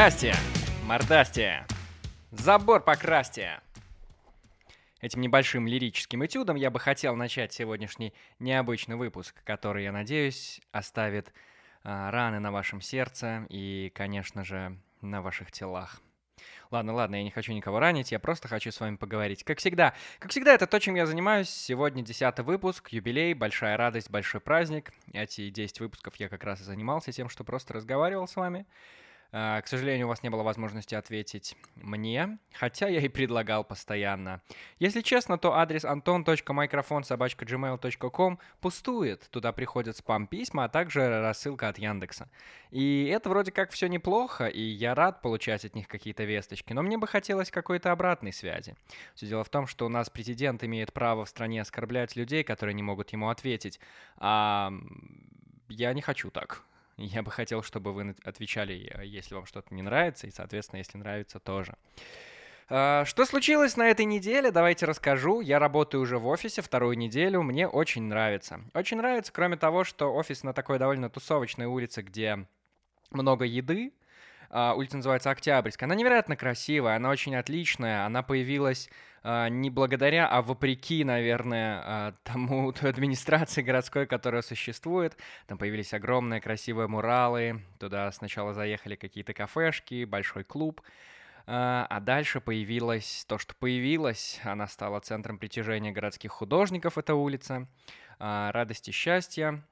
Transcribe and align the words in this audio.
Здрасте, 0.00 0.34
мордасте, 0.86 1.66
забор 2.30 2.82
покрасьте. 2.82 3.60
Этим 5.02 5.20
небольшим 5.20 5.66
лирическим 5.66 6.24
этюдом 6.24 6.56
я 6.56 6.70
бы 6.70 6.80
хотел 6.80 7.16
начать 7.16 7.52
сегодняшний 7.52 8.14
необычный 8.38 8.96
выпуск, 8.96 9.34
который, 9.44 9.84
я 9.84 9.92
надеюсь, 9.92 10.62
оставит 10.72 11.34
а, 11.84 12.10
раны 12.10 12.40
на 12.40 12.50
вашем 12.50 12.80
сердце 12.80 13.44
и, 13.50 13.92
конечно 13.94 14.42
же, 14.42 14.74
на 15.02 15.20
ваших 15.20 15.52
телах. 15.52 16.00
Ладно, 16.70 16.94
ладно, 16.94 17.16
я 17.16 17.22
не 17.22 17.30
хочу 17.30 17.52
никого 17.52 17.78
ранить, 17.78 18.10
я 18.10 18.18
просто 18.18 18.48
хочу 18.48 18.72
с 18.72 18.80
вами 18.80 18.96
поговорить. 18.96 19.44
Как 19.44 19.58
всегда, 19.58 19.92
как 20.18 20.30
всегда, 20.30 20.54
это 20.54 20.66
то, 20.66 20.78
чем 20.78 20.94
я 20.94 21.04
занимаюсь. 21.04 21.50
Сегодня 21.50 22.02
десятый 22.02 22.42
выпуск, 22.42 22.88
юбилей, 22.88 23.34
большая 23.34 23.76
радость, 23.76 24.08
большой 24.08 24.40
праздник. 24.40 24.92
Эти 25.12 25.50
10 25.50 25.80
выпусков 25.80 26.16
я 26.16 26.30
как 26.30 26.42
раз 26.42 26.62
и 26.62 26.64
занимался 26.64 27.12
тем, 27.12 27.28
что 27.28 27.44
просто 27.44 27.74
разговаривал 27.74 28.26
с 28.26 28.36
вами. 28.36 28.64
А, 29.32 29.60
к 29.62 29.68
сожалению, 29.68 30.06
у 30.06 30.08
вас 30.08 30.22
не 30.22 30.28
было 30.28 30.42
возможности 30.42 30.94
ответить 30.94 31.56
мне, 31.76 32.38
хотя 32.52 32.88
я 32.88 33.00
и 33.00 33.08
предлагал 33.08 33.64
постоянно. 33.64 34.42
Если 34.78 35.00
честно, 35.02 35.38
то 35.38 35.54
адрес 35.54 35.84
anton.microphone.gmail.com 35.84 38.38
пустует. 38.60 39.28
Туда 39.30 39.52
приходят 39.52 39.96
спам-письма, 39.96 40.64
а 40.64 40.68
также 40.68 41.20
рассылка 41.20 41.68
от 41.68 41.78
Яндекса. 41.78 42.28
И 42.70 43.06
это 43.06 43.28
вроде 43.28 43.52
как 43.52 43.70
все 43.70 43.86
неплохо, 43.88 44.46
и 44.46 44.62
я 44.62 44.94
рад 44.94 45.22
получать 45.22 45.64
от 45.64 45.76
них 45.76 45.86
какие-то 45.86 46.24
весточки, 46.24 46.72
но 46.72 46.82
мне 46.82 46.98
бы 46.98 47.06
хотелось 47.06 47.50
какой-то 47.50 47.92
обратной 47.92 48.32
связи. 48.32 48.74
Все 49.14 49.26
дело 49.26 49.44
в 49.44 49.48
том, 49.48 49.66
что 49.66 49.86
у 49.86 49.88
нас 49.88 50.10
президент 50.10 50.64
имеет 50.64 50.92
право 50.92 51.24
в 51.24 51.28
стране 51.28 51.62
оскорблять 51.62 52.16
людей, 52.16 52.42
которые 52.42 52.74
не 52.74 52.82
могут 52.82 53.10
ему 53.10 53.28
ответить, 53.28 53.78
а 54.16 54.72
я 55.68 55.92
не 55.92 56.02
хочу 56.02 56.30
так. 56.30 56.64
Я 57.00 57.22
бы 57.22 57.30
хотел, 57.30 57.62
чтобы 57.62 57.92
вы 57.92 58.14
отвечали, 58.24 58.92
э, 58.94 59.06
если 59.06 59.34
вам 59.34 59.46
что-то 59.46 59.74
не 59.74 59.80
нравится, 59.80 60.26
и, 60.26 60.30
соответственно, 60.30 60.78
если 60.78 60.98
нравится, 60.98 61.40
тоже. 61.40 61.74
А, 62.68 63.04
что 63.06 63.24
случилось 63.24 63.76
на 63.76 63.88
этой 63.88 64.04
неделе? 64.04 64.50
Давайте 64.50 64.86
расскажу. 64.86 65.40
Я 65.40 65.58
работаю 65.58 66.02
уже 66.02 66.18
в 66.18 66.26
офисе 66.26 66.62
вторую 66.62 66.96
неделю. 66.96 67.42
Мне 67.42 67.66
очень 67.66 68.02
нравится. 68.02 68.60
Очень 68.74 68.98
нравится, 68.98 69.32
кроме 69.32 69.56
того, 69.56 69.82
что 69.82 70.12
офис 70.14 70.44
на 70.44 70.52
такой 70.52 70.78
довольно 70.78 71.08
тусовочной 71.08 71.66
улице, 71.66 72.02
где 72.02 72.46
много 73.10 73.44
еды. 73.44 73.92
А, 74.50 74.74
улица 74.74 74.96
называется 74.96 75.30
Октябрьская. 75.30 75.86
Она 75.86 75.94
невероятно 75.94 76.36
красивая, 76.36 76.96
она 76.96 77.08
очень 77.08 77.34
отличная. 77.34 78.04
Она 78.04 78.22
появилась 78.22 78.90
не 79.22 79.68
благодаря, 79.68 80.26
а 80.28 80.40
вопреки, 80.40 81.04
наверное, 81.04 81.82
а, 81.84 82.14
тому 82.24 82.72
той 82.72 82.90
администрации 82.90 83.62
городской, 83.62 84.06
которая 84.06 84.42
существует. 84.42 85.16
Там 85.46 85.58
появились 85.58 85.92
огромные 85.92 86.40
красивые 86.40 86.88
муралы, 86.88 87.60
туда 87.78 88.10
сначала 88.12 88.54
заехали 88.54 88.96
какие-то 88.96 89.34
кафешки, 89.34 90.04
большой 90.04 90.44
клуб. 90.44 90.80
А, 91.46 91.86
а 91.90 92.00
дальше 92.00 92.40
появилось 92.40 93.24
то, 93.28 93.38
что 93.38 93.54
появилось. 93.54 94.40
Она 94.44 94.66
стала 94.66 95.00
центром 95.00 95.38
притяжения 95.38 95.92
городских 95.92 96.32
художников, 96.32 96.96
эта 96.96 97.14
улица. 97.14 97.68
Радости, 98.18 98.90
счастья. 98.90 99.62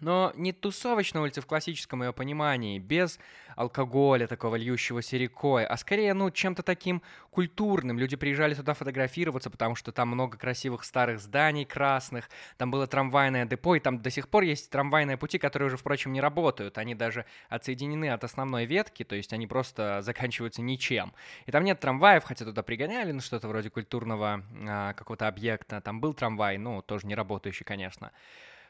Но 0.00 0.32
не 0.34 0.52
тусовочная 0.52 1.22
улица 1.22 1.40
в 1.40 1.46
классическом 1.46 2.02
ее 2.02 2.12
понимании, 2.12 2.78
без 2.78 3.18
алкоголя 3.56 4.26
такого 4.26 4.56
льющегося 4.56 5.16
рекой, 5.16 5.64
а 5.64 5.76
скорее, 5.76 6.14
ну, 6.14 6.30
чем-то 6.30 6.62
таким 6.62 7.02
культурным. 7.30 7.98
Люди 7.98 8.16
приезжали 8.16 8.54
туда 8.54 8.74
фотографироваться, 8.74 9.50
потому 9.50 9.74
что 9.74 9.92
там 9.92 10.08
много 10.08 10.36
красивых 10.36 10.84
старых 10.84 11.20
зданий 11.20 11.64
красных, 11.64 12.28
там 12.56 12.70
было 12.70 12.86
трамвайное 12.86 13.44
депо, 13.44 13.76
и 13.76 13.80
там 13.80 14.00
до 14.00 14.10
сих 14.10 14.28
пор 14.28 14.42
есть 14.42 14.70
трамвайные 14.70 15.16
пути, 15.16 15.38
которые 15.38 15.68
уже, 15.68 15.76
впрочем, 15.76 16.12
не 16.12 16.20
работают. 16.20 16.78
Они 16.78 16.94
даже 16.94 17.24
отсоединены 17.48 18.10
от 18.10 18.24
основной 18.24 18.66
ветки, 18.66 19.04
то 19.04 19.14
есть 19.14 19.32
они 19.32 19.46
просто 19.46 20.02
заканчиваются 20.02 20.62
ничем. 20.62 21.12
И 21.46 21.52
там 21.52 21.64
нет 21.64 21.80
трамваев, 21.80 22.24
хотя 22.24 22.44
туда 22.44 22.62
пригоняли, 22.62 23.12
ну, 23.12 23.20
что-то 23.20 23.48
вроде 23.48 23.70
культурного 23.70 24.42
а, 24.68 24.92
какого-то 24.94 25.28
объекта. 25.28 25.80
Там 25.80 26.00
был 26.00 26.14
трамвай, 26.14 26.58
ну, 26.58 26.82
тоже 26.82 27.06
не 27.06 27.14
работающий, 27.14 27.64
конечно. 27.64 28.12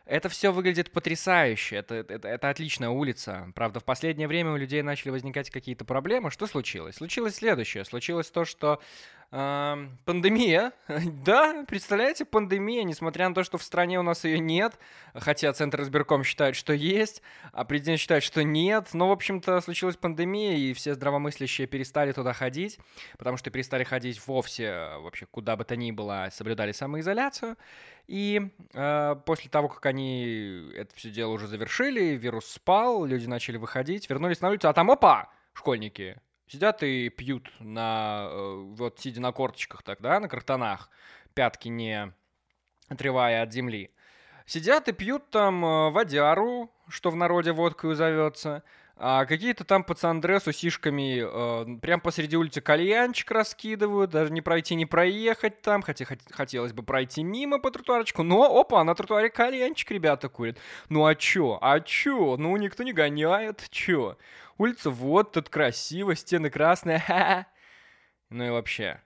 Это 0.06 0.28
все 0.28 0.52
выглядит 0.52 0.90
потрясающе, 0.90 1.76
это, 1.76 1.94
это, 1.94 2.28
это 2.28 2.50
отличная 2.50 2.90
улица. 2.90 3.50
Правда, 3.54 3.80
в 3.80 3.84
последнее 3.84 4.28
время 4.28 4.52
у 4.52 4.56
людей 4.56 4.82
начали 4.82 5.08
возникать 5.10 5.48
какие-то 5.48 5.86
проблемы. 5.86 6.30
Что 6.30 6.46
случилось? 6.46 6.96
Случилось 6.96 7.36
следующее. 7.36 7.86
Случилось 7.86 8.30
то, 8.30 8.44
что 8.44 8.82
пандемия. 9.34 10.72
Да, 11.24 11.64
представляете, 11.66 12.24
пандемия, 12.24 12.84
несмотря 12.84 13.28
на 13.28 13.34
то, 13.34 13.42
что 13.42 13.58
в 13.58 13.62
стране 13.62 13.98
у 13.98 14.02
нас 14.02 14.24
ее 14.24 14.38
нет, 14.38 14.78
хотя 15.14 15.52
Центр 15.52 15.82
избирком 15.82 16.22
считает, 16.22 16.54
что 16.54 16.72
есть, 16.72 17.20
а 17.52 17.64
президент 17.64 17.98
считает, 17.98 18.22
что 18.22 18.44
нет. 18.44 18.90
Но, 18.92 19.08
в 19.08 19.12
общем-то, 19.12 19.60
случилась 19.60 19.96
пандемия, 19.96 20.56
и 20.56 20.72
все 20.72 20.94
здравомыслящие 20.94 21.66
перестали 21.66 22.12
туда 22.12 22.32
ходить, 22.32 22.78
потому 23.18 23.36
что 23.36 23.50
перестали 23.50 23.82
ходить 23.82 24.24
вовсе, 24.24 24.98
вообще 25.00 25.26
куда 25.26 25.56
бы 25.56 25.64
то 25.64 25.74
ни 25.74 25.90
было, 25.90 26.28
соблюдали 26.30 26.70
самоизоляцию. 26.70 27.56
И 28.06 28.52
э, 28.74 29.16
после 29.26 29.50
того, 29.50 29.68
как 29.68 29.84
они 29.86 30.70
это 30.76 30.94
все 30.94 31.10
дело 31.10 31.32
уже 31.32 31.48
завершили, 31.48 32.16
вирус 32.16 32.46
спал, 32.46 33.04
люди 33.04 33.26
начали 33.26 33.56
выходить, 33.56 34.08
вернулись 34.08 34.40
на 34.42 34.50
улицу, 34.50 34.68
а 34.68 34.74
там 34.74 34.90
опа, 34.90 35.30
школьники, 35.54 36.20
сидят 36.54 36.84
и 36.84 37.08
пьют 37.08 37.50
на, 37.58 38.28
э, 38.30 38.54
вот 38.76 39.00
сидя 39.00 39.20
на 39.20 39.32
корточках 39.32 39.82
тогда, 39.82 40.20
на 40.20 40.28
картонах, 40.28 40.88
пятки 41.34 41.66
не 41.66 42.12
отрывая 42.88 43.42
от 43.42 43.52
земли. 43.52 43.90
Сидят 44.46 44.88
и 44.88 44.92
пьют 44.92 45.30
там 45.30 45.64
э, 45.64 45.90
водяру, 45.90 46.70
что 46.88 47.10
в 47.10 47.16
народе 47.16 47.50
водкой 47.50 47.96
зовется, 47.96 48.62
а 48.96 49.26
какие-то 49.26 49.64
там 49.64 49.82
пацандры 49.84 50.38
с 50.40 50.46
усишками 50.46 51.20
э, 51.24 51.78
прям 51.80 52.00
посреди 52.00 52.36
улицы 52.36 52.60
кальянчик 52.60 53.30
раскидывают, 53.30 54.10
даже 54.10 54.32
не 54.32 54.40
пройти, 54.40 54.74
не 54.76 54.86
проехать 54.86 55.60
там, 55.62 55.82
хотя 55.82 56.04
хот- 56.04 56.20
хотелось 56.32 56.72
бы 56.72 56.82
пройти 56.84 57.22
мимо 57.24 57.58
по 57.58 57.70
тротуарочку, 57.70 58.22
но, 58.22 58.44
опа, 58.58 58.82
на 58.84 58.94
тротуаре 58.94 59.30
кальянчик 59.30 59.90
ребята 59.90 60.28
курят. 60.28 60.58
Ну 60.88 61.04
а 61.06 61.14
чё, 61.16 61.58
а 61.60 61.80
чё, 61.80 62.36
ну 62.38 62.56
никто 62.56 62.82
не 62.84 62.92
гоняет, 62.92 63.68
чё? 63.70 64.16
Улица 64.58 64.90
вот, 64.90 65.32
тут 65.32 65.48
красиво, 65.48 66.14
стены 66.14 66.50
красные, 66.50 66.98
ха 67.06 67.46
Ну 68.30 68.44
и 68.46 68.50
вообще. 68.50 69.00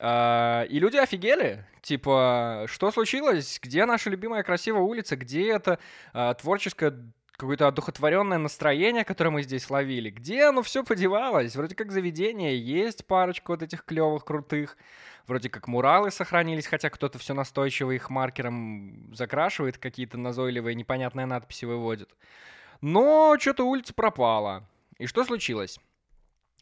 А, 0.00 0.64
и 0.68 0.78
люди 0.80 0.96
офигели. 0.96 1.64
Типа, 1.82 2.64
что 2.68 2.90
случилось? 2.90 3.58
Где 3.62 3.84
наша 3.86 4.10
любимая 4.10 4.42
красивая 4.42 4.82
улица? 4.82 5.16
Где 5.16 5.52
это 5.52 5.78
а, 6.12 6.34
творческая 6.34 6.94
какое-то 7.36 7.66
одухотворенное 7.66 8.38
настроение, 8.38 9.04
которое 9.04 9.30
мы 9.30 9.42
здесь 9.42 9.68
ловили. 9.68 10.10
Где 10.10 10.44
оно 10.44 10.62
все 10.62 10.84
подевалось? 10.84 11.56
Вроде 11.56 11.74
как 11.74 11.90
заведение 11.90 12.58
есть 12.58 13.06
парочку 13.06 13.52
вот 13.52 13.62
этих 13.62 13.84
клевых, 13.84 14.24
крутых. 14.24 14.76
Вроде 15.26 15.48
как 15.48 15.68
муралы 15.68 16.10
сохранились, 16.10 16.66
хотя 16.66 16.90
кто-то 16.90 17.18
все 17.18 17.34
настойчиво 17.34 17.90
их 17.92 18.10
маркером 18.10 19.12
закрашивает, 19.14 19.78
какие-то 19.78 20.18
назойливые 20.18 20.74
непонятные 20.74 21.26
надписи 21.26 21.64
выводит. 21.64 22.10
Но 22.80 23.36
что-то 23.40 23.64
улица 23.64 23.94
пропала. 23.94 24.68
И 24.98 25.06
что 25.06 25.24
случилось? 25.24 25.80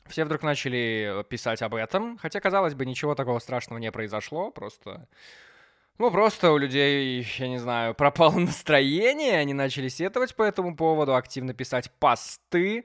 Все 0.06 0.24
вдруг 0.24 0.42
начали 0.42 1.24
писать 1.28 1.62
об 1.62 1.74
этом, 1.74 2.18
хотя, 2.18 2.40
казалось 2.40 2.74
бы, 2.74 2.86
ничего 2.86 3.14
такого 3.14 3.38
страшного 3.40 3.78
не 3.78 3.92
произошло, 3.92 4.50
просто 4.50 5.08
ну, 6.02 6.10
просто 6.10 6.50
у 6.50 6.58
людей, 6.58 7.24
я 7.38 7.48
не 7.48 7.58
знаю, 7.58 7.94
пропало 7.96 8.36
настроение, 8.36 9.38
они 9.38 9.54
начали 9.54 9.86
сетовать 9.86 10.34
по 10.34 10.42
этому 10.42 10.74
поводу, 10.74 11.14
активно 11.14 11.54
писать 11.54 11.92
посты. 12.00 12.84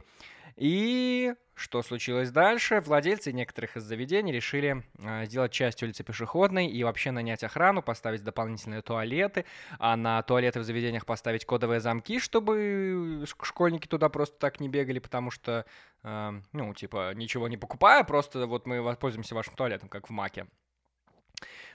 И 0.56 1.34
что 1.56 1.82
случилось 1.82 2.30
дальше? 2.30 2.80
Владельцы 2.80 3.34
некоторых 3.34 3.76
из 3.76 3.84
заведений 3.84 4.32
решили 4.32 4.84
э, 5.00 5.26
сделать 5.26 5.52
часть 5.52 5.82
улицы 5.82 6.04
пешеходной 6.04 6.68
и 6.68 6.84
вообще 6.84 7.10
нанять 7.10 7.44
охрану, 7.44 7.82
поставить 7.82 8.24
дополнительные 8.24 8.84
туалеты, 8.84 9.46
а 9.80 9.96
на 9.96 10.22
туалеты 10.22 10.60
в 10.60 10.64
заведениях 10.64 11.08
поставить 11.08 11.44
кодовые 11.44 11.80
замки, 11.80 12.20
чтобы 12.20 13.26
школьники 13.42 13.88
туда 13.88 14.10
просто 14.10 14.38
так 14.38 14.60
не 14.60 14.70
бегали, 14.70 15.00
потому 15.00 15.32
что, 15.32 15.66
э, 16.04 16.42
ну, 16.52 16.74
типа, 16.76 17.16
ничего 17.16 17.48
не 17.48 17.58
покупая, 17.58 18.04
просто 18.04 18.46
вот 18.46 18.68
мы 18.68 18.84
воспользуемся 18.84 19.34
вашим 19.34 19.56
туалетом, 19.56 19.90
как 19.90 20.08
в 20.08 20.12
Маке. 20.12 20.46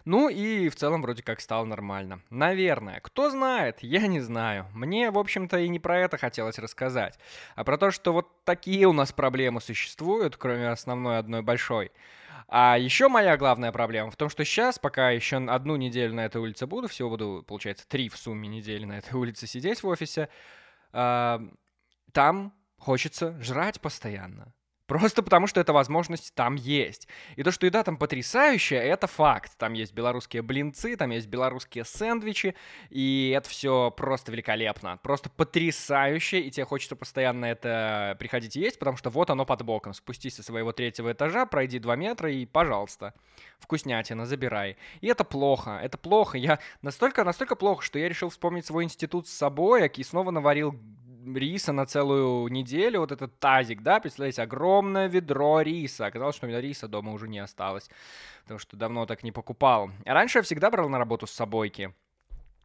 Ну 0.04 0.28
и 0.28 0.68
в 0.68 0.74
целом 0.74 1.02
вроде 1.02 1.22
как 1.22 1.40
стало 1.40 1.64
нормально. 1.64 2.22
Наверное. 2.30 3.00
Кто 3.00 3.30
знает, 3.30 3.78
я 3.82 4.06
не 4.06 4.20
знаю. 4.20 4.66
Мне, 4.74 5.10
в 5.10 5.18
общем-то, 5.18 5.58
и 5.58 5.68
не 5.68 5.78
про 5.78 5.98
это 5.98 6.18
хотелось 6.18 6.58
рассказать, 6.58 7.18
а 7.54 7.64
про 7.64 7.78
то, 7.78 7.90
что 7.90 8.12
вот 8.12 8.44
такие 8.44 8.86
у 8.86 8.92
нас 8.92 9.12
проблемы 9.12 9.60
существуют, 9.60 10.36
кроме 10.36 10.70
основной 10.70 11.18
одной 11.18 11.42
большой. 11.42 11.92
А 12.48 12.76
еще 12.76 13.08
моя 13.08 13.36
главная 13.36 13.72
проблема 13.72 14.10
в 14.10 14.16
том, 14.16 14.28
что 14.28 14.44
сейчас, 14.44 14.78
пока 14.78 15.10
еще 15.10 15.36
одну 15.36 15.76
неделю 15.76 16.14
на 16.14 16.26
этой 16.26 16.40
улице 16.40 16.66
буду, 16.66 16.88
всего 16.88 17.08
буду, 17.08 17.44
получается, 17.46 17.88
три 17.88 18.08
в 18.08 18.16
сумме 18.16 18.48
недели 18.48 18.84
на 18.84 18.98
этой 18.98 19.14
улице 19.14 19.46
сидеть 19.46 19.82
в 19.82 19.86
офисе, 19.86 20.28
э, 20.92 21.38
там 22.12 22.52
хочется 22.76 23.40
жрать 23.40 23.80
постоянно 23.80 24.52
Просто 24.92 25.22
потому, 25.22 25.46
что 25.46 25.58
эта 25.58 25.72
возможность 25.72 26.34
там 26.34 26.54
есть. 26.54 27.08
И 27.36 27.42
то, 27.42 27.50
что 27.50 27.64
еда 27.64 27.82
там 27.82 27.96
потрясающая, 27.96 28.78
это 28.78 29.06
факт. 29.06 29.52
Там 29.56 29.72
есть 29.72 29.94
белорусские 29.94 30.42
блинцы, 30.42 30.96
там 30.96 31.12
есть 31.12 31.28
белорусские 31.28 31.86
сэндвичи, 31.86 32.54
и 32.90 33.32
это 33.34 33.48
все 33.48 33.90
просто 33.90 34.32
великолепно. 34.32 34.98
Просто 35.02 35.30
потрясающе, 35.30 36.40
и 36.40 36.50
тебе 36.50 36.66
хочется 36.66 36.94
постоянно 36.94 37.46
это 37.46 38.16
приходить 38.18 38.54
и 38.56 38.60
есть, 38.60 38.78
потому 38.78 38.98
что 38.98 39.08
вот 39.08 39.30
оно 39.30 39.46
под 39.46 39.62
боком. 39.62 39.94
Спустись 39.94 40.34
со 40.34 40.42
своего 40.42 40.72
третьего 40.72 41.12
этажа, 41.12 41.46
пройди 41.46 41.78
два 41.78 41.96
метра 41.96 42.30
и, 42.30 42.44
пожалуйста, 42.44 43.14
вкуснятина, 43.60 44.26
забирай. 44.26 44.76
И 45.00 45.06
это 45.06 45.24
плохо, 45.24 45.80
это 45.82 45.96
плохо. 45.96 46.36
Я 46.36 46.58
настолько, 46.82 47.24
настолько 47.24 47.56
плохо, 47.56 47.82
что 47.82 47.98
я 47.98 48.10
решил 48.10 48.28
вспомнить 48.28 48.66
свой 48.66 48.84
институт 48.84 49.26
с 49.26 49.32
собой, 49.32 49.88
и 49.88 50.02
снова 50.02 50.30
наварил 50.30 50.78
риса 51.34 51.72
на 51.72 51.86
целую 51.86 52.48
неделю, 52.48 53.00
вот 53.00 53.12
этот 53.12 53.38
тазик, 53.38 53.82
да, 53.82 54.00
представляете, 54.00 54.42
огромное 54.42 55.08
ведро 55.08 55.60
риса. 55.60 56.06
Оказалось, 56.06 56.36
что 56.36 56.46
у 56.46 56.48
меня 56.48 56.60
риса 56.60 56.88
дома 56.88 57.12
уже 57.12 57.28
не 57.28 57.38
осталось, 57.38 57.88
потому 58.42 58.58
что 58.58 58.76
давно 58.76 59.06
так 59.06 59.22
не 59.22 59.32
покупал. 59.32 59.90
Раньше 60.04 60.38
я 60.38 60.42
всегда 60.42 60.70
брал 60.70 60.88
на 60.88 60.98
работу 60.98 61.26
с 61.26 61.32
собойки. 61.32 61.92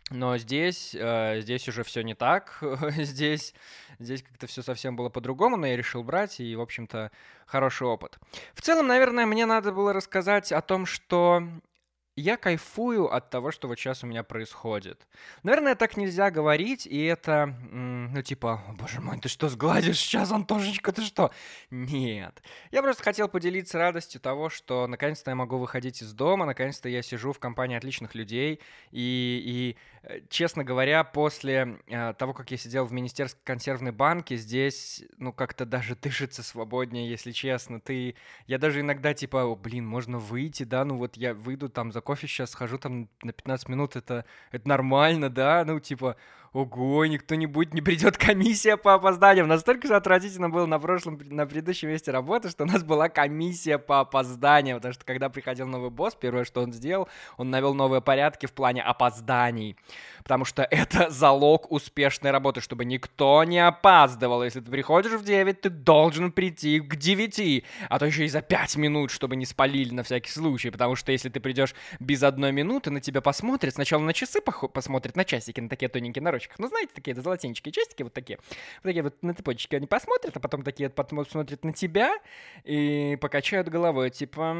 Но 0.09 0.37
здесь, 0.37 0.95
э, 0.95 1.41
здесь 1.41 1.67
уже 1.67 1.83
все 1.83 2.01
не 2.01 2.13
так. 2.13 2.57
здесь, 2.97 3.53
здесь 3.99 4.23
как-то 4.23 4.47
все 4.47 4.61
совсем 4.61 4.95
было 4.95 5.09
по-другому, 5.09 5.57
но 5.57 5.67
я 5.67 5.75
решил 5.75 6.03
брать, 6.03 6.39
и, 6.39 6.55
в 6.55 6.61
общем-то, 6.61 7.11
хороший 7.45 7.87
опыт. 7.87 8.17
В 8.53 8.61
целом, 8.61 8.87
наверное, 8.87 9.25
мне 9.25 9.45
надо 9.45 9.73
было 9.73 9.91
рассказать 9.91 10.51
о 10.53 10.61
том, 10.61 10.85
что 10.85 11.43
я 12.17 12.35
кайфую 12.35 13.13
от 13.13 13.29
того, 13.29 13.51
что 13.51 13.67
вот 13.67 13.77
сейчас 13.77 14.03
у 14.03 14.07
меня 14.07 14.23
происходит. 14.23 15.07
Наверное, 15.43 15.75
так 15.75 15.97
нельзя 15.97 16.31
говорить, 16.31 16.87
и 16.87 17.05
это, 17.05 17.55
ну, 17.71 18.21
типа, 18.23 18.61
боже 18.79 19.01
мой, 19.01 19.19
ты 19.19 19.29
что, 19.29 19.49
сгладишь 19.49 19.99
сейчас, 19.99 20.31
Антошечка, 20.31 20.91
ты 20.91 21.03
что? 21.03 21.31
Нет. 21.69 22.41
Я 22.71 22.81
просто 22.81 23.03
хотел 23.03 23.29
поделиться 23.29 23.77
радостью 23.77 24.19
того, 24.19 24.49
что 24.49 24.87
наконец-то 24.87 25.29
я 25.29 25.35
могу 25.35 25.57
выходить 25.57 26.01
из 26.01 26.11
дома, 26.11 26.45
наконец-то 26.45 26.89
я 26.89 27.03
сижу 27.03 27.33
в 27.33 27.39
компании 27.39 27.77
отличных 27.77 28.15
людей, 28.15 28.61
и, 28.91 29.41
и 29.45 29.77
честно 30.29 30.63
говоря, 30.63 31.03
после 31.03 31.79
э, 31.87 32.13
того, 32.13 32.33
как 32.33 32.51
я 32.51 32.57
сидел 32.57 32.85
в 32.85 32.93
Министерской 32.93 33.41
консервной 33.43 33.91
банке, 33.91 34.35
здесь, 34.37 35.03
ну, 35.17 35.33
как-то 35.33 35.65
даже 35.65 35.95
дышится 36.01 36.43
свободнее, 36.43 37.09
если 37.09 37.31
честно. 37.31 37.79
Ты... 37.79 38.15
Я 38.45 38.57
даже 38.57 38.81
иногда, 38.81 39.13
типа, 39.13 39.55
блин, 39.55 39.85
можно 39.85 40.17
выйти, 40.19 40.63
да, 40.63 40.85
ну 40.85 40.97
вот 40.97 41.17
я 41.17 41.33
выйду 41.33 41.69
там 41.69 41.91
за 41.91 42.01
кофе 42.01 42.27
сейчас, 42.27 42.51
схожу 42.51 42.77
там 42.77 43.09
на 43.21 43.33
15 43.33 43.69
минут, 43.69 43.95
это, 43.95 44.25
это 44.51 44.67
нормально, 44.67 45.29
да, 45.29 45.63
ну, 45.65 45.79
типа, 45.79 46.15
ого, 46.53 47.05
никто 47.05 47.35
не 47.35 47.45
будет, 47.45 47.73
не 47.73 47.81
придет 47.81 48.17
комиссия 48.17 48.77
по 48.77 48.93
опозданиям. 48.93 49.47
Настолько 49.47 49.87
же 49.87 49.95
отвратительно 49.95 50.49
было 50.49 50.65
на 50.65 50.79
прошлом, 50.79 51.19
на 51.23 51.45
предыдущем 51.45 51.89
месте 51.89 52.11
работы, 52.11 52.49
что 52.49 52.63
у 52.63 52.67
нас 52.67 52.83
была 52.83 53.09
комиссия 53.09 53.77
по 53.77 53.99
опозданиям, 54.01 54.77
потому 54.77 54.93
что 54.93 55.05
когда 55.05 55.29
приходил 55.29 55.67
новый 55.67 55.89
босс, 55.89 56.15
первое, 56.15 56.45
что 56.45 56.61
он 56.61 56.73
сделал, 56.73 57.07
он 57.37 57.49
навел 57.49 57.73
новые 57.73 58.01
порядки 58.01 58.45
в 58.45 58.53
плане 58.53 58.81
опозданий, 58.81 59.75
потому 60.23 60.45
что 60.45 60.63
это 60.71 61.09
залог 61.09 61.71
успешной 61.71 62.31
работы, 62.31 62.61
чтобы 62.61 62.85
никто 62.85 63.43
не 63.43 63.59
опаздывал. 63.59 64.43
Если 64.43 64.61
ты 64.61 64.71
приходишь 64.71 65.13
в 65.13 65.23
9, 65.23 65.61
ты 65.61 65.69
должен 65.69 66.31
прийти 66.31 66.79
к 66.79 66.95
9, 66.95 67.63
а 67.89 67.99
то 67.99 68.05
еще 68.05 68.25
и 68.25 68.29
за 68.29 68.41
5 68.41 68.77
минут, 68.77 69.11
чтобы 69.11 69.35
не 69.35 69.45
спалили 69.45 69.93
на 69.93 70.03
всякий 70.03 70.31
случай, 70.31 70.69
потому 70.69 70.95
что 70.95 71.11
если 71.11 71.29
ты 71.29 71.39
придешь 71.39 71.75
без 71.99 72.23
одной 72.23 72.51
минуты, 72.51 72.89
на 72.89 73.01
тебя 73.01 73.21
посмотрят, 73.21 73.73
сначала 73.73 74.01
на 74.01 74.13
часы 74.13 74.39
посмотрят, 74.41 75.15
на 75.15 75.25
часики, 75.25 75.59
на 75.59 75.69
такие 75.69 75.89
тоненькие 75.89 76.23
наручники, 76.23 76.36
цепочках. 76.37 76.59
Ну, 76.59 76.67
знаете, 76.67 76.91
такие 76.93 77.15
золотенчики, 77.15 77.71
честики 77.71 78.03
вот 78.03 78.13
такие. 78.13 78.37
Вот 78.37 78.83
такие 78.83 79.03
вот 79.03 79.21
на 79.23 79.33
цепочке 79.33 79.77
они 79.77 79.87
посмотрят, 79.87 80.37
а 80.37 80.39
потом 80.39 80.63
такие 80.63 80.89
потом 80.89 81.25
смотрят 81.25 81.63
на 81.63 81.73
тебя 81.73 82.17
и 82.63 83.17
покачают 83.19 83.67
головой, 83.69 84.09
типа, 84.09 84.55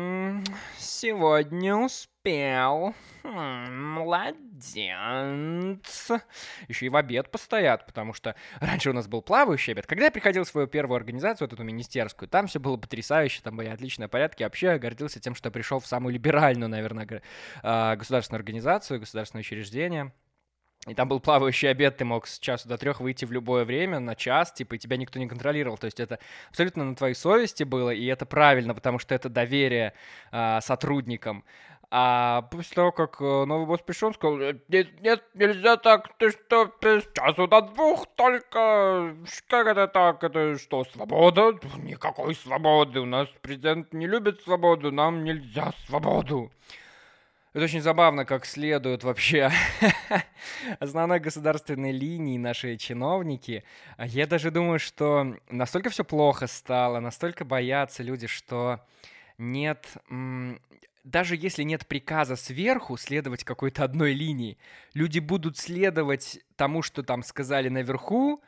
сегодня 0.77 1.75
успел. 1.75 2.93
Хм, 3.23 3.93
молодец. 3.93 4.65
Еще 6.67 6.85
и 6.85 6.89
в 6.89 6.95
обед 6.95 7.31
постоят, 7.31 7.85
потому 7.85 8.13
что 8.13 8.35
раньше 8.59 8.89
у 8.89 8.93
нас 8.93 9.07
был 9.07 9.21
плавающий 9.21 9.73
обед. 9.73 9.85
Когда 9.85 10.05
я 10.05 10.11
приходил 10.11 10.43
в 10.43 10.47
свою 10.47 10.67
первую 10.67 10.97
организацию, 10.97 11.47
вот 11.47 11.53
эту 11.53 11.63
министерскую, 11.63 12.27
там 12.27 12.47
все 12.47 12.59
было 12.59 12.77
потрясающе, 12.77 13.41
там 13.43 13.55
были 13.55 13.69
отличные 13.69 14.07
порядки. 14.07 14.43
Вообще 14.43 14.67
я 14.67 14.79
гордился 14.79 15.19
тем, 15.19 15.35
что 15.35 15.51
пришел 15.51 15.79
в 15.79 15.87
самую 15.87 16.13
либеральную, 16.13 16.69
наверное, 16.69 17.21
а, 17.63 17.95
государственную 17.95 18.39
организацию, 18.39 18.99
государственное 18.99 19.41
учреждение. 19.41 20.11
И 20.87 20.93
там 20.93 21.07
был 21.09 21.19
плавающий 21.19 21.69
обед, 21.69 21.97
ты 21.97 22.05
мог 22.05 22.27
с 22.27 22.39
часу 22.39 22.69
до 22.69 22.77
трех 22.77 23.01
выйти 23.01 23.25
в 23.25 23.31
любое 23.31 23.65
время, 23.65 23.99
на 23.99 24.15
час, 24.15 24.53
типа, 24.53 24.75
и 24.75 24.77
тебя 24.77 24.97
никто 24.97 25.19
не 25.19 25.27
контролировал. 25.27 25.77
То 25.77 25.85
есть 25.85 25.99
это 25.99 26.19
абсолютно 26.49 26.85
на 26.85 26.95
твоей 26.95 27.13
совести 27.13 27.63
было, 27.63 27.89
и 27.89 28.05
это 28.05 28.25
правильно, 28.25 28.73
потому 28.73 28.97
что 28.97 29.13
это 29.13 29.29
доверие 29.29 29.93
э, 30.31 30.59
сотрудникам. 30.61 31.43
А 31.89 32.41
после 32.51 32.75
того, 32.75 32.91
как 32.91 33.21
э, 33.21 33.45
новый 33.45 33.65
босс 33.65 33.79
пришел, 33.81 34.09
он 34.09 34.13
сказал, 34.13 34.37
нет, 34.37 35.01
нет, 35.01 35.23
нельзя 35.33 35.77
так, 35.77 36.17
ты 36.17 36.31
что, 36.31 36.73
с 36.81 37.07
часу 37.13 37.47
до 37.47 37.61
двух 37.61 38.07
только, 38.15 39.15
как 39.47 39.67
это 39.67 39.87
так, 39.87 40.21
это 40.21 40.57
что, 40.57 40.83
свобода? 40.83 41.57
Никакой 41.77 42.35
свободы, 42.35 42.99
у 42.99 43.05
нас 43.05 43.29
президент 43.41 43.93
не 43.93 44.05
любит 44.05 44.41
свободу, 44.41 44.91
нам 44.91 45.23
нельзя 45.23 45.71
свободу. 45.85 46.51
Это 47.57 47.63
очень 47.63 47.81
забавно, 47.81 48.23
как 48.23 48.45
следуют 48.45 49.03
вообще 49.03 49.49
основной 50.79 51.19
государственной 51.19 51.91
линии 51.91 52.37
наши 52.37 52.77
чиновники. 52.77 53.63
Я 53.97 54.27
даже 54.27 54.51
думаю, 54.51 54.77
что 54.77 55.35
настолько 55.49 55.89
все 55.89 56.05
плохо 56.05 56.45
стало, 56.45 56.99
настолько 56.99 57.45
боятся 57.45 58.03
люди, 58.03 58.27
что 58.27 58.85
нет... 59.39 59.87
Даже 61.03 61.35
если 61.35 61.63
нет 61.63 61.87
приказа 61.87 62.35
сверху 62.35 62.95
следовать 62.95 63.43
какой-то 63.43 63.83
одной 63.83 64.13
линии, 64.13 64.59
люди 64.93 65.17
будут 65.17 65.57
следовать 65.57 66.39
тому, 66.57 66.83
что 66.83 67.01
там 67.01 67.23
сказали 67.23 67.69
наверху, 67.69 68.43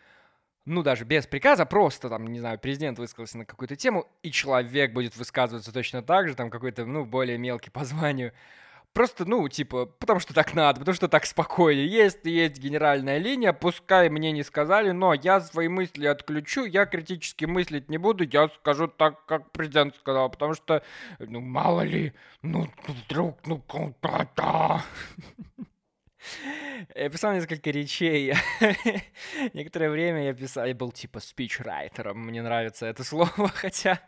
ну, 0.65 0.83
даже 0.83 1.03
без 1.03 1.25
приказа, 1.25 1.65
просто 1.65 2.09
там, 2.09 2.27
не 2.27 2.39
знаю, 2.39 2.59
президент 2.59 2.99
высказался 2.99 3.39
на 3.39 3.45
какую-то 3.45 3.75
тему, 3.75 4.05
и 4.21 4.29
человек 4.29 4.93
будет 4.93 5.17
высказываться 5.17 5.73
точно 5.73 6.03
так 6.03 6.27
же, 6.27 6.35
там 6.35 6.51
какой-то, 6.51 6.85
ну, 6.85 7.05
более 7.05 7.39
мелкий 7.39 7.71
по 7.71 7.83
званию. 7.83 8.33
Просто, 8.93 9.23
ну, 9.25 9.47
типа, 9.47 9.85
потому 9.85 10.19
что 10.19 10.33
так 10.33 10.53
надо, 10.55 10.79
потому 10.79 10.95
что 10.95 11.07
так 11.07 11.25
спокойнее. 11.25 11.87
Есть, 11.87 12.25
есть 12.25 12.57
генеральная 12.57 13.17
линия, 13.17 13.53
пускай 13.53 14.09
мне 14.09 14.31
не 14.31 14.43
сказали, 14.43 14.91
но 14.91 15.13
я 15.13 15.39
свои 15.41 15.67
мысли 15.67 16.05
отключу, 16.05 16.65
я 16.65 16.85
критически 16.85 17.45
мыслить 17.45 17.89
не 17.89 17.97
буду, 17.97 18.23
я 18.23 18.49
скажу 18.49 18.87
так, 18.87 19.25
как 19.25 19.51
президент 19.51 19.95
сказал, 19.95 20.29
потому 20.29 20.53
что, 20.53 20.83
ну, 21.19 21.39
мало 21.39 21.81
ли, 21.81 22.13
ну, 22.41 22.67
вдруг, 22.87 23.37
ну, 23.45 23.63
да. 24.35 24.83
Я 26.95 27.09
писал 27.09 27.33
несколько 27.33 27.71
речей. 27.71 28.33
Некоторое 29.53 29.89
время 29.89 30.23
я 30.25 30.33
писал, 30.33 30.65
я 30.65 30.75
был 30.75 30.91
типа 30.91 31.19
спичрайтером. 31.19 32.25
Мне 32.25 32.41
нравится 32.41 32.85
это 32.85 33.03
слово, 33.03 33.47
хотя, 33.53 34.01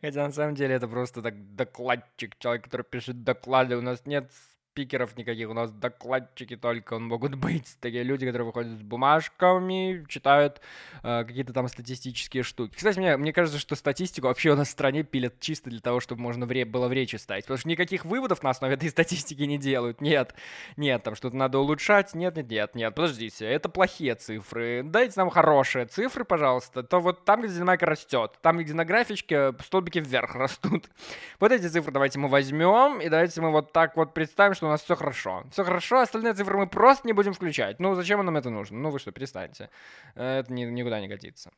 хотя 0.00 0.26
на 0.26 0.32
самом 0.32 0.54
деле 0.54 0.74
это 0.74 0.88
просто 0.88 1.22
так 1.22 1.54
докладчик, 1.54 2.38
человек, 2.38 2.64
который 2.64 2.82
пишет 2.82 3.24
доклады. 3.24 3.76
У 3.76 3.82
нас 3.82 4.04
нет 4.06 4.30
спикеров 4.76 5.16
никаких, 5.16 5.48
у 5.48 5.54
нас 5.54 5.70
докладчики 5.70 6.54
только 6.54 6.98
могут 6.98 7.34
быть. 7.34 7.78
Такие 7.80 8.02
люди, 8.02 8.26
которые 8.26 8.44
выходят 8.44 8.78
с 8.78 8.82
бумажками, 8.82 10.04
читают 10.06 10.60
э, 11.02 11.24
какие-то 11.24 11.54
там 11.54 11.66
статистические 11.68 12.42
штуки. 12.42 12.74
Кстати, 12.76 12.98
мне, 12.98 13.16
мне 13.16 13.32
кажется, 13.32 13.58
что 13.58 13.74
статистику 13.74 14.26
вообще 14.26 14.50
у 14.50 14.56
нас 14.56 14.68
в 14.68 14.70
стране 14.72 15.02
пилят 15.02 15.40
чисто 15.40 15.70
для 15.70 15.80
того, 15.80 16.00
чтобы 16.00 16.20
можно 16.20 16.44
в 16.44 16.64
было 16.66 16.88
в 16.88 16.92
речи 16.92 17.16
ставить. 17.16 17.44
Потому 17.44 17.58
что 17.58 17.68
никаких 17.70 18.04
выводов 18.04 18.42
на 18.42 18.50
основе 18.50 18.74
этой 18.74 18.88
статистики 18.90 19.42
не 19.44 19.56
делают. 19.56 20.02
Нет, 20.02 20.34
нет, 20.76 21.02
там 21.02 21.14
что-то 21.14 21.36
надо 21.36 21.58
улучшать. 21.58 22.14
Нет, 22.14 22.36
нет, 22.36 22.50
нет, 22.50 22.74
нет, 22.74 22.94
подождите, 22.94 23.46
это 23.46 23.70
плохие 23.70 24.14
цифры. 24.14 24.82
Дайте 24.84 25.14
нам 25.16 25.30
хорошие 25.30 25.86
цифры, 25.86 26.26
пожалуйста. 26.26 26.82
То 26.82 27.00
вот 27.00 27.24
там, 27.24 27.40
где 27.40 27.54
динамика 27.54 27.86
растет, 27.86 28.32
там, 28.42 28.58
где 28.58 28.74
на 28.74 28.84
графичке 28.84 29.54
столбики 29.64 30.00
вверх 30.00 30.34
растут. 30.34 30.84
Вот 31.40 31.52
эти 31.52 31.68
цифры 31.68 31.92
давайте 31.92 32.18
мы 32.18 32.28
возьмем, 32.28 33.00
и 33.00 33.08
давайте 33.08 33.40
мы 33.40 33.50
вот 33.50 33.72
так 33.72 33.96
вот 33.96 34.12
представим, 34.14 34.54
что 34.54 34.65
у 34.66 34.70
нас 34.70 34.82
все 34.82 34.96
хорошо. 34.96 35.44
Все 35.50 35.64
хорошо, 35.64 36.00
остальные 36.00 36.34
цифры 36.34 36.56
мы 36.58 36.66
просто 36.66 37.06
не 37.06 37.12
будем 37.12 37.32
включать. 37.32 37.80
Ну, 37.80 37.94
зачем 37.94 38.24
нам 38.24 38.36
это 38.36 38.50
нужно? 38.50 38.78
Ну, 38.78 38.90
вы 38.90 38.98
что, 38.98 39.12
перестаньте. 39.12 39.70
Это 40.14 40.52
ни, 40.52 40.64
никуда 40.64 41.00
не 41.00 41.08
годится. 41.08 41.50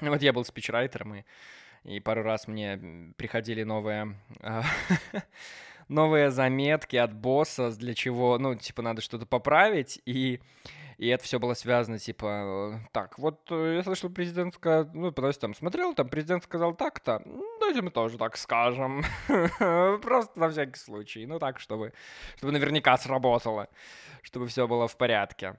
Вот 0.00 0.22
я 0.22 0.32
был 0.32 0.44
спичрайтером, 0.44 1.16
и, 1.16 1.24
и 1.84 2.00
пару 2.00 2.22
раз 2.22 2.48
мне 2.48 3.14
приходили 3.16 3.62
новые... 3.62 4.16
А, 4.40 4.62
новые 5.88 6.30
заметки 6.30 6.96
от 6.96 7.12
босса, 7.12 7.70
для 7.70 7.94
чего, 7.94 8.38
ну, 8.38 8.54
типа, 8.54 8.82
надо 8.82 9.02
что-то 9.02 9.26
поправить, 9.26 10.00
и 10.06 10.40
и 10.98 11.08
это 11.08 11.24
все 11.24 11.40
было 11.40 11.54
связано, 11.54 11.98
типа, 11.98 12.80
так, 12.92 13.18
вот 13.18 13.50
э, 13.50 13.74
я 13.78 13.82
слышал, 13.82 14.08
президент 14.08 14.54
сказал, 14.54 14.88
ну, 14.94 15.10
просто 15.10 15.40
там 15.40 15.54
смотрел, 15.54 15.94
там 15.94 16.08
президент 16.08 16.44
сказал 16.44 16.74
так-то, 16.74 17.22
мы 17.80 17.90
тоже 17.90 18.18
так 18.18 18.36
скажем. 18.36 19.04
Просто 20.02 20.38
на 20.38 20.48
всякий 20.48 20.78
случай. 20.78 21.26
Ну, 21.26 21.38
так, 21.38 21.60
чтобы, 21.60 21.92
чтобы 22.36 22.52
наверняка 22.52 22.96
сработало, 22.98 23.68
чтобы 24.22 24.46
все 24.46 24.66
было 24.66 24.86
в 24.88 24.96
порядке. 24.96 25.56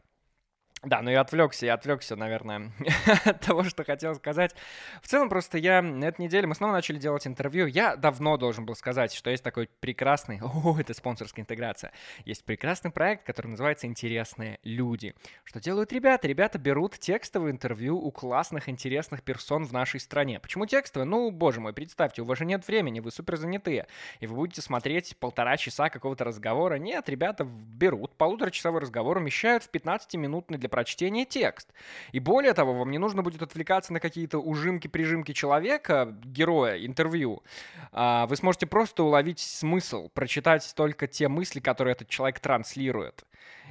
Да, 0.84 1.02
ну 1.02 1.10
я 1.10 1.22
отвлекся, 1.22 1.66
я 1.66 1.76
отвлекся, 1.76 2.18
наверное, 2.18 2.72
от 3.26 3.40
того, 3.40 3.64
что 3.64 3.86
хотел 3.86 4.16
сказать. 4.16 4.54
В 5.02 5.08
целом, 5.08 5.30
просто 5.30 5.58
я 5.58 5.82
на 5.82 6.04
этой 6.04 6.22
неделе, 6.24 6.46
мы 6.46 6.56
снова 6.56 6.74
начали 6.74 6.98
делать 6.98 7.26
интервью. 7.26 7.68
Я 7.68 7.96
давно 7.96 8.36
должен 8.36 8.66
был 8.66 8.76
сказать, 8.76 9.14
что 9.14 9.30
есть 9.30 9.44
такой 9.44 9.70
прекрасный, 9.80 10.42
о, 10.44 10.78
это 10.78 10.94
спонсорская 10.94 11.44
интеграция, 11.44 11.94
есть 12.26 12.44
прекрасный 12.44 12.92
проект, 12.92 13.26
который 13.26 13.48
называется 13.48 13.88
«Интересные 13.88 14.60
люди». 14.64 15.16
Что 15.46 15.62
делают 15.62 15.94
ребята? 15.94 16.28
Ребята 16.28 16.58
берут 16.58 17.00
текстовое 17.00 17.52
интервью 17.52 17.98
у 17.98 18.12
классных, 18.12 18.68
интересных 18.68 19.24
персон 19.24 19.66
в 19.66 19.72
нашей 19.72 20.02
стране. 20.02 20.42
Почему 20.42 20.66
текстовое? 20.66 21.06
Ну, 21.06 21.32
боже 21.32 21.62
мой, 21.62 21.72
представьте, 21.72 22.24
у 22.24 22.26
вас 22.26 22.40
же 22.40 22.46
нет 22.46 22.68
времени, 22.68 23.00
вы 23.00 23.12
супер 23.12 23.38
занятые, 23.38 23.88
и 24.20 24.28
вы 24.28 24.36
будете 24.36 24.62
смотреть 24.62 25.16
полтора 25.18 25.56
часа 25.56 25.90
какого-то 25.90 26.26
разговора. 26.26 26.76
Нет, 26.76 27.08
ребята 27.08 27.46
берут 27.46 28.18
полуторачасовой 28.18 28.82
разговор, 28.82 29.18
умещают 29.18 29.64
в 29.64 29.72
15-минутный 29.72 30.58
для 30.58 30.73
прочтения 30.74 31.24
текст. 31.24 31.72
И 32.14 32.20
более 32.20 32.54
того, 32.54 32.74
вам 32.74 32.90
не 32.90 32.98
нужно 32.98 33.22
будет 33.22 33.44
отвлекаться 33.44 33.94
на 33.94 34.00
какие-то 34.00 34.40
ужимки-прижимки 34.40 35.32
человека, 35.32 36.18
героя, 36.24 36.84
интервью. 36.84 37.44
А, 37.92 38.26
вы 38.26 38.36
сможете 38.38 38.66
просто 38.66 39.04
уловить 39.04 39.38
смысл, 39.38 40.10
прочитать 40.10 40.74
только 40.76 41.06
те 41.06 41.28
мысли, 41.28 41.60
которые 41.60 41.92
этот 41.92 42.10
человек 42.10 42.40
транслирует 42.40 43.24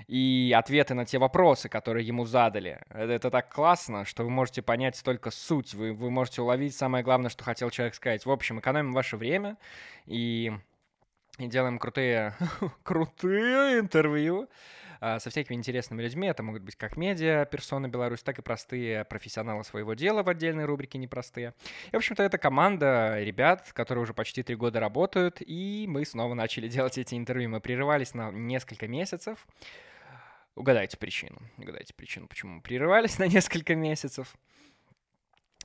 и 0.07 0.55
ответы 0.57 0.95
на 0.95 1.05
те 1.05 1.19
вопросы, 1.19 1.69
которые 1.69 2.07
ему 2.07 2.25
задали. 2.25 2.81
Это, 2.91 3.13
это 3.13 3.31
так 3.31 3.53
классно, 3.53 4.05
что 4.05 4.23
вы 4.23 4.31
можете 4.31 4.63
понять 4.63 5.03
только 5.05 5.33
суть, 5.33 5.75
вы, 5.75 5.93
вы 5.93 6.11
можете 6.11 6.43
уловить 6.43 6.77
самое 6.77 7.03
главное, 7.03 7.31
что 7.31 7.43
хотел 7.43 7.71
человек 7.71 7.97
сказать. 7.97 8.27
В 8.27 8.31
общем, 8.31 8.61
экономим 8.61 8.93
ваше 8.93 9.17
время 9.17 9.57
и, 10.07 10.53
и 11.39 11.47
делаем 11.49 11.81
крутые, 11.81 12.35
крутые 12.85 13.81
интервью. 13.81 14.49
А, 15.05 15.19
со 15.19 15.31
всякими 15.31 15.57
интересными 15.57 16.01
людьми. 16.01 16.29
Это 16.29 16.45
могут 16.45 16.63
быть 16.63 16.77
как 16.77 16.97
медиа, 16.97 17.45
персоны 17.45 17.89
Беларусь, 17.89 18.23
так 18.23 18.39
и 18.39 18.43
простые 18.43 19.05
профессионалы 19.05 19.65
своего 19.65 19.95
дела 19.95 20.23
в 20.23 20.29
отдельной 20.29 20.65
рубрике 20.65 20.97
«Непростые». 20.97 21.55
И, 21.89 21.91
в 21.91 21.97
общем-то, 21.97 22.23
это 22.23 22.39
команда 22.39 23.21
ребят, 23.21 23.73
которые 23.73 24.03
уже 24.05 24.15
почти 24.15 24.45
три 24.45 24.55
года 24.55 24.79
работают, 24.79 25.39
и 25.41 25.87
мы 25.89 26.05
снова 26.05 26.35
начали 26.35 26.69
делать 26.69 26.99
эти 26.99 27.17
интервью. 27.17 27.49
Мы 27.51 27.61
прерывались 27.61 28.15
на 28.15 28.31
несколько 28.31 28.87
месяцев. 28.87 29.45
Угадайте 30.55 30.97
причину. 30.97 31.39
Угадайте 31.59 31.95
причину, 31.95 32.29
почему 32.29 32.53
мы 32.55 32.61
прерывались 32.61 33.19
на 33.19 33.27
несколько 33.27 33.75
месяцев. 33.75 34.37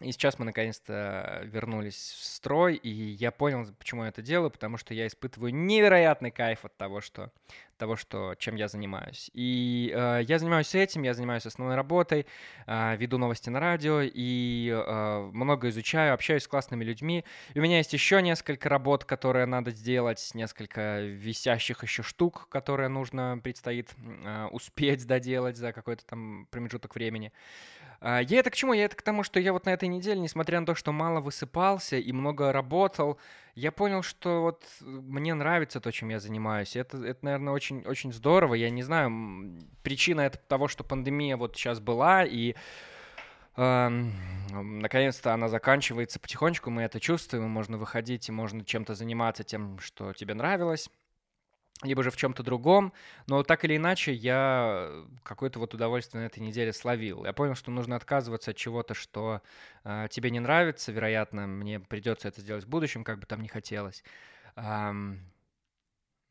И 0.01 0.11
сейчас 0.11 0.37
мы 0.37 0.45
наконец-то 0.45 1.41
вернулись 1.45 1.95
в 1.95 2.23
строй, 2.23 2.75
и 2.75 2.89
я 2.89 3.31
понял, 3.31 3.65
почему 3.79 4.03
я 4.03 4.09
это 4.09 4.21
делаю, 4.21 4.51
потому 4.51 4.77
что 4.77 4.93
я 4.93 5.07
испытываю 5.07 5.53
невероятный 5.53 6.29
кайф 6.29 6.65
от 6.65 6.77
того, 6.77 7.01
что, 7.01 7.31
того, 7.77 7.95
что, 7.95 8.35
чем 8.35 8.55
я 8.55 8.67
занимаюсь. 8.67 9.31
И 9.33 9.91
э, 9.95 10.21
я 10.27 10.37
занимаюсь 10.37 10.75
этим, 10.75 11.01
я 11.01 11.15
занимаюсь 11.15 11.47
основной 11.47 11.75
работой, 11.75 12.27
э, 12.67 12.95
веду 12.97 13.17
новости 13.17 13.49
на 13.49 13.59
радио 13.59 14.01
и 14.01 14.69
э, 14.69 15.29
много 15.33 15.69
изучаю, 15.69 16.13
общаюсь 16.13 16.43
с 16.43 16.47
классными 16.47 16.83
людьми. 16.83 17.25
И 17.55 17.59
у 17.59 17.63
меня 17.63 17.77
есть 17.77 17.93
еще 17.93 18.21
несколько 18.21 18.69
работ, 18.69 19.03
которые 19.03 19.47
надо 19.47 19.71
сделать, 19.71 20.29
несколько 20.35 20.99
висящих 21.01 21.81
еще 21.81 22.03
штук, 22.03 22.49
которые 22.49 22.89
нужно 22.89 23.39
предстоит 23.43 23.89
э, 23.97 24.45
успеть 24.51 25.07
доделать 25.07 25.57
за 25.57 25.73
какой-то 25.73 26.05
там 26.05 26.47
промежуток 26.51 26.93
времени. 26.93 27.31
А, 27.99 28.19
я 28.21 28.39
это 28.39 28.49
к 28.49 28.55
чему? 28.55 28.73
Я 28.73 28.85
это 28.85 28.95
к 28.95 29.01
тому, 29.01 29.23
что 29.23 29.39
я 29.39 29.53
вот 29.53 29.65
на 29.65 29.71
этой 29.71 29.87
неделе, 29.87 30.19
несмотря 30.19 30.59
на 30.59 30.65
то, 30.65 30.75
что 30.75 30.91
мало 30.91 31.19
высыпался 31.19 31.97
и 31.97 32.11
много 32.11 32.51
работал, 32.51 33.17
я 33.55 33.71
понял, 33.71 34.03
что 34.03 34.41
вот 34.41 34.63
мне 34.81 35.33
нравится 35.33 35.79
то, 35.81 35.91
чем 35.91 36.09
я 36.09 36.19
занимаюсь. 36.19 36.75
Это, 36.75 36.97
это 36.97 37.25
наверное, 37.25 37.53
очень, 37.53 37.81
очень 37.85 38.13
здорово. 38.13 38.53
Я 38.53 38.69
не 38.69 38.83
знаю, 38.83 39.59
причина 39.83 40.21
это 40.21 40.37
того, 40.37 40.67
что 40.67 40.83
пандемия 40.83 41.37
вот 41.37 41.55
сейчас 41.55 41.79
была, 41.79 42.23
и 42.23 42.55
э, 43.55 43.89
наконец-то 44.51 45.33
она 45.33 45.47
заканчивается 45.47 46.19
потихонечку, 46.19 46.69
мы 46.69 46.83
это 46.83 46.99
чувствуем, 46.99 47.49
можно 47.49 47.77
выходить 47.77 48.29
и 48.29 48.31
можно 48.31 48.63
чем-то 48.63 48.93
заниматься 48.93 49.43
тем, 49.43 49.79
что 49.79 50.13
тебе 50.13 50.35
нравилось 50.35 50.89
либо 51.83 52.03
же 52.03 52.09
в 52.09 52.17
чем-то 52.17 52.43
другом, 52.43 52.91
но 53.27 53.43
так 53.43 53.63
или 53.63 53.77
иначе 53.77 54.13
я 54.13 54.91
какое-то 55.23 55.59
вот 55.59 55.73
удовольствие 55.73 56.21
на 56.21 56.25
этой 56.25 56.39
неделе 56.39 56.73
словил. 56.73 57.25
Я 57.25 57.33
понял, 57.33 57.55
что 57.55 57.69
нужно 57.71 57.95
отказываться 57.95 58.51
от 58.51 58.57
чего-то, 58.57 58.93
что 58.93 59.41
э, 59.83 60.07
тебе 60.09 60.31
не 60.31 60.39
нравится, 60.39 60.91
вероятно, 60.91 61.45
мне 61.45 61.79
придется 61.79 62.27
это 62.29 62.41
сделать 62.41 62.65
в 62.65 62.69
будущем, 62.69 63.03
как 63.03 63.19
бы 63.19 63.25
там 63.25 63.41
ни 63.41 63.47
хотелось. 63.47 64.03
Эм, 64.55 65.21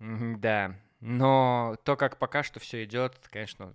да, 0.01 0.75
но 1.01 1.77
то, 1.85 1.97
как 1.97 2.19
пока 2.19 2.43
что 2.43 2.59
все 2.59 2.85
идет, 2.85 3.17
конечно, 3.31 3.73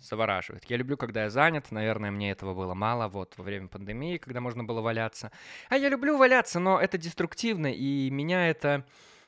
завораживает. 0.00 0.64
Я 0.64 0.76
люблю, 0.76 0.96
когда 0.96 1.24
я 1.24 1.30
занят, 1.30 1.70
наверное, 1.70 2.10
мне 2.10 2.30
этого 2.30 2.54
было 2.54 2.74
мало 2.74 3.08
вот 3.08 3.34
во 3.36 3.44
время 3.44 3.68
пандемии, 3.68 4.18
когда 4.18 4.40
можно 4.40 4.64
было 4.64 4.80
валяться. 4.80 5.30
А 5.68 5.76
я 5.76 5.88
люблю 5.88 6.18
валяться, 6.18 6.58
но 6.60 6.80
это 6.80 6.98
деструктивно, 6.98 7.72
и 7.72 8.10
меня 8.10 8.48
это 8.48 8.84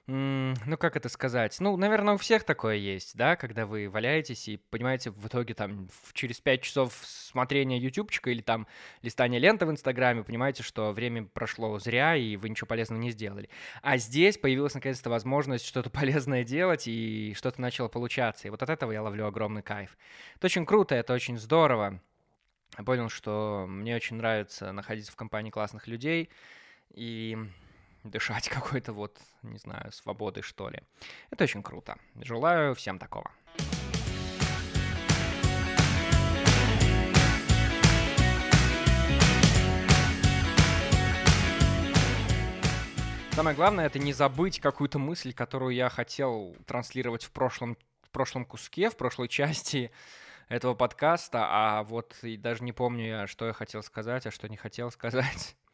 ну, 0.09 0.77
как 0.79 0.97
это 0.97 1.09
сказать? 1.09 1.57
Ну, 1.59 1.77
наверное, 1.77 2.15
у 2.15 2.17
всех 2.17 2.45
такое 2.45 2.77
есть, 2.77 3.17
да, 3.17 3.35
когда 3.35 3.67
вы 3.67 3.89
валяетесь 3.89 4.47
и 4.47 4.57
понимаете, 4.57 5.11
в 5.11 5.27
итоге 5.27 5.55
там 5.55 5.89
через 6.13 6.41
5 6.41 6.63
часов 6.63 6.95
смотрения 7.03 7.79
ютубчика 7.79 8.31
или 8.31 8.41
там 8.41 8.69
листания 9.03 9.41
ленты 9.41 9.67
в 9.67 9.71
Инстаграме, 9.73 10.23
понимаете, 10.23 10.63
что 10.63 10.93
время 10.93 11.25
прошло 11.25 11.77
зря, 11.81 12.15
и 12.15 12.37
вы 12.37 12.51
ничего 12.51 12.69
полезного 12.69 13.01
не 13.01 13.11
сделали. 13.11 13.51
А 13.83 13.97
здесь 13.97 14.39
появилась 14.39 14.75
наконец-то 14.75 15.11
возможность 15.11 15.67
что-то 15.67 15.91
полезное 15.97 16.45
делать, 16.45 16.87
и 16.87 17.35
что-то 17.37 17.61
начало 17.61 17.89
получаться. 17.89 18.47
И 18.47 18.51
вот 18.53 18.63
от 18.63 18.71
этого 18.71 18.93
я 18.93 19.03
ловлю 19.03 19.27
огромный 19.27 19.63
кайф. 19.63 19.99
Это 20.37 20.47
очень 20.47 20.67
круто, 20.67 20.95
это 20.95 21.15
очень 21.15 21.37
здорово. 21.37 22.01
Я 22.79 22.85
понял, 22.85 23.09
что 23.09 23.67
мне 23.69 23.97
очень 23.97 24.17
нравится 24.17 24.71
находиться 24.71 25.11
в 25.11 25.17
компании 25.17 25.51
классных 25.51 25.89
людей, 25.89 26.31
и 26.95 27.37
дышать 28.11 28.49
какой-то 28.51 28.93
вот, 28.93 29.19
не 29.43 29.59
знаю, 29.59 29.93
свободой, 29.93 30.43
что 30.43 30.69
ли. 30.69 30.83
Это 31.31 31.45
очень 31.45 31.63
круто. 31.63 31.97
Желаю 32.17 32.75
всем 32.75 32.99
такого. 32.99 33.31
Самое 43.37 43.55
главное 43.55 43.85
это 43.85 43.99
не 43.99 44.15
забыть 44.15 44.61
какую-то 44.61 44.99
мысль, 44.99 45.35
которую 45.35 45.75
я 45.75 45.91
хотел 45.91 46.57
транслировать 46.65 47.23
в 47.23 47.31
прошлом, 47.33 47.77
в 48.01 48.09
прошлом 48.09 48.47
куске, 48.47 48.89
в 48.89 48.97
прошлой 48.97 49.29
части 49.29 49.91
этого 50.49 50.73
подкаста, 50.73 51.47
а 51.47 51.83
вот 51.83 52.17
и 52.23 52.39
даже 52.39 52.65
не 52.65 52.73
помню 52.73 53.07
я, 53.07 53.27
что 53.27 53.47
я 53.47 53.53
хотел 53.53 53.83
сказать, 53.83 54.27
а 54.27 54.31
что 54.31 54.49
не 54.49 54.57
хотел 54.57 54.91
сказать. 54.91 55.55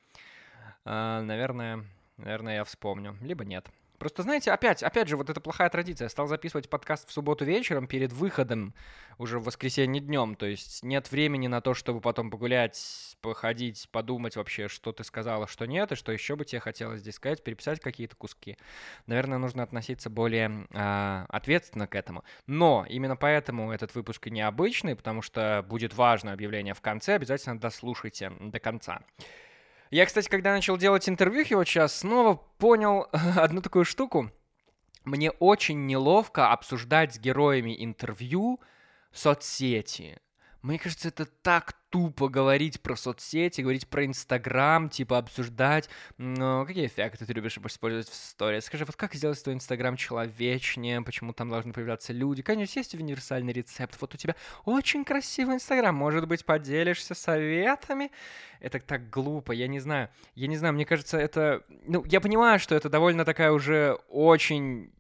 А, 0.85 1.23
наверное, 1.23 1.85
Наверное, 2.17 2.57
я 2.57 2.65
вспомню. 2.65 3.17
Либо 3.21 3.45
нет. 3.45 3.71
Просто, 4.03 4.25
знаете, 4.25 4.51
опять, 4.51 4.83
опять 4.83 5.07
же, 5.07 5.17
вот 5.17 5.31
эта 5.31 5.41
плохая 5.41 5.71
традиция. 5.71 6.07
Я 6.07 6.09
стал 6.09 6.27
записывать 6.27 6.69
подкаст 6.69 7.09
в 7.09 7.13
субботу 7.13 7.45
вечером 7.45 7.87
перед 7.87 8.13
выходом 8.13 8.75
уже 9.17 9.39
в 9.39 9.45
воскресенье 9.45 10.03
днем. 10.03 10.35
То 10.35 10.45
есть 10.45 10.83
нет 10.83 11.13
времени 11.13 11.47
на 11.47 11.61
то, 11.61 11.73
чтобы 11.73 12.01
потом 12.01 12.29
погулять, 12.29 13.17
походить, 13.21 13.89
подумать 13.93 14.35
вообще, 14.35 14.67
что 14.67 14.91
ты 14.91 15.05
сказала, 15.05 15.47
что 15.47 15.67
нет, 15.67 15.93
и 15.93 15.95
что 15.95 16.11
еще 16.11 16.35
бы 16.35 16.45
тебе 16.45 16.59
хотелось 16.59 16.99
здесь 16.99 17.15
сказать, 17.15 17.45
переписать 17.45 17.79
какие-то 17.79 18.17
куски. 18.17 18.59
Наверное, 19.07 19.39
нужно 19.39 19.63
относиться 19.63 20.11
более 20.11 20.67
э, 20.73 21.25
ответственно 21.29 21.87
к 21.87 21.95
этому. 21.95 22.25
Но 22.49 22.85
именно 22.89 23.15
поэтому 23.15 23.71
этот 23.71 23.95
выпуск 23.95 24.27
и 24.27 24.33
необычный, 24.33 24.97
потому 24.97 25.23
что 25.23 25.65
будет 25.69 25.95
важное 25.95 26.35
объявление 26.35 26.75
в 26.75 26.81
конце. 26.81 27.15
Обязательно 27.15 27.61
дослушайте 27.61 28.33
до 28.41 28.59
конца. 28.59 29.03
Я, 29.93 30.07
кстати, 30.07 30.27
когда 30.27 30.53
начал 30.53 30.79
делать 30.79 31.07
интервью 31.07 31.59
вот 31.59 31.69
сейчас, 31.69 31.99
снова 31.99 32.37
понял 32.57 33.09
одну 33.13 33.61
такую 33.61 33.85
штуку. 33.85 34.33
Мне 35.05 35.31
очень 35.33 35.85
неловко 35.85 36.51
обсуждать 36.51 37.15
с 37.15 37.19
героями 37.19 37.77
интервью 37.85 38.59
соцсети. 39.13 40.19
Мне 40.63 40.79
кажется, 40.79 41.09
это 41.09 41.27
так 41.27 41.75
тупо 41.93 42.31
говорить 42.31 42.81
про 42.81 42.97
соцсети, 42.97 43.61
говорить 43.61 43.87
про 43.87 44.07
Инстаграм, 44.07 44.89
типа 44.89 45.19
обсуждать. 45.19 45.91
Но 46.17 46.65
какие 46.65 46.87
эффекты 46.87 47.27
ты 47.27 47.35
любишь 47.35 47.59
использовать 47.59 48.09
в 48.09 48.15
истории? 48.15 48.61
Скажи, 48.61 48.87
вот 48.87 48.97
как 48.97 49.15
сделать 49.15 49.43
твой 49.45 49.55
Инстаграм 49.55 49.95
человечнее? 49.97 51.03
Почему 51.03 51.35
там 51.35 51.51
должны 51.51 51.75
появляться 51.75 52.15
люди? 52.15 52.43
Конечно, 52.43 52.79
есть 52.79 52.95
универсальный 52.95 53.53
рецепт. 53.53 53.99
Вот 54.01 54.15
у 54.15 54.17
тебя 54.17 54.35
очень 54.65 55.05
красивый 55.05 55.57
Инстаграм. 55.57 55.95
Может 55.95 56.27
быть, 56.27 56.47
поделишься 56.47 57.15
советами? 57.15 58.11
Это 58.59 58.81
так 58.81 59.11
глупо, 59.11 59.53
я 59.53 59.69
не 59.69 59.79
знаю. 59.79 60.09
Я 60.35 60.47
не 60.47 60.57
знаю, 60.57 60.73
мне 60.73 60.87
кажется, 60.87 61.19
это... 61.19 61.63
Ну, 61.69 62.05
я 62.07 62.23
понимаю, 62.23 62.59
что 62.59 62.75
это 62.75 62.89
довольно 62.89 63.27
такая 63.27 63.53
уже 63.53 63.99
очень 64.09 64.91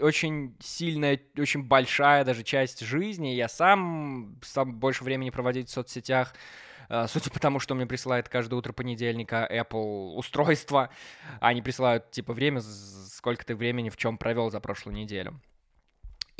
очень 0.00 0.56
сильная, 0.60 1.20
очень 1.38 1.62
большая 1.62 2.24
даже 2.24 2.42
часть 2.42 2.80
жизни. 2.80 3.28
Я 3.28 3.48
сам 3.48 4.38
стал 4.42 4.66
больше 4.66 5.04
времени 5.04 5.30
проводить 5.30 5.68
в 5.68 5.72
соцсетях, 5.72 6.34
э, 6.88 7.06
судя 7.08 7.30
по 7.30 7.40
тому, 7.40 7.60
что 7.60 7.74
мне 7.74 7.86
присылает 7.86 8.28
каждое 8.28 8.56
утро 8.56 8.72
понедельника 8.72 9.48
Apple 9.50 10.14
устройство. 10.14 10.90
Они 11.40 11.62
присылают, 11.62 12.10
типа, 12.10 12.32
время, 12.32 12.60
сколько 12.60 13.44
ты 13.44 13.54
времени 13.54 13.88
в 13.88 13.96
чем 13.96 14.18
провел 14.18 14.50
за 14.50 14.60
прошлую 14.60 14.96
неделю. 14.96 15.40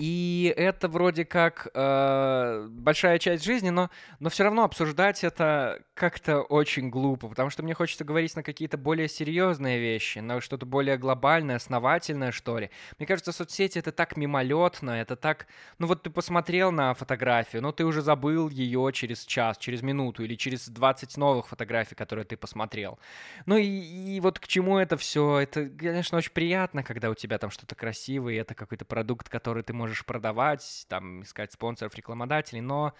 И 0.01 0.55
это 0.57 0.89
вроде 0.89 1.27
как 1.27 1.69
э, 1.75 2.69
большая 2.71 3.19
часть 3.19 3.45
жизни, 3.45 3.69
но, 3.69 3.91
но 4.19 4.31
все 4.31 4.45
равно 4.45 4.65
обсуждать 4.65 5.23
это 5.25 5.83
как-то 5.93 6.41
очень 6.41 6.89
глупо, 6.89 7.29
потому 7.29 7.51
что 7.51 7.63
мне 7.63 7.75
хочется 7.75 8.03
говорить 8.03 8.35
на 8.35 8.43
какие-то 8.43 8.79
более 8.79 9.09
серьезные 9.11 9.79
вещи, 9.79 10.21
на 10.21 10.41
что-то 10.41 10.65
более 10.65 10.97
глобальное, 10.97 11.57
основательное, 11.57 12.33
что 12.33 12.59
ли. 12.59 12.71
Мне 12.99 13.07
кажется, 13.07 13.31
соцсети 13.31 13.79
это 13.79 13.93
так 13.93 14.17
мимолетно, 14.17 14.93
это 14.93 15.17
так... 15.17 15.47
Ну 15.79 15.87
вот 15.87 16.03
ты 16.03 16.09
посмотрел 16.09 16.73
на 16.73 16.95
фотографию, 16.95 17.61
но 17.61 17.71
ты 17.71 17.85
уже 17.85 18.01
забыл 18.01 18.49
ее 18.49 18.91
через 18.95 19.27
час, 19.27 19.59
через 19.59 19.83
минуту 19.83 20.25
или 20.25 20.35
через 20.35 20.67
20 20.71 21.15
новых 21.19 21.49
фотографий, 21.49 21.95
которые 21.95 22.25
ты 22.25 22.39
посмотрел. 22.39 22.99
Ну 23.45 23.59
и, 23.59 23.67
и 23.67 24.19
вот 24.21 24.39
к 24.39 24.47
чему 24.49 24.79
это 24.79 24.97
все? 24.97 25.41
Это, 25.41 25.69
конечно, 25.69 26.17
очень 26.17 26.33
приятно, 26.33 26.83
когда 26.83 27.11
у 27.11 27.15
тебя 27.15 27.37
там 27.37 27.51
что-то 27.51 27.75
красивое, 27.75 28.41
это 28.41 28.55
какой-то 28.55 28.87
продукт, 28.87 29.29
который 29.29 29.63
ты 29.63 29.75
можешь 29.75 29.90
можешь 29.91 30.05
продавать, 30.07 30.87
там, 30.89 31.23
искать 31.23 31.53
спонсоров, 31.53 31.95
рекламодателей, 31.97 32.61
но 32.61 32.95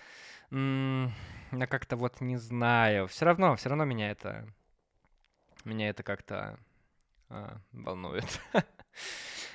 я 0.51 1.67
как-то 1.69 1.97
вот 1.97 2.21
не 2.21 2.37
знаю. 2.37 3.07
Все 3.07 3.25
равно, 3.25 3.55
все 3.55 3.69
равно 3.69 3.85
меня 3.85 4.11
это, 4.11 4.49
меня 5.65 5.89
это 5.89 6.03
как-то 6.03 6.59
а, 7.29 7.59
волнует. 7.71 8.41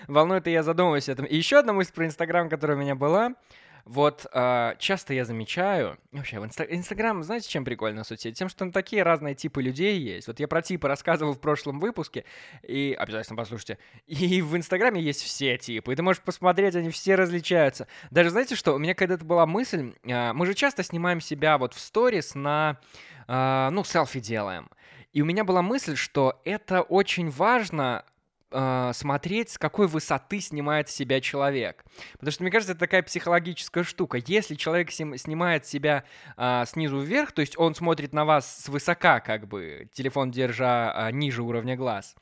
волнует, 0.08 0.48
и 0.48 0.52
я 0.52 0.64
задумываюсь 0.64 1.10
об 1.10 1.14
этом. 1.14 1.26
И 1.26 1.36
еще 1.36 1.60
одна 1.60 1.74
мысль 1.74 1.92
про 1.92 2.06
Инстаграм, 2.06 2.48
которая 2.48 2.78
у 2.78 2.80
меня 2.80 2.96
была— 2.96 3.34
вот 3.86 4.26
э, 4.34 4.74
часто 4.80 5.14
я 5.14 5.26
замечаю, 5.26 6.00
вообще, 6.12 6.40
в 6.40 6.44
инста- 6.44 6.66
Инстаграм, 6.68 7.22
знаете, 7.24 7.50
чем 7.50 7.64
прикольно 7.64 8.04
соцсеть? 8.04 8.36
Тем, 8.36 8.50
что 8.50 8.60
там 8.60 8.72
такие 8.72 9.04
разные 9.04 9.36
типы 9.36 9.62
людей 9.62 10.00
есть. 10.00 10.28
Вот 10.28 10.40
я 10.40 10.48
про 10.48 10.64
типы 10.64 10.88
рассказывал 10.88 11.34
в 11.34 11.40
прошлом 11.40 11.80
выпуске, 11.80 12.26
и 12.64 12.96
обязательно 12.98 13.38
послушайте. 13.38 13.78
И 14.08 14.42
в 14.42 14.58
Инстаграме 14.58 15.00
есть 15.02 15.22
все 15.22 15.58
типы, 15.58 15.94
и 15.94 15.96
ты 15.96 16.02
можешь 16.02 16.22
посмотреть, 16.24 16.76
они 16.76 16.90
все 16.90 17.14
различаются. 17.14 17.88
Даже 18.10 18.32
знаете 18.32 18.56
что, 18.56 18.74
у 18.74 18.80
меня 18.80 18.96
когда-то 18.96 19.24
была 19.24 19.46
мысль, 19.46 19.94
э, 20.04 20.34
мы 20.34 20.48
же 20.48 20.56
часто 20.56 20.82
снимаем 20.82 21.22
себя 21.22 21.60
вот 21.60 21.76
в 21.76 21.80
сторис 21.80 22.34
на, 22.34 22.80
э, 23.28 23.70
ну, 23.72 23.84
селфи 23.84 24.20
делаем. 24.20 24.70
И 25.14 25.22
у 25.22 25.26
меня 25.26 25.44
была 25.44 25.62
мысль, 25.62 25.96
что 25.96 26.42
это 26.44 26.82
очень 26.82 27.30
важно 27.30 28.04
э, 28.56 28.92
смотреть, 28.94 29.52
с 29.52 29.58
какой 29.58 29.88
высоты 29.88 30.40
снимает 30.40 30.90
себя 30.90 31.20
человек. 31.20 31.84
Потому 32.14 32.32
что, 32.32 32.44
мне 32.44 32.52
кажется, 32.52 32.72
это 32.72 32.80
такая 32.80 33.04
психологическая 33.04 33.84
штука. 33.84 34.20
Если 34.26 34.56
человек 34.56 34.92
снимает 34.92 35.66
себя 35.66 36.06
э, 36.38 36.64
снизу 36.66 37.00
вверх, 37.00 37.34
то 37.34 37.42
есть 37.42 37.58
он 37.60 37.76
смотрит 37.76 38.14
на 38.14 38.24
вас 38.26 38.64
свысока, 38.64 39.20
как 39.20 39.48
бы, 39.48 39.90
телефон 39.94 40.32
держа 40.32 41.10
э, 41.10 41.12
ниже 41.12 41.44
уровня 41.44 41.76
глаз, 41.76 42.16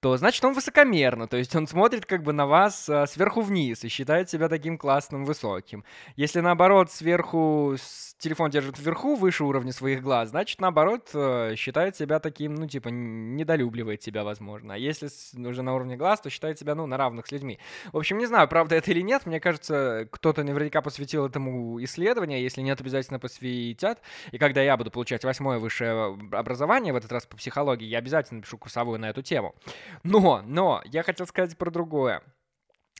то 0.00 0.16
значит 0.16 0.44
он 0.44 0.54
высокомерно, 0.54 1.28
то 1.28 1.36
есть 1.36 1.54
он 1.54 1.66
смотрит 1.66 2.06
как 2.06 2.22
бы 2.22 2.32
на 2.32 2.46
вас 2.46 2.88
а, 2.88 3.06
сверху 3.06 3.42
вниз 3.42 3.84
и 3.84 3.88
считает 3.88 4.30
себя 4.30 4.48
таким 4.48 4.78
классным, 4.78 5.26
высоким. 5.26 5.84
Если 6.16 6.40
наоборот 6.40 6.90
сверху 6.90 7.76
телефон 8.20 8.50
держит 8.50 8.78
вверху, 8.78 9.16
выше 9.16 9.44
уровня 9.44 9.72
своих 9.72 10.02
глаз, 10.02 10.30
значит, 10.30 10.60
наоборот, 10.60 11.10
э, 11.14 11.54
считает 11.56 11.96
себя 11.96 12.20
таким, 12.20 12.54
ну, 12.54 12.68
типа, 12.68 12.88
недолюбливает 12.88 14.00
тебя, 14.00 14.22
возможно. 14.22 14.74
А 14.74 14.76
если 14.76 15.08
уже 15.36 15.62
на 15.62 15.74
уровне 15.74 15.96
глаз, 15.96 16.20
то 16.20 16.30
считает 16.30 16.58
себя, 16.58 16.74
ну, 16.74 16.86
на 16.86 16.96
равных 16.96 17.26
с 17.26 17.32
людьми. 17.32 17.58
В 17.92 17.96
общем, 17.96 18.18
не 18.18 18.26
знаю, 18.26 18.46
правда 18.48 18.76
это 18.76 18.90
или 18.90 19.00
нет, 19.00 19.26
мне 19.26 19.40
кажется, 19.40 20.06
кто-то 20.10 20.44
наверняка 20.44 20.82
посвятил 20.82 21.26
этому 21.26 21.82
исследование, 21.82 22.42
если 22.42 22.60
нет, 22.60 22.80
обязательно 22.80 23.18
посвятят. 23.18 24.00
И 24.32 24.38
когда 24.38 24.62
я 24.62 24.76
буду 24.76 24.90
получать 24.90 25.24
восьмое 25.24 25.58
высшее 25.58 26.18
образование, 26.32 26.92
в 26.92 26.96
этот 26.96 27.10
раз 27.12 27.26
по 27.26 27.36
психологии, 27.36 27.86
я 27.86 27.98
обязательно 27.98 28.38
напишу 28.38 28.58
курсовую 28.58 28.98
на 28.98 29.08
эту 29.08 29.22
тему. 29.22 29.54
Но, 30.02 30.42
но, 30.44 30.82
я 30.84 31.02
хотел 31.02 31.26
сказать 31.26 31.56
про 31.56 31.70
другое. 31.70 32.22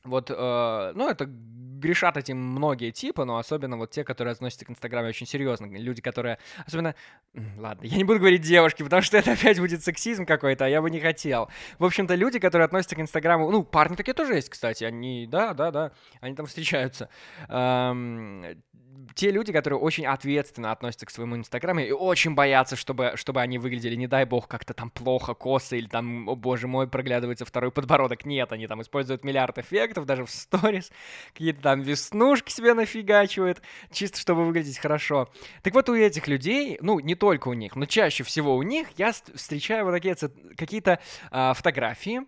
Вот, 0.05 0.31
э, 0.31 0.93
ну, 0.95 1.09
это 1.09 1.29
грешат 1.81 2.17
этим 2.17 2.37
многие 2.37 2.91
типы, 2.93 3.25
но 3.25 3.39
особенно 3.39 3.77
вот 3.77 3.91
те, 3.91 4.05
которые 4.05 4.33
относятся 4.33 4.67
к 4.67 4.71
Инстаграме 4.71 5.09
очень 5.09 5.27
серьезно. 5.27 5.67
Люди, 5.67 6.01
которые... 6.01 6.39
Особенно... 6.67 6.95
Ладно, 7.57 7.85
я 7.85 7.97
не 7.97 8.05
буду 8.05 8.21
говорить 8.21 8.43
девушки, 8.43 8.83
потому 8.83 9.03
что 9.03 9.17
это 9.19 9.33
опять 9.33 9.59
будет 9.59 9.83
сексизм 9.83 10.27
какой-то, 10.27 10.67
а 10.67 10.69
я 10.69 10.81
бы 10.81 10.91
не 10.91 11.01
хотел. 11.01 11.49
В 11.79 11.85
общем-то, 11.85 12.15
люди, 12.15 12.39
которые 12.39 12.67
относятся 12.67 12.97
к 12.97 13.01
Инстаграму... 13.01 13.51
Ну, 13.51 13.65
парни 13.65 13.97
такие 13.97 14.15
тоже 14.15 14.35
есть, 14.35 14.51
кстати. 14.51 14.85
Они... 14.85 15.27
Да, 15.27 15.55
да, 15.55 15.71
да. 15.71 15.93
Они 16.21 16.35
там 16.37 16.47
встречаются. 16.47 17.09
Эм, 17.49 18.45
те 19.15 19.31
люди, 19.31 19.53
которые 19.53 19.79
очень 19.79 20.07
ответственно 20.07 20.73
относятся 20.73 21.07
к 21.07 21.11
своему 21.11 21.37
Инстаграму 21.37 21.81
и 21.81 21.91
очень 21.91 22.35
боятся, 22.35 22.77
чтобы, 22.77 23.13
чтобы 23.17 23.41
они 23.41 23.59
выглядели, 23.59 23.95
не 23.95 24.07
дай 24.07 24.25
бог, 24.25 24.49
как-то 24.49 24.75
там 24.75 24.91
плохо, 24.91 25.35
косо, 25.35 25.77
или 25.77 25.87
там, 25.87 26.29
о 26.29 26.37
боже 26.37 26.69
мой, 26.69 26.89
проглядывается 26.89 27.45
второй 27.45 27.71
подбородок. 27.71 28.25
Нет, 28.25 28.53
они 28.53 28.67
там 28.67 28.83
используют 28.83 29.25
миллиард 29.25 29.59
эффектов, 29.59 30.07
даже 30.07 30.25
в 30.25 30.31
сторис, 30.31 30.91
какие-то 31.33 31.61
там 31.61 31.83
веснушки 31.83 32.51
себе 32.51 32.75
нафигачивают, 32.75 33.63
чисто 33.93 34.19
чтобы 34.19 34.45
выглядеть 34.45 34.79
хорошо. 34.79 35.31
Так 35.63 35.75
вот, 35.75 35.89
у 35.89 35.95
этих 35.95 36.29
людей, 36.29 36.79
ну, 36.81 37.01
не 37.01 37.15
только 37.15 37.49
у 37.49 37.55
них, 37.55 37.77
но 37.77 37.87
чаще 37.87 38.25
всего 38.25 38.57
у 38.57 38.63
них 38.63 38.89
я 38.97 39.13
встречаю 39.13 39.85
вот 39.85 39.93
такие 39.93 40.15
какие-то 40.57 41.01
э, 41.31 41.53
фотографии, 41.55 42.23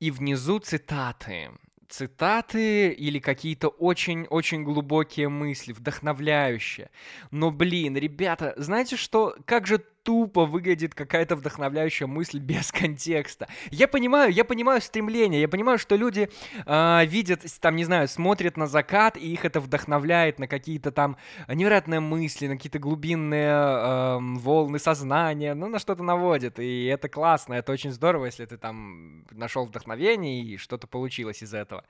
и 0.00 0.10
внизу 0.10 0.58
цитаты 0.60 1.50
цитаты 1.88 2.90
или 2.90 3.18
какие-то 3.18 3.68
очень-очень 3.68 4.64
глубокие 4.64 5.28
мысли, 5.28 5.72
вдохновляющие. 5.72 6.90
Но, 7.30 7.50
блин, 7.50 7.96
ребята, 7.96 8.54
знаете 8.56 8.96
что? 8.96 9.34
Как 9.44 9.66
же 9.66 9.82
тупо 10.02 10.44
выглядит 10.44 10.94
какая-то 10.94 11.36
вдохновляющая 11.36 12.06
мысль 12.06 12.38
без 12.38 12.72
контекста. 12.72 13.48
Я 13.70 13.88
понимаю, 13.88 14.32
я 14.32 14.44
понимаю 14.44 14.80
стремление, 14.80 15.40
я 15.40 15.48
понимаю, 15.48 15.78
что 15.78 15.96
люди 15.96 16.30
э, 16.66 17.06
видят, 17.06 17.44
там, 17.60 17.76
не 17.76 17.84
знаю, 17.84 18.08
смотрят 18.08 18.56
на 18.56 18.66
закат, 18.66 19.16
и 19.16 19.32
их 19.32 19.44
это 19.44 19.60
вдохновляет 19.60 20.38
на 20.38 20.46
какие-то 20.46 20.90
там 20.92 21.16
невероятные 21.48 22.00
мысли, 22.00 22.46
на 22.46 22.56
какие-то 22.56 22.78
глубинные 22.78 23.50
э, 23.50 24.18
волны 24.20 24.78
сознания, 24.78 25.54
ну, 25.54 25.68
на 25.68 25.78
что-то 25.78 26.02
наводит. 26.02 26.58
И 26.58 26.86
это 26.86 27.08
классно, 27.08 27.54
это 27.54 27.72
очень 27.72 27.92
здорово, 27.92 28.26
если 28.26 28.46
ты 28.46 28.56
там 28.56 29.24
нашел 29.30 29.66
вдохновение 29.66 30.42
и 30.42 30.56
что-то 30.56 30.86
получилось 30.86 31.42
из 31.42 31.54
этого. 31.54 31.84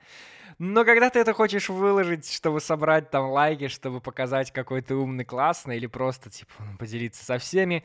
Но 0.57 0.83
когда 0.83 1.09
ты 1.09 1.19
это 1.19 1.33
хочешь 1.33 1.69
выложить, 1.69 2.29
чтобы 2.29 2.59
собрать 2.59 3.09
там 3.09 3.29
лайки, 3.29 3.69
чтобы 3.69 4.01
показать, 4.01 4.51
какой 4.51 4.81
ты 4.81 4.95
умный, 4.95 5.23
классный, 5.23 5.77
или 5.77 5.87
просто, 5.87 6.29
типа, 6.29 6.51
поделиться 6.77 7.23
со 7.23 7.37
всеми, 7.37 7.83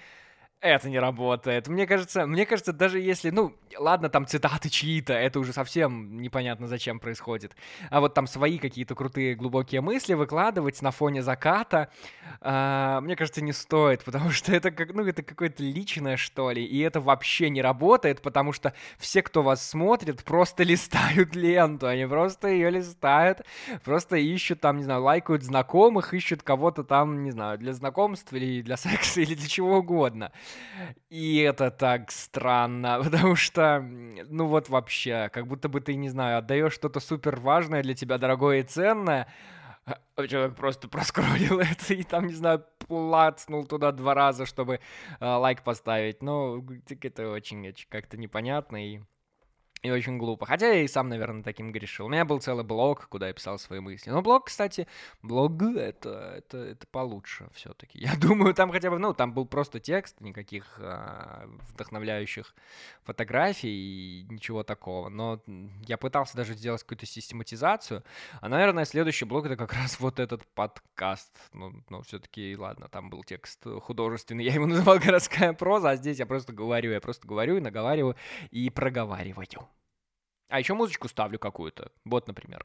это 0.64 0.88
не 0.88 0.98
работает. 0.98 1.68
Мне 1.68 1.86
кажется, 1.86 2.26
мне 2.26 2.46
кажется, 2.46 2.72
даже 2.72 2.98
если, 2.98 3.28
ну, 3.28 3.54
ладно, 3.78 4.08
там 4.08 4.26
цитаты 4.26 4.70
чьи-то, 4.70 5.12
это 5.12 5.38
уже 5.38 5.52
совсем 5.52 6.16
непонятно, 6.22 6.66
зачем 6.68 7.00
происходит. 7.00 7.54
А 7.90 8.00
вот 8.00 8.14
там 8.14 8.26
свои 8.26 8.56
какие-то 8.56 8.94
крутые 8.94 9.34
глубокие 9.34 9.82
мысли 9.82 10.14
выкладывать 10.14 10.80
на 10.80 10.90
фоне 10.90 11.22
заката, 11.22 11.90
э, 12.40 12.98
мне 13.02 13.14
кажется, 13.14 13.42
не 13.42 13.52
стоит, 13.52 14.04
потому 14.04 14.30
что 14.30 14.52
это 14.54 14.70
как, 14.70 14.94
ну, 14.94 15.04
это 15.04 15.22
какое-то 15.22 15.62
личное, 15.62 16.16
что 16.16 16.50
ли, 16.50 16.64
и 16.64 16.80
это 16.80 16.98
вообще 16.98 17.50
не 17.50 17.60
работает, 17.60 18.22
потому 18.22 18.54
что 18.54 18.72
все, 18.96 19.20
кто 19.22 19.42
вас 19.42 19.68
смотрит, 19.68 20.24
просто 20.24 20.62
листают 20.62 21.36
ленту, 21.36 21.88
они 21.88 22.06
просто 22.06 22.48
ее 22.48 22.70
листают, 22.70 23.42
просто 23.84 24.16
ищут 24.16 24.62
там, 24.62 24.78
не 24.78 24.84
знаю, 24.84 25.02
лайкают 25.02 25.42
знакомых, 25.42 26.14
ищут 26.14 26.42
кого-то 26.42 26.84
там, 26.84 27.22
не 27.22 27.32
знаю, 27.32 27.58
для 27.58 27.74
знакомств 27.74 28.32
или 28.32 28.62
для 28.62 28.78
секса 28.78 29.20
или 29.20 29.34
для 29.34 29.48
чего 29.48 29.76
угодно. 29.76 30.32
И 31.10 31.38
это 31.38 31.70
так 31.70 32.10
странно, 32.10 33.00
потому 33.04 33.36
что, 33.36 33.80
ну 33.80 34.46
вот 34.46 34.68
вообще, 34.68 35.30
как 35.32 35.46
будто 35.46 35.68
бы 35.68 35.80
ты, 35.80 35.94
не 35.94 36.08
знаю, 36.08 36.38
отдаешь 36.38 36.72
что-то 36.72 37.00
супер 37.00 37.40
важное 37.40 37.82
для 37.82 37.94
тебя, 37.94 38.18
дорогое 38.18 38.60
и 38.60 38.62
ценное, 38.62 39.28
а 39.84 40.26
человек 40.26 40.56
просто 40.56 40.88
проскролил 40.94 41.60
это 41.60 41.94
и 41.94 42.02
там, 42.02 42.26
не 42.26 42.34
знаю, 42.34 42.64
плацнул 42.78 43.66
туда 43.66 43.92
два 43.92 44.14
раза, 44.14 44.46
чтобы 44.46 44.80
э, 45.20 45.24
лайк 45.24 45.62
поставить. 45.62 46.22
Ну, 46.22 46.64
это 46.88 47.30
очень 47.30 47.74
как-то 47.88 48.16
непонятно 48.16 48.84
и 48.84 49.00
и 49.84 49.90
очень 49.90 50.16
глупо. 50.16 50.46
Хотя 50.46 50.72
я 50.72 50.80
и 50.80 50.88
сам, 50.88 51.10
наверное, 51.10 51.42
таким 51.42 51.70
грешил. 51.70 52.06
У 52.06 52.08
меня 52.08 52.24
был 52.24 52.40
целый 52.40 52.64
блог, 52.64 53.06
куда 53.08 53.28
я 53.28 53.34
писал 53.34 53.58
свои 53.58 53.80
мысли. 53.80 54.08
Но 54.08 54.22
блог, 54.22 54.46
кстати, 54.46 54.88
блог 55.22 55.62
это, 55.62 56.32
это, 56.38 56.56
это 56.56 56.86
получше 56.86 57.48
все-таки. 57.52 57.98
Я 58.04 58.16
думаю, 58.16 58.54
там 58.54 58.72
хотя 58.72 58.90
бы, 58.90 58.98
ну, 58.98 59.12
там 59.12 59.34
был 59.34 59.44
просто 59.44 59.80
текст, 59.80 60.22
никаких 60.22 60.78
а, 60.78 61.46
вдохновляющих 61.68 62.54
фотографий 63.02 63.68
и 63.68 64.26
ничего 64.30 64.62
такого. 64.62 65.10
Но 65.10 65.42
я 65.86 65.98
пытался 65.98 66.34
даже 66.34 66.54
сделать 66.54 66.82
какую-то 66.82 67.04
систематизацию. 67.04 68.02
А, 68.40 68.48
наверное, 68.48 68.86
следующий 68.86 69.26
блог 69.26 69.44
это 69.44 69.56
как 69.56 69.74
раз 69.74 70.00
вот 70.00 70.18
этот 70.18 70.46
подкаст. 70.54 71.36
Ну, 71.52 71.74
ну 71.90 72.00
все-таки, 72.00 72.56
ладно, 72.56 72.88
там 72.88 73.10
был 73.10 73.22
текст 73.22 73.62
художественный. 73.82 74.44
Я 74.54 74.54
его 74.54 74.66
называл 74.66 74.98
городская 74.98 75.52
проза, 75.52 75.90
а 75.90 75.96
здесь 75.96 76.18
я 76.18 76.26
просто 76.26 76.54
говорю, 76.54 76.90
я 76.90 77.00
просто 77.00 77.28
говорю 77.28 77.58
и 77.58 77.60
наговариваю 77.60 78.16
и 78.50 78.70
проговариваю. 78.70 79.68
А 80.54 80.60
еще 80.60 80.74
музычку 80.74 81.08
ставлю 81.08 81.36
какую-то. 81.40 81.90
Вот, 82.04 82.28
например. 82.28 82.64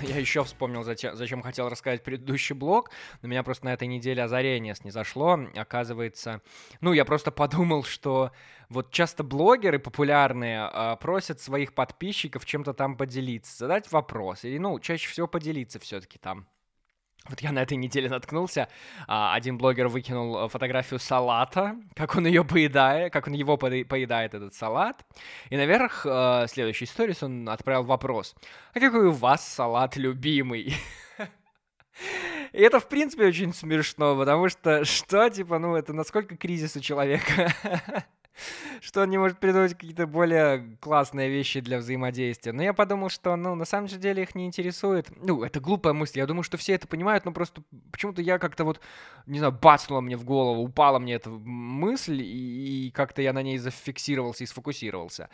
Я 0.00 0.16
еще 0.16 0.42
вспомнил, 0.42 0.84
зачем, 0.84 1.42
хотел 1.42 1.68
рассказать 1.68 2.02
предыдущий 2.02 2.54
блог. 2.54 2.90
На 3.20 3.26
меня 3.26 3.42
просто 3.42 3.66
на 3.66 3.74
этой 3.74 3.86
неделе 3.86 4.22
озарение 4.22 4.74
снизошло. 4.74 5.38
Оказывается, 5.54 6.40
ну, 6.80 6.94
я 6.94 7.04
просто 7.04 7.30
подумал, 7.30 7.84
что 7.84 8.32
вот 8.70 8.90
часто 8.90 9.22
блогеры 9.22 9.80
популярные 9.80 10.70
э, 10.72 10.96
просят 10.96 11.42
своих 11.42 11.74
подписчиков 11.74 12.46
чем-то 12.46 12.72
там 12.72 12.96
поделиться, 12.96 13.54
задать 13.54 13.92
вопрос. 13.92 14.44
И, 14.44 14.58
ну, 14.58 14.80
чаще 14.80 15.10
всего 15.10 15.26
поделиться 15.26 15.78
все-таки 15.78 16.18
там 16.18 16.46
вот 17.28 17.40
я 17.40 17.52
на 17.52 17.60
этой 17.62 17.76
неделе 17.76 18.08
наткнулся. 18.08 18.68
А, 19.06 19.34
один 19.34 19.56
блогер 19.56 19.86
выкинул 19.86 20.44
э, 20.44 20.48
фотографию 20.48 20.98
салата, 20.98 21.76
как 21.94 22.16
он 22.16 22.26
ее 22.26 22.44
поедает, 22.44 23.12
как 23.12 23.28
он 23.28 23.34
его 23.34 23.56
поедает, 23.56 24.34
этот 24.34 24.54
салат. 24.54 25.06
И 25.48 25.56
наверх 25.56 26.04
э, 26.04 26.46
следующий 26.48 26.86
сторис 26.86 27.22
он 27.22 27.48
отправил 27.48 27.84
вопрос. 27.84 28.34
А 28.74 28.80
какой 28.80 29.06
у 29.06 29.12
вас 29.12 29.46
салат 29.46 29.96
любимый? 29.96 30.74
И 32.52 32.58
это, 32.58 32.80
в 32.80 32.88
принципе, 32.88 33.26
очень 33.26 33.54
смешно, 33.54 34.16
потому 34.16 34.48
что 34.48 34.84
что, 34.84 35.30
типа, 35.30 35.58
ну, 35.58 35.76
это 35.76 35.92
насколько 35.92 36.36
кризис 36.36 36.74
у 36.76 36.80
человека? 36.80 37.54
что 38.80 39.02
он 39.02 39.10
не 39.10 39.18
может 39.18 39.38
придумать 39.38 39.74
какие-то 39.74 40.06
более 40.06 40.76
классные 40.80 41.28
вещи 41.28 41.60
для 41.60 41.78
взаимодействия. 41.78 42.52
Но 42.52 42.62
я 42.62 42.72
подумал, 42.72 43.08
что, 43.08 43.36
ну, 43.36 43.54
на 43.54 43.64
самом 43.64 43.88
же 43.88 43.96
деле 43.96 44.22
их 44.22 44.34
не 44.34 44.46
интересует. 44.46 45.08
Ну, 45.22 45.42
это 45.42 45.60
глупая 45.60 45.92
мысль. 45.92 46.18
Я 46.18 46.26
думаю, 46.26 46.42
что 46.42 46.56
все 46.56 46.74
это 46.74 46.86
понимают, 46.86 47.24
но 47.24 47.32
просто 47.32 47.62
почему-то 47.90 48.22
я 48.22 48.38
как-то 48.38 48.64
вот, 48.64 48.80
не 49.26 49.38
знаю, 49.38 49.56
бацнула 49.60 50.00
мне 50.00 50.16
в 50.16 50.24
голову, 50.24 50.62
упала 50.62 50.98
мне 50.98 51.14
эта 51.14 51.30
мысль, 51.30 52.22
и, 52.22 52.88
и 52.88 52.90
как-то 52.90 53.22
я 53.22 53.32
на 53.32 53.42
ней 53.42 53.58
зафиксировался 53.58 54.44
и 54.44 54.46
сфокусировался. 54.46 55.28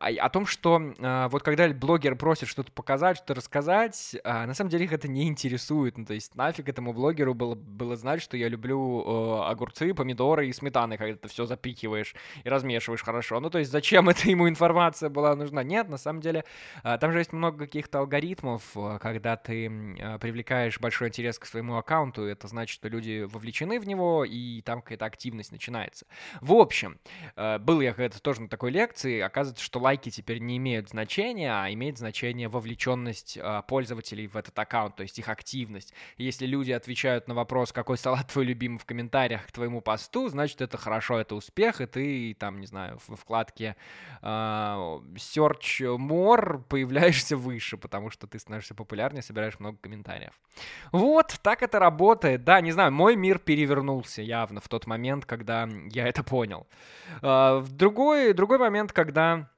А, 0.00 0.08
о 0.08 0.28
том, 0.28 0.46
что 0.46 0.94
а, 1.00 1.28
вот 1.28 1.42
когда 1.42 1.68
блогер 1.68 2.16
просит 2.16 2.48
что-то 2.48 2.72
показать, 2.72 3.16
что-то 3.16 3.34
рассказать, 3.34 4.16
а, 4.24 4.46
на 4.46 4.54
самом 4.54 4.70
деле 4.70 4.84
их 4.84 4.92
это 4.92 5.08
не 5.08 5.28
интересует. 5.28 5.98
Ну, 5.98 6.04
то 6.04 6.14
есть 6.14 6.34
нафиг 6.34 6.68
этому 6.68 6.92
блогеру 6.92 7.34
было, 7.34 7.54
было 7.54 7.96
знать, 7.96 8.22
что 8.22 8.36
я 8.36 8.48
люблю 8.48 9.02
э, 9.02 9.50
огурцы, 9.50 9.94
помидоры 9.94 10.48
и 10.48 10.52
сметаны, 10.52 10.96
когда 10.96 11.16
ты 11.16 11.28
все 11.28 11.46
запихиваешь 11.46 12.14
и 12.44 12.48
размешиваешь 12.48 13.02
хорошо. 13.02 13.40
Ну, 13.40 13.50
то 13.50 13.58
есть 13.58 13.70
зачем 13.70 14.08
эта 14.10 14.28
ему 14.28 14.48
информация 14.48 15.08
была 15.08 15.34
нужна? 15.34 15.62
Нет, 15.62 15.88
на 15.88 15.98
самом 15.98 16.20
деле, 16.20 16.44
а, 16.82 16.98
там 16.98 17.12
же 17.12 17.18
есть 17.18 17.32
много 17.32 17.58
каких-то 17.66 17.98
алгоритмов, 18.00 18.62
а, 18.76 18.98
когда 18.98 19.36
ты 19.36 19.70
а, 20.00 20.18
привлекаешь 20.18 20.78
большой 20.78 21.08
интерес 21.08 21.38
к 21.38 21.46
своему 21.46 21.76
аккаунту, 21.76 22.22
это 22.22 22.46
значит, 22.48 22.74
что 22.74 22.88
люди 22.88 23.22
вовлечены 23.22 23.80
в 23.80 23.86
него, 23.86 24.24
и 24.24 24.60
там 24.62 24.82
какая-то 24.82 25.06
активность 25.06 25.52
начинается. 25.52 26.06
В 26.40 26.52
общем, 26.52 26.98
был 27.36 27.80
я 27.80 27.92
когда-то 27.94 28.20
тоже 28.20 28.42
на 28.42 28.48
такой 28.48 28.70
лекции, 28.70 29.20
оказывается, 29.20 29.64
что 29.64 29.80
лайки 29.80 30.10
теперь 30.10 30.38
не 30.38 30.58
имеют 30.58 30.90
значения, 30.90 31.52
а 31.52 31.72
имеет 31.72 31.98
значение 31.98 32.48
вовлеченность 32.48 33.38
пользователей 33.66 34.26
в 34.26 34.36
этот 34.36 34.58
аккаунт, 34.58 34.96
то 34.96 35.02
есть 35.02 35.18
их 35.18 35.28
активность. 35.28 35.94
Если 36.18 36.46
люди 36.46 36.72
отвечают 36.72 37.28
на 37.28 37.34
вопрос, 37.34 37.72
какой 37.72 37.96
салат 37.96 38.28
твой 38.28 38.44
любимый 38.44 38.78
в 38.78 38.84
комментариях 38.84 39.46
к 39.46 39.52
твоему 39.52 39.80
посту, 39.80 40.28
значит, 40.28 40.60
это 40.60 40.76
хорошо, 40.76 41.18
это 41.18 41.34
успех, 41.34 41.80
и 41.80 41.86
ты 41.86 42.33
там, 42.34 42.60
не 42.60 42.66
знаю, 42.66 42.98
в 43.06 43.16
вкладке 43.16 43.76
э, 44.22 44.26
Search 44.26 45.96
More 45.96 46.62
появляешься 46.68 47.36
выше, 47.36 47.76
потому 47.76 48.10
что 48.10 48.26
ты 48.26 48.38
становишься 48.38 48.74
популярнее, 48.74 49.22
собираешь 49.22 49.58
много 49.58 49.78
комментариев. 49.80 50.32
Вот, 50.92 51.38
так 51.42 51.62
это 51.62 51.78
работает. 51.78 52.44
Да, 52.44 52.60
не 52.60 52.72
знаю, 52.72 52.92
мой 52.92 53.16
мир 53.16 53.38
перевернулся 53.38 54.22
явно 54.22 54.60
в 54.60 54.68
тот 54.68 54.86
момент, 54.86 55.24
когда 55.26 55.68
я 55.90 56.08
это 56.08 56.22
понял. 56.22 56.66
Э, 57.22 57.64
другой, 57.68 58.32
другой 58.32 58.58
момент, 58.58 58.92
когда 58.92 59.48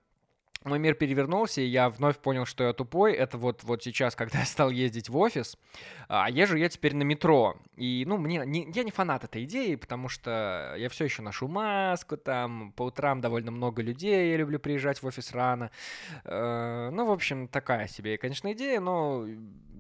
мой 0.67 0.79
мир 0.79 0.95
перевернулся, 0.95 1.61
и 1.61 1.67
я 1.67 1.89
вновь 1.89 2.19
понял, 2.19 2.45
что 2.45 2.65
я 2.65 2.73
тупой. 2.73 3.13
Это 3.15 3.39
вот, 3.39 3.63
вот 3.65 3.83
сейчас, 3.83 4.15
когда 4.15 4.41
я 4.41 4.45
стал 4.45 4.71
ездить 4.71 5.09
в 5.09 5.17
офис, 5.17 5.57
а 6.09 6.31
езжу 6.31 6.57
я 6.57 6.69
теперь 6.69 6.95
на 6.95 7.03
метро. 7.03 7.57
И, 7.77 8.05
ну, 8.07 8.17
мне, 8.17 8.43
не, 8.47 8.69
я 8.75 8.85
не 8.85 8.91
фанат 8.91 9.25
этой 9.25 9.45
идеи, 9.45 9.77
потому 9.77 10.09
что 10.09 10.75
я 10.79 10.89
все 10.89 11.05
еще 11.05 11.23
ношу 11.23 11.49
маску, 11.49 12.17
там, 12.17 12.73
по 12.73 12.85
утрам 12.85 13.21
довольно 13.21 13.51
много 13.51 13.83
людей, 13.83 14.31
я 14.31 14.37
люблю 14.37 14.59
приезжать 14.59 15.03
в 15.03 15.07
офис 15.07 15.33
рано. 15.33 15.71
Э, 16.25 16.91
ну, 16.93 17.07
в 17.07 17.11
общем, 17.11 17.49
такая 17.49 17.89
себе, 17.89 18.19
конечно, 18.19 18.53
идея, 18.53 18.81
но 18.81 19.27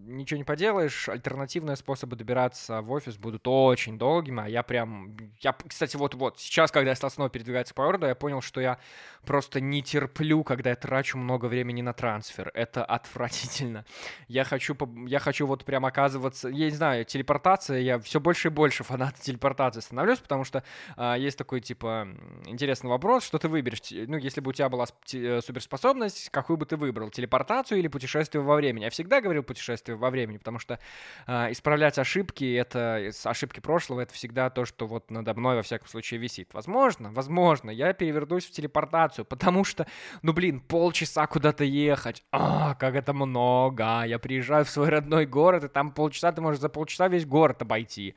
ничего 0.06 0.38
не 0.38 0.44
поделаешь, 0.44 1.08
альтернативные 1.08 1.76
способы 1.76 2.16
добираться 2.16 2.80
в 2.80 2.90
офис 2.92 3.16
будут 3.16 3.46
очень 3.46 3.98
долгими, 3.98 4.44
а 4.44 4.48
я 4.48 4.62
прям... 4.62 5.16
Я, 5.40 5.52
кстати, 5.52 5.96
вот-вот, 5.96 6.38
сейчас, 6.38 6.70
когда 6.70 6.90
я 6.90 6.96
стал 6.96 7.10
снова 7.10 7.28
передвигаться 7.28 7.74
по 7.74 7.84
городу, 7.84 8.06
я 8.06 8.14
понял, 8.14 8.40
что 8.40 8.60
я 8.60 8.78
просто 9.24 9.60
не 9.60 9.82
терплю, 9.82 10.44
когда 10.44 10.70
я 10.70 10.76
трачу 10.76 11.18
много 11.18 11.46
времени 11.46 11.82
на 11.82 11.92
трансфер. 11.92 12.50
Это 12.54 12.84
отвратительно. 12.84 13.84
Я 14.28 14.44
хочу, 14.44 14.76
я 15.06 15.18
хочу 15.18 15.46
вот 15.46 15.64
прям 15.64 15.84
оказываться... 15.84 16.48
Я 16.48 16.66
не 16.66 16.76
знаю, 16.76 17.04
телепортация, 17.04 17.80
я 17.80 17.98
все 17.98 18.20
больше 18.20 18.48
и 18.48 18.50
больше 18.50 18.84
фанат 18.84 19.16
телепортации 19.16 19.80
становлюсь, 19.80 20.20
потому 20.20 20.44
что 20.44 20.62
а, 20.96 21.16
есть 21.16 21.36
такой, 21.36 21.60
типа, 21.60 22.08
интересный 22.46 22.88
вопрос, 22.88 23.24
что 23.24 23.38
ты 23.38 23.48
выберешь. 23.48 23.80
Ну, 23.90 24.16
если 24.16 24.40
бы 24.40 24.50
у 24.50 24.52
тебя 24.52 24.68
была 24.68 24.86
э, 25.12 25.40
суперспособность, 25.40 26.30
какую 26.30 26.56
бы 26.56 26.66
ты 26.66 26.76
выбрал? 26.76 27.10
Телепортацию 27.10 27.78
или 27.78 27.88
путешествие 27.88 28.42
во 28.42 28.54
времени? 28.56 28.84
Я 28.84 28.90
всегда 28.90 29.20
говорил 29.20 29.42
путешествие 29.42 29.95
во 29.96 30.10
времени, 30.10 30.38
потому 30.38 30.58
что 30.58 30.78
э, 31.26 31.52
исправлять 31.52 31.98
ошибки, 31.98 32.54
это 32.54 33.10
ошибки 33.24 33.60
прошлого, 33.60 34.00
это 34.00 34.14
всегда 34.14 34.50
то, 34.50 34.64
что 34.64 34.86
вот 34.86 35.10
надо 35.10 35.34
мной 35.34 35.56
во 35.56 35.62
всяком 35.62 35.88
случае 35.88 36.20
висит. 36.20 36.54
Возможно, 36.54 37.10
возможно, 37.10 37.70
я 37.70 37.92
перевернусь 37.92 38.46
в 38.46 38.50
телепортацию, 38.50 39.24
потому 39.24 39.64
что, 39.64 39.86
ну 40.22 40.32
блин, 40.32 40.60
полчаса 40.60 41.26
куда-то 41.26 41.64
ехать, 41.64 42.24
а, 42.32 42.74
как 42.74 42.94
это 42.94 43.12
много, 43.12 44.04
я 44.04 44.18
приезжаю 44.18 44.64
в 44.64 44.70
свой 44.70 44.88
родной 44.88 45.26
город, 45.26 45.64
и 45.64 45.68
там 45.68 45.92
полчаса, 45.92 46.32
ты 46.32 46.40
можешь 46.40 46.60
за 46.60 46.68
полчаса 46.68 47.08
весь 47.08 47.26
город 47.26 47.62
обойти. 47.62 48.14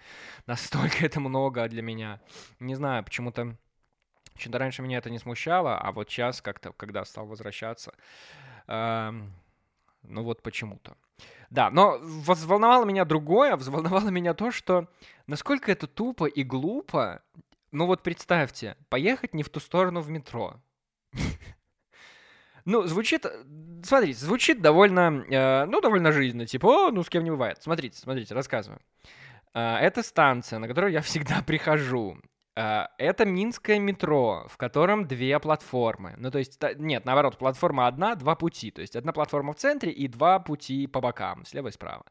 Настолько 0.48 0.98
это 1.06 1.20
много 1.20 1.68
для 1.68 1.82
меня. 1.82 2.20
Не 2.60 2.76
знаю, 2.76 3.04
почему-то 3.04 3.56
Почему-то 4.40 4.60
раньше 4.60 4.82
меня 4.82 5.00
это 5.00 5.10
не 5.10 5.20
смущало, 5.20 5.78
а 5.78 5.92
вот 5.92 6.10
сейчас 6.10 6.42
как-то, 6.42 6.72
когда 6.72 7.04
стал 7.04 7.26
возвращаться, 7.26 7.94
э, 8.68 9.12
ну 10.04 10.24
вот 10.24 10.42
почему-то. 10.42 10.96
Да, 11.50 11.70
но 11.72 11.98
взволновало 12.00 12.86
меня 12.86 13.06
другое, 13.06 13.56
взволновало 13.56 14.10
меня 14.10 14.34
то, 14.34 14.52
что 14.52 14.88
насколько 15.28 15.72
это 15.72 15.88
тупо 15.88 16.26
и 16.26 16.44
глупо. 16.44 17.24
Ну 17.72 17.86
вот 17.86 18.04
представьте, 18.04 18.78
поехать 18.90 19.34
не 19.34 19.44
в 19.44 19.50
ту 19.50 19.60
сторону 19.60 20.02
в 20.02 20.10
метро. 20.10 20.56
Ну, 22.66 22.86
звучит, 22.86 23.26
смотрите, 23.84 24.20
звучит 24.20 24.62
довольно, 24.62 25.26
э, 25.28 25.66
ну, 25.66 25.82
довольно 25.82 26.12
жизненно, 26.12 26.46
типа, 26.46 26.92
ну, 26.92 27.02
с 27.02 27.10
кем 27.10 27.24
не 27.24 27.32
бывает. 27.32 27.58
Смотрите, 27.64 27.98
смотрите, 27.98 28.36
рассказываю. 28.36 28.80
Э, 29.56 29.78
это 29.78 30.04
станция, 30.04 30.60
на 30.60 30.68
которую 30.68 30.92
я 30.92 31.02
всегда 31.02 31.42
прихожу. 31.48 32.18
А, 32.62 32.90
это 32.98 33.24
Минское 33.24 33.80
метро, 33.80 34.46
в 34.50 34.58
котором 34.58 35.08
две 35.08 35.40
платформы. 35.40 36.16
Ну, 36.18 36.30
то 36.30 36.40
есть, 36.40 36.60
нет, 36.76 37.06
наоборот, 37.06 37.38
платформа 37.38 37.88
одна, 37.88 38.16
два 38.16 38.36
пути. 38.36 38.70
То 38.70 38.82
есть, 38.82 38.98
одна 38.98 39.14
платформа 39.14 39.54
в 39.54 39.56
центре 39.56 39.94
и 39.94 40.10
два 40.10 40.40
пути 40.40 40.86
по 40.86 41.00
бокам, 41.00 41.46
слева 41.46 41.70
и 41.70 41.72
справа. 41.72 42.04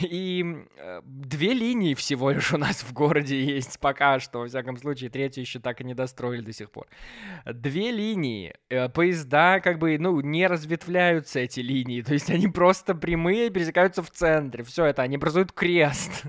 И 0.00 0.44
э, 0.76 1.00
две 1.04 1.54
линии 1.54 1.94
всего 1.94 2.30
лишь 2.30 2.52
у 2.52 2.58
нас 2.58 2.82
в 2.82 2.92
городе 2.92 3.42
есть 3.42 3.80
пока 3.80 4.20
что, 4.20 4.40
во 4.40 4.46
всяком 4.46 4.76
случае, 4.76 5.08
третью 5.08 5.42
еще 5.42 5.58
так 5.58 5.80
и 5.80 5.84
не 5.84 5.94
достроили 5.94 6.42
до 6.42 6.52
сих 6.52 6.70
пор. 6.70 6.86
Две 7.46 7.92
линии, 7.92 8.54
э, 8.68 8.90
поезда 8.90 9.60
как 9.60 9.78
бы, 9.78 9.96
ну, 9.98 10.20
не 10.20 10.46
разветвляются 10.46 11.40
эти 11.40 11.60
линии, 11.60 12.02
то 12.02 12.12
есть 12.12 12.28
они 12.30 12.48
просто 12.48 12.94
прямые, 12.94 13.48
пересекаются 13.48 14.02
в 14.02 14.10
центре, 14.10 14.64
все 14.64 14.84
это, 14.84 15.00
они 15.00 15.16
образуют 15.16 15.52
крест. 15.52 16.24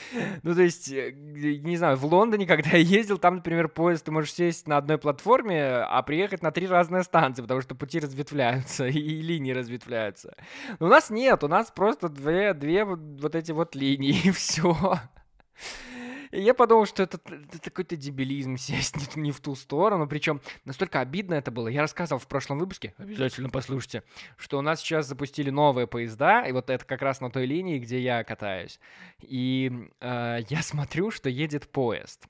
Ну, 0.42 0.54
то 0.54 0.62
есть, 0.62 0.90
э, 0.90 1.12
не 1.12 1.76
знаю, 1.76 1.96
в 1.96 2.04
Лондоне, 2.04 2.46
когда 2.52 2.70
я 2.70 2.78
ездил, 2.78 3.18
там, 3.18 3.36
например, 3.36 3.68
поезд, 3.68 4.04
ты 4.04 4.10
можешь 4.10 4.32
сесть 4.32 4.66
на 4.68 4.76
одной 4.76 4.98
платформе, 4.98 5.62
а 5.64 6.02
приехать 6.02 6.42
на 6.42 6.50
три 6.50 6.66
разные 6.66 7.02
станции, 7.02 7.42
потому 7.42 7.60
что 7.60 7.74
пути 7.74 8.00
разветвляются 8.00 8.86
и 8.88 9.22
линии 9.22 9.52
разветвляются. 9.52 10.34
Но 10.78 10.86
у 10.86 10.90
нас 10.90 11.10
нет, 11.10 11.42
у 11.44 11.48
нас 11.48 11.70
просто 11.70 12.08
две, 12.08 12.54
две 12.54 12.84
вот 12.84 13.34
эти 13.34 13.52
вот 13.52 13.74
линии, 13.74 14.20
и 14.24 14.30
все. 14.30 14.98
Я 16.32 16.54
подумал, 16.54 16.86
что 16.86 17.02
это, 17.02 17.20
это 17.26 17.58
какой-то 17.60 17.94
дебилизм 17.94 18.56
сесть 18.58 18.96
не, 19.16 19.22
не 19.22 19.32
в 19.32 19.40
ту 19.40 19.54
сторону. 19.54 20.08
Причем 20.08 20.40
настолько 20.64 21.00
обидно 21.00 21.34
это 21.34 21.50
было. 21.50 21.68
Я 21.68 21.82
рассказывал 21.82 22.18
в 22.18 22.26
прошлом 22.26 22.58
выпуске, 22.58 22.94
обязательно 22.96 23.50
послушайте, 23.50 24.02
что 24.38 24.58
у 24.58 24.62
нас 24.62 24.80
сейчас 24.80 25.06
запустили 25.06 25.50
новые 25.50 25.86
поезда, 25.86 26.42
и 26.42 26.52
вот 26.52 26.70
это 26.70 26.84
как 26.84 27.02
раз 27.02 27.20
на 27.20 27.30
той 27.30 27.44
линии, 27.44 27.78
где 27.78 28.00
я 28.00 28.24
катаюсь. 28.24 28.80
И 29.20 29.90
э, 30.00 30.38
я 30.48 30.62
смотрю, 30.62 31.10
что 31.10 31.28
едет 31.28 31.68
поезд. 31.68 32.26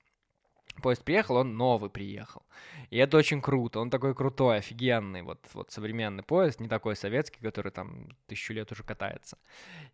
Поезд 0.83 1.05
приехал, 1.05 1.37
он 1.37 1.57
новый 1.57 1.91
приехал. 1.91 2.43
И 2.91 2.99
это 2.99 3.17
очень 3.17 3.41
круто. 3.41 3.81
Он 3.81 3.91
такой 3.91 4.15
крутой, 4.15 4.59
офигенный, 4.59 5.23
вот, 5.23 5.39
вот 5.55 5.71
современный 5.71 6.23
поезд, 6.23 6.61
не 6.61 6.69
такой 6.69 6.97
советский, 6.97 7.41
который 7.41 7.73
там 7.73 8.09
тысячу 8.27 8.53
лет 8.53 8.71
уже 8.73 8.83
катается. 8.83 9.39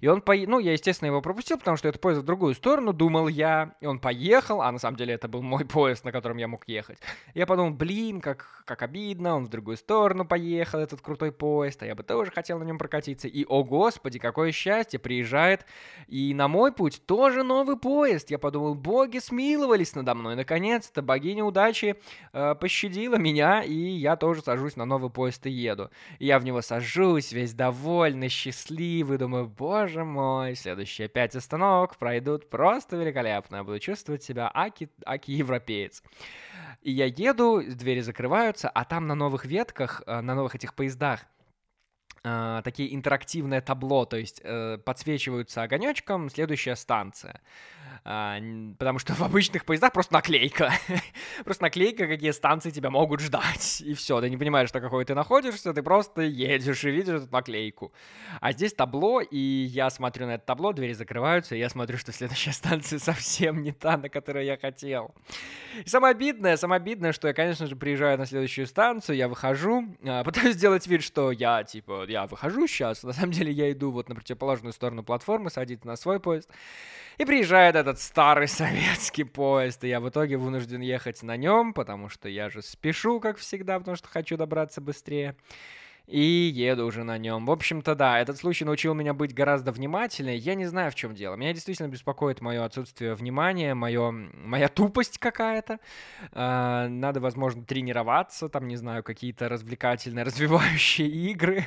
И 0.00 0.08
он 0.08 0.20
по... 0.20 0.34
Ну, 0.34 0.58
я, 0.58 0.72
естественно, 0.72 1.08
его 1.08 1.22
пропустил, 1.22 1.58
потому 1.58 1.76
что 1.76 1.88
это 1.88 1.98
поезд 1.98 2.22
в 2.22 2.24
другую 2.24 2.54
сторону, 2.54 2.92
думал 2.92 3.28
я. 3.28 3.74
И 3.80 3.86
он 3.86 3.98
поехал, 3.98 4.62
а 4.62 4.72
на 4.72 4.78
самом 4.78 4.96
деле 4.96 5.14
это 5.14 5.28
был 5.28 5.42
мой 5.42 5.64
поезд, 5.66 6.04
на 6.04 6.12
котором 6.12 6.36
я 6.38 6.48
мог 6.48 6.66
ехать. 6.66 6.98
Я 7.34 7.46
подумал, 7.46 7.72
блин, 7.72 8.20
как, 8.20 8.64
как 8.64 8.82
обидно, 8.82 9.36
он 9.36 9.46
в 9.46 9.48
другую 9.48 9.76
сторону 9.76 10.24
поехал, 10.24 10.80
этот 10.80 11.00
крутой 11.00 11.32
поезд, 11.32 11.82
а 11.82 11.86
я 11.86 11.94
бы 11.94 12.02
тоже 12.02 12.30
хотел 12.30 12.58
на 12.58 12.64
нем 12.64 12.78
прокатиться. 12.78 13.28
И, 13.28 13.44
о 13.44 13.64
господи, 13.64 14.18
какое 14.18 14.52
счастье, 14.52 14.98
приезжает 14.98 15.64
и 16.06 16.34
на 16.34 16.48
мой 16.48 16.72
путь 16.72 17.02
тоже 17.06 17.42
новый 17.42 17.76
поезд. 17.76 18.30
Я 18.30 18.38
подумал, 18.38 18.74
боги 18.74 19.18
смиловались 19.18 19.94
надо 19.94 20.14
мной, 20.14 20.36
наконец-то 20.36 21.02
богиня 21.02 21.44
удачи 21.44 21.96
э, 22.32 22.47
пощадила 22.54 23.16
меня, 23.16 23.62
и 23.62 23.74
я 23.74 24.16
тоже 24.16 24.42
сажусь 24.42 24.76
на 24.76 24.84
новый 24.84 25.10
поезд 25.10 25.46
и 25.46 25.50
еду. 25.50 25.90
И 26.18 26.26
я 26.26 26.38
в 26.38 26.44
него 26.44 26.62
сажусь, 26.62 27.32
весь 27.32 27.54
довольный, 27.54 28.28
счастливый, 28.28 29.18
думаю, 29.18 29.46
боже 29.46 30.04
мой, 30.04 30.54
следующие 30.54 31.08
пять 31.08 31.36
остановок 31.36 31.96
пройдут 31.96 32.48
просто 32.50 32.96
великолепно, 32.96 33.56
я 33.56 33.64
буду 33.64 33.78
чувствовать 33.78 34.22
себя 34.22 34.50
аки, 34.52 34.88
аки 35.04 35.30
европеец. 35.30 36.02
И 36.82 36.92
я 36.92 37.06
еду, 37.06 37.62
двери 37.66 38.00
закрываются, 38.00 38.68
а 38.68 38.84
там 38.84 39.06
на 39.06 39.14
новых 39.14 39.44
ветках, 39.44 40.02
э, 40.06 40.20
на 40.20 40.34
новых 40.34 40.54
этих 40.54 40.74
поездах 40.74 41.26
э, 42.28 42.62
такие 42.62 42.94
интерактивное 42.94 43.60
табло, 43.60 44.04
то 44.04 44.16
есть 44.16 44.40
э, 44.44 44.78
подсвечиваются 44.84 45.62
огонечком 45.62 46.30
следующая 46.30 46.76
станция. 46.76 47.40
А, 48.04 48.38
потому 48.78 48.98
что 48.98 49.12
в 49.14 49.22
обычных 49.22 49.64
поездах 49.64 49.92
просто 49.92 50.14
наклейка. 50.14 50.72
просто 51.44 51.64
наклейка, 51.64 52.06
какие 52.06 52.30
станции 52.30 52.70
тебя 52.70 52.90
могут 52.90 53.20
ждать. 53.20 53.82
И 53.84 53.94
все, 53.94 54.20
ты 54.20 54.30
не 54.30 54.36
понимаешь, 54.36 54.68
что 54.68 54.80
какой 54.80 55.04
ты 55.04 55.14
находишься, 55.14 55.72
ты 55.72 55.82
просто 55.82 56.22
едешь 56.22 56.84
и 56.84 56.90
видишь 56.90 57.22
эту 57.22 57.30
наклейку. 57.30 57.92
А 58.40 58.52
здесь 58.52 58.72
табло, 58.72 59.20
и 59.20 59.38
я 59.38 59.90
смотрю 59.90 60.26
на 60.26 60.32
это 60.32 60.46
табло, 60.46 60.72
двери 60.72 60.92
закрываются, 60.92 61.54
и 61.54 61.58
я 61.58 61.68
смотрю, 61.68 61.98
что 61.98 62.12
следующая 62.12 62.52
станция 62.52 62.98
совсем 62.98 63.62
не 63.62 63.72
та, 63.72 63.96
на 63.96 64.08
которую 64.08 64.44
я 64.44 64.56
хотел. 64.56 65.14
И 65.84 65.88
самое 65.88 66.12
обидное, 66.12 66.56
самое 66.56 66.80
обидное, 66.80 67.12
что 67.12 67.28
я, 67.28 67.34
конечно 67.34 67.66
же, 67.66 67.76
приезжаю 67.76 68.18
на 68.18 68.26
следующую 68.26 68.66
станцию, 68.66 69.16
я 69.16 69.28
выхожу, 69.28 69.84
а, 70.04 70.24
пытаюсь 70.24 70.54
сделать 70.54 70.86
вид, 70.86 71.02
что 71.02 71.30
я, 71.30 71.62
типа, 71.64 72.06
я 72.08 72.17
выхожу 72.26 72.66
сейчас, 72.66 73.02
на 73.04 73.12
самом 73.12 73.32
деле 73.32 73.52
я 73.52 73.70
иду 73.72 73.90
вот 73.90 74.08
на 74.08 74.14
противоположную 74.14 74.72
сторону 74.72 75.02
платформы, 75.02 75.50
садиться 75.50 75.86
на 75.86 75.96
свой 75.96 76.20
поезд, 76.20 76.50
и 77.18 77.24
приезжает 77.24 77.76
этот 77.76 78.00
старый 78.00 78.48
советский 78.48 79.24
поезд, 79.24 79.84
и 79.84 79.88
я 79.88 80.00
в 80.00 80.08
итоге 80.08 80.36
вынужден 80.36 80.80
ехать 80.80 81.22
на 81.22 81.36
нем, 81.36 81.72
потому 81.72 82.08
что 82.08 82.28
я 82.28 82.50
же 82.50 82.62
спешу, 82.62 83.20
как 83.20 83.38
всегда, 83.38 83.78
потому 83.78 83.96
что 83.96 84.08
хочу 84.08 84.36
добраться 84.36 84.80
быстрее. 84.80 85.36
И 86.08 86.50
еду 86.54 86.86
уже 86.86 87.04
на 87.04 87.18
нем. 87.18 87.44
В 87.44 87.50
общем-то, 87.50 87.94
да, 87.94 88.18
этот 88.18 88.38
случай 88.38 88.64
научил 88.64 88.94
меня 88.94 89.12
быть 89.12 89.34
гораздо 89.34 89.72
внимательнее. 89.72 90.38
Я 90.38 90.54
не 90.54 90.64
знаю, 90.64 90.90
в 90.90 90.94
чем 90.94 91.14
дело. 91.14 91.34
Меня 91.34 91.52
действительно 91.52 91.88
беспокоит 91.88 92.40
мое 92.40 92.64
отсутствие 92.64 93.14
внимания, 93.14 93.74
мое, 93.74 94.10
моя 94.10 94.68
тупость 94.68 95.18
какая-то. 95.18 95.80
Э, 96.32 96.88
надо, 96.88 97.20
возможно, 97.20 97.62
тренироваться, 97.62 98.48
там, 98.48 98.68
не 98.68 98.76
знаю, 98.76 99.02
какие-то 99.02 99.50
развлекательные, 99.50 100.24
развивающие 100.24 101.08
игры 101.08 101.66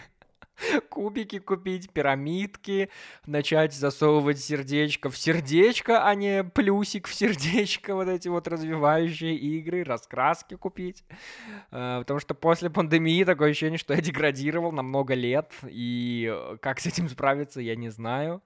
кубики 0.90 1.40
купить, 1.40 1.92
пирамидки, 1.92 2.90
начать 3.26 3.74
засовывать 3.74 4.40
сердечко 4.40 5.10
в 5.10 5.18
сердечко, 5.18 6.06
а 6.06 6.16
не 6.16 6.44
плюсик 6.44 7.08
в 7.08 7.14
сердечко, 7.14 7.96
вот 7.96 8.08
эти 8.08 8.28
вот 8.28 8.48
развивающие 8.48 9.36
игры, 9.36 9.84
раскраски 9.84 10.56
купить. 10.56 11.04
Э, 11.72 12.00
потому 12.00 12.20
что 12.20 12.34
после 12.34 12.70
пандемии 12.70 13.24
такое 13.24 13.52
ощущение, 13.52 13.78
что 13.78 13.94
я 13.94 14.02
деградировал 14.02 14.72
на 14.72 14.84
много 14.84 15.14
лет, 15.14 15.52
и 15.64 16.34
как 16.62 16.80
с 16.80 16.86
этим 16.86 17.10
справиться, 17.10 17.62
я 17.62 17.76
не 17.76 17.90
знаю 17.90 18.42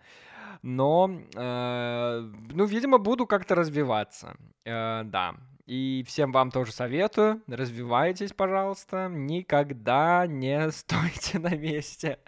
но, 0.61 1.21
э, 1.35 2.31
ну, 2.53 2.65
видимо, 2.65 2.97
буду 2.97 3.27
как-то 3.27 3.53
развиваться. 3.53 4.35
Э, 4.65 5.03
да, 5.03 5.35
и 5.65 6.03
всем 6.07 6.31
вам 6.31 6.51
тоже 6.51 6.71
советую, 6.71 7.41
развивайтесь, 7.47 8.33
пожалуйста, 8.33 9.07
никогда 9.11 10.27
не 10.27 10.71
стойте 10.71 11.39
на 11.39 11.55
месте. 11.55 12.19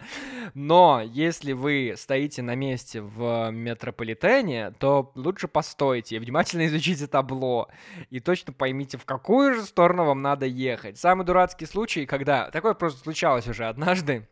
Но 0.54 1.02
если 1.04 1.52
вы 1.52 1.94
стоите 1.96 2.42
на 2.42 2.54
месте 2.54 3.00
в 3.00 3.50
метрополитене, 3.50 4.72
то 4.72 5.12
лучше 5.14 5.46
постойте 5.46 6.18
внимательно 6.18 6.66
изучите 6.66 7.06
табло. 7.06 7.68
И 8.10 8.20
точно 8.20 8.52
поймите, 8.52 8.98
в 8.98 9.04
какую 9.04 9.54
же 9.54 9.62
сторону 9.62 10.04
вам 10.04 10.20
надо 10.22 10.46
ехать. 10.46 10.98
Самый 10.98 11.24
дурацкий 11.24 11.66
случай, 11.66 12.06
когда... 12.06 12.50
Такое 12.50 12.74
просто 12.74 13.00
случалось 13.00 13.46
уже 13.46 13.66
однажды. 13.66 14.26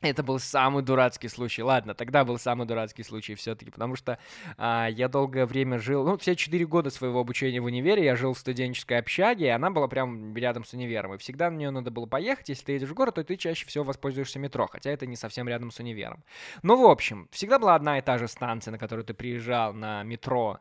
Это 0.00 0.22
был 0.22 0.38
самый 0.38 0.84
дурацкий 0.84 1.26
случай. 1.26 1.62
Ладно, 1.62 1.92
тогда 1.92 2.24
был 2.24 2.38
самый 2.38 2.68
дурацкий 2.68 3.02
случай 3.02 3.34
все-таки, 3.34 3.72
потому 3.72 3.96
что 3.96 4.18
а, 4.56 4.86
я 4.86 5.08
долгое 5.08 5.44
время 5.44 5.80
жил, 5.80 6.04
ну, 6.04 6.16
все 6.16 6.36
четыре 6.36 6.66
года 6.66 6.90
своего 6.90 7.18
обучения 7.18 7.60
в 7.60 7.64
универе 7.64 8.04
я 8.04 8.14
жил 8.14 8.32
в 8.32 8.38
студенческой 8.38 8.98
общаге, 8.98 9.46
и 9.46 9.48
она 9.48 9.70
была 9.70 9.88
прям 9.88 10.36
рядом 10.36 10.64
с 10.64 10.72
универом. 10.72 11.14
И 11.14 11.18
всегда 11.18 11.50
на 11.50 11.56
нее 11.56 11.70
надо 11.70 11.90
было 11.90 12.06
поехать. 12.06 12.48
Если 12.48 12.64
ты 12.64 12.72
едешь 12.72 12.90
в 12.90 12.94
город, 12.94 13.16
то 13.16 13.24
ты 13.24 13.36
чаще 13.36 13.66
всего 13.66 13.82
воспользуешься 13.82 14.38
метро, 14.38 14.68
хотя 14.70 14.90
это 14.90 15.04
не 15.04 15.16
совсем 15.16 15.48
рядом 15.48 15.72
с 15.72 15.80
универом. 15.80 16.22
Ну, 16.62 16.80
в 16.80 16.88
общем, 16.88 17.28
всегда 17.32 17.58
была 17.58 17.74
одна 17.74 17.98
и 17.98 18.00
та 18.00 18.18
же 18.18 18.28
станция, 18.28 18.70
на 18.70 18.78
которую 18.78 19.04
ты 19.04 19.14
приезжал 19.14 19.72
на 19.72 20.04
метро. 20.04 20.60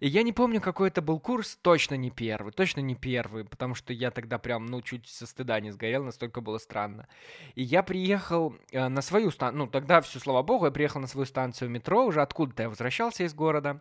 И 0.00 0.08
я 0.08 0.22
не 0.22 0.32
помню, 0.32 0.60
какой 0.60 0.88
это 0.88 1.02
был 1.02 1.20
курс, 1.20 1.58
точно 1.62 1.94
не 1.94 2.10
первый, 2.10 2.52
точно 2.52 2.80
не 2.80 2.94
первый, 2.94 3.44
потому 3.44 3.74
что 3.74 3.92
я 3.92 4.10
тогда 4.10 4.38
прям, 4.38 4.66
ну, 4.66 4.82
чуть 4.82 5.06
со 5.06 5.26
стыда 5.26 5.60
не 5.60 5.70
сгорел, 5.70 6.02
настолько 6.02 6.40
было 6.40 6.58
странно. 6.58 7.06
И 7.54 7.62
я 7.62 7.82
приехал 7.82 8.56
на 8.72 9.02
свою 9.02 9.30
станцию, 9.30 9.58
ну, 9.58 9.66
тогда 9.66 10.00
все, 10.00 10.18
слава 10.18 10.42
богу, 10.42 10.64
я 10.64 10.70
приехал 10.70 11.00
на 11.00 11.06
свою 11.06 11.26
станцию 11.26 11.70
метро, 11.70 12.04
уже 12.04 12.22
откуда-то 12.22 12.64
я 12.64 12.68
возвращался 12.68 13.24
из 13.24 13.34
города. 13.34 13.80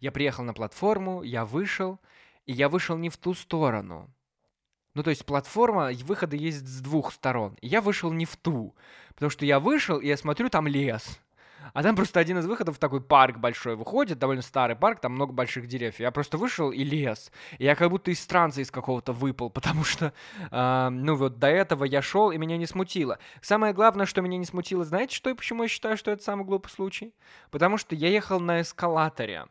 Я 0.00 0.12
приехал 0.12 0.44
на 0.44 0.52
платформу, 0.52 1.22
я 1.22 1.44
вышел, 1.44 1.98
и 2.44 2.52
я 2.52 2.68
вышел 2.68 2.96
не 2.96 3.08
в 3.08 3.16
ту 3.16 3.34
сторону. 3.34 4.10
Ну, 4.94 5.02
то 5.02 5.10
есть 5.10 5.26
платформа, 5.26 5.90
выходы 6.04 6.36
есть 6.36 6.66
с 6.66 6.80
двух 6.80 7.12
сторон. 7.12 7.56
И 7.60 7.66
я 7.66 7.80
вышел 7.80 8.12
не 8.12 8.24
в 8.24 8.36
ту, 8.36 8.74
потому 9.14 9.30
что 9.30 9.44
я 9.44 9.60
вышел, 9.60 9.98
и 9.98 10.06
я 10.06 10.16
смотрю, 10.16 10.48
там 10.48 10.66
лес. 10.66 11.20
А 11.72 11.82
там 11.82 11.96
просто 11.96 12.20
один 12.20 12.38
из 12.38 12.46
выходов 12.46 12.78
такой 12.78 13.00
парк 13.00 13.38
большой 13.38 13.76
выходит, 13.76 14.18
довольно 14.18 14.42
старый 14.42 14.76
парк, 14.76 15.00
там 15.00 15.12
много 15.12 15.32
больших 15.32 15.66
деревьев. 15.66 16.00
Я 16.00 16.10
просто 16.10 16.38
вышел 16.38 16.70
и 16.70 16.84
лес. 16.84 17.30
И 17.58 17.64
я 17.64 17.74
как 17.74 17.90
будто 17.90 18.10
из 18.10 18.24
транса 18.26 18.60
из 18.60 18.70
какого-то 18.70 19.12
выпал, 19.12 19.50
потому 19.56 19.84
что, 19.84 20.12
э, 20.50 20.88
ну 20.90 21.16
вот 21.16 21.38
до 21.38 21.48
этого 21.48 21.84
я 21.84 22.02
шел, 22.02 22.30
и 22.30 22.38
меня 22.38 22.56
не 22.56 22.66
смутило. 22.66 23.18
Самое 23.40 23.72
главное, 23.72 24.06
что 24.06 24.22
меня 24.22 24.38
не 24.38 24.46
смутило, 24.46 24.84
знаете, 24.84 25.14
что 25.14 25.30
и 25.30 25.34
почему 25.34 25.64
я 25.64 25.68
считаю, 25.68 25.96
что 25.96 26.10
это 26.10 26.22
самый 26.22 26.44
глупый 26.44 26.70
случай? 26.70 27.14
Потому 27.50 27.78
что 27.78 27.94
я 27.94 28.08
ехал 28.08 28.40
на 28.40 28.60
эскалаторе 28.60 29.46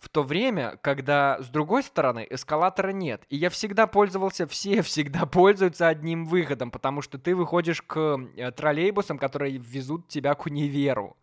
в 0.00 0.08
то 0.08 0.22
время, 0.22 0.78
когда 0.80 1.38
с 1.40 1.48
другой 1.48 1.82
стороны 1.82 2.26
эскалатора 2.28 2.90
нет. 2.90 3.22
И 3.28 3.36
я 3.36 3.50
всегда 3.50 3.86
пользовался, 3.86 4.46
все 4.46 4.82
всегда 4.82 5.26
пользуются 5.26 5.88
одним 5.88 6.24
выходом, 6.24 6.70
потому 6.70 7.02
что 7.02 7.18
ты 7.18 7.36
выходишь 7.36 7.82
к 7.82 8.18
э, 8.36 8.50
троллейбусам, 8.50 9.18
которые 9.18 9.58
везут 9.58 10.08
тебя 10.08 10.34
к 10.34 10.46
универу. 10.46 11.16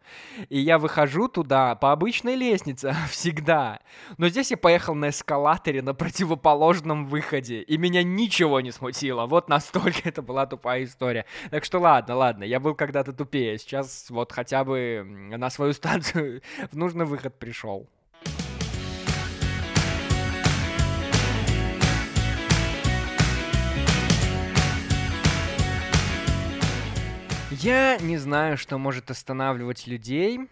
И 0.49 0.59
я 0.59 0.77
выхожу 0.77 1.27
туда 1.27 1.75
по 1.75 1.91
обычной 1.91 2.35
лестнице 2.35 2.95
всегда. 3.09 3.79
Но 4.17 4.29
здесь 4.29 4.51
я 4.51 4.57
поехал 4.57 4.93
на 4.93 5.09
эскалаторе 5.09 5.81
на 5.81 5.95
противоположном 5.95 7.07
выходе, 7.07 7.61
и 7.61 7.77
меня 7.77 8.03
ничего 8.03 8.61
не 8.61 8.71
смутило. 8.71 9.25
Вот 9.25 9.49
настолько 9.49 10.01
это 10.03 10.21
была 10.21 10.45
тупая 10.45 10.83
история. 10.83 11.25
Так 11.49 11.65
что 11.65 11.79
ладно, 11.79 12.15
ладно, 12.15 12.43
я 12.43 12.59
был 12.59 12.75
когда-то 12.75 13.11
тупее. 13.11 13.57
Сейчас 13.57 14.11
вот 14.11 14.31
хотя 14.31 14.63
бы 14.63 15.03
на 15.03 15.49
свою 15.49 15.73
станцию 15.73 16.41
в 16.71 16.77
нужный 16.77 17.05
выход 17.05 17.37
пришел. 17.39 17.87
Я 27.59 27.97
не 27.97 28.17
знаю, 28.17 28.55
что 28.55 28.77
может 28.77 29.09
останавливать 29.09 29.87
людей 29.87 30.47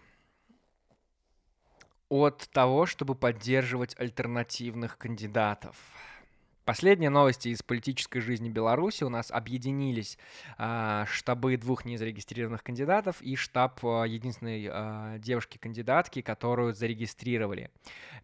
от 2.08 2.48
того, 2.50 2.84
чтобы 2.86 3.14
поддерживать 3.14 3.94
альтернативных 3.96 4.98
кандидатов. 4.98 5.76
Последние 6.64 7.10
новости 7.10 7.50
из 7.50 7.62
политической 7.62 8.18
жизни 8.18 8.48
Беларуси 8.48 9.04
у 9.04 9.08
нас 9.08 9.30
объединились 9.30 10.18
э, 10.58 11.04
штабы 11.06 11.56
двух 11.56 11.84
незарегистрированных 11.84 12.64
кандидатов 12.64 13.22
и 13.22 13.36
штаб 13.36 13.84
э, 13.84 14.06
единственной 14.08 14.68
э, 14.68 15.18
девушки-кандидатки, 15.20 16.22
которую 16.22 16.74
зарегистрировали. 16.74 17.70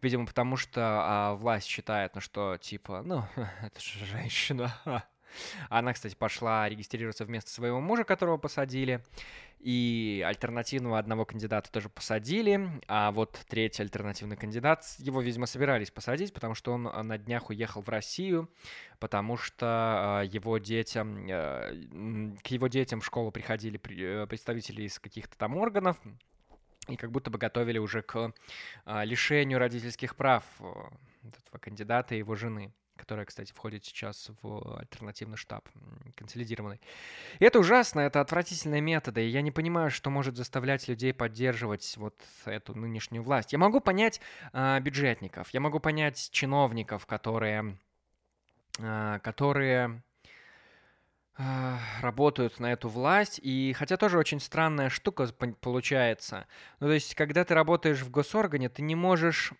Видимо, 0.01 0.27
потому 0.27 0.57
что 0.57 1.35
э, 1.37 1.41
власть 1.41 1.69
считает, 1.69 2.17
ну 2.17 2.21
что, 2.21 2.57
типа, 2.57 3.03
ну, 3.05 3.25
это 3.63 3.81
же 3.81 4.05
женщина, 4.07 4.75
Она, 5.69 5.93
кстати, 5.93 6.15
пошла 6.15 6.69
регистрироваться 6.69 7.25
вместо 7.25 7.51
своего 7.51 7.81
мужа, 7.81 8.05
которого 8.05 8.37
посадили. 8.37 9.03
И 9.63 10.25
альтернативного 10.27 10.99
одного 10.99 11.25
кандидата 11.25 11.71
тоже 11.71 11.89
посадили. 11.89 12.69
А 12.89 13.13
вот 13.13 13.39
третий 13.49 13.83
альтернативный 13.83 14.37
кандидат, 14.37 14.85
его, 14.99 15.21
видимо, 15.21 15.47
собирались 15.47 15.93
посадить, 15.93 16.33
потому 16.33 16.55
что 16.55 16.73
он 16.73 16.83
на 16.83 17.17
днях 17.17 17.49
уехал 17.49 17.81
в 17.81 17.89
Россию, 17.89 18.51
потому 18.99 19.37
что 19.37 20.23
его 20.27 20.59
детям, 20.59 21.27
э, 21.29 22.37
к 22.43 22.49
его 22.49 22.67
детям 22.67 23.01
в 23.01 23.07
школу 23.07 23.31
приходили 23.31 23.81
э, 23.85 24.27
представители 24.27 24.83
из 24.83 24.99
каких-то 24.99 25.39
там 25.39 25.57
органов, 25.57 25.97
и 26.89 26.97
как 26.97 27.13
будто 27.13 27.31
бы 27.31 27.39
готовили 27.39 27.79
уже 27.79 28.03
к 28.03 28.33
лишению 28.87 29.61
родительских 29.61 30.17
прав 30.17 30.45
э, 30.59 30.65
этого 31.23 31.59
кандидата 31.59 32.17
и 32.17 32.19
его 32.19 32.35
жены 32.35 32.73
которая, 32.97 33.27
кстати, 33.27 33.53
входит 33.53 33.85
сейчас 33.85 34.31
в 34.43 34.79
альтернативный 34.79 35.37
штаб, 35.37 35.69
консолидированный. 36.17 36.81
И 37.39 37.45
это 37.45 37.59
ужасно, 37.59 38.01
это 38.01 38.21
отвратительные 38.21 38.81
методы, 38.81 39.25
и 39.25 39.29
я 39.29 39.43
не 39.43 39.51
понимаю, 39.51 39.91
что 39.91 40.11
может 40.11 40.37
заставлять 40.37 40.89
людей 40.89 41.13
поддерживать 41.13 41.97
вот 41.97 42.21
эту 42.45 42.75
нынешнюю 42.75 43.23
власть. 43.23 43.53
Я 43.53 43.59
могу 43.59 43.81
понять 43.81 44.21
э, 44.53 44.81
бюджетников, 44.81 45.51
я 45.51 45.61
могу 45.61 45.81
понять 45.81 46.31
чиновников, 46.31 47.07
которые, 47.07 47.77
э, 48.79 49.19
которые 49.23 50.03
работают 51.37 52.61
на 52.61 52.73
эту 52.73 52.89
власть, 52.89 53.41
и 53.43 53.73
хотя 53.73 53.97
тоже 53.97 54.19
очень 54.19 54.39
странная 54.39 54.91
штука 54.91 55.29
получается. 55.61 56.47
Ну, 56.79 56.89
то 56.89 56.93
есть, 56.93 57.15
когда 57.15 57.45
ты 57.45 57.55
работаешь 57.55 58.03
в 58.03 58.11
госоргане, 58.11 58.69
ты 58.69 58.83
не 58.83 58.95
можешь, 58.95 59.53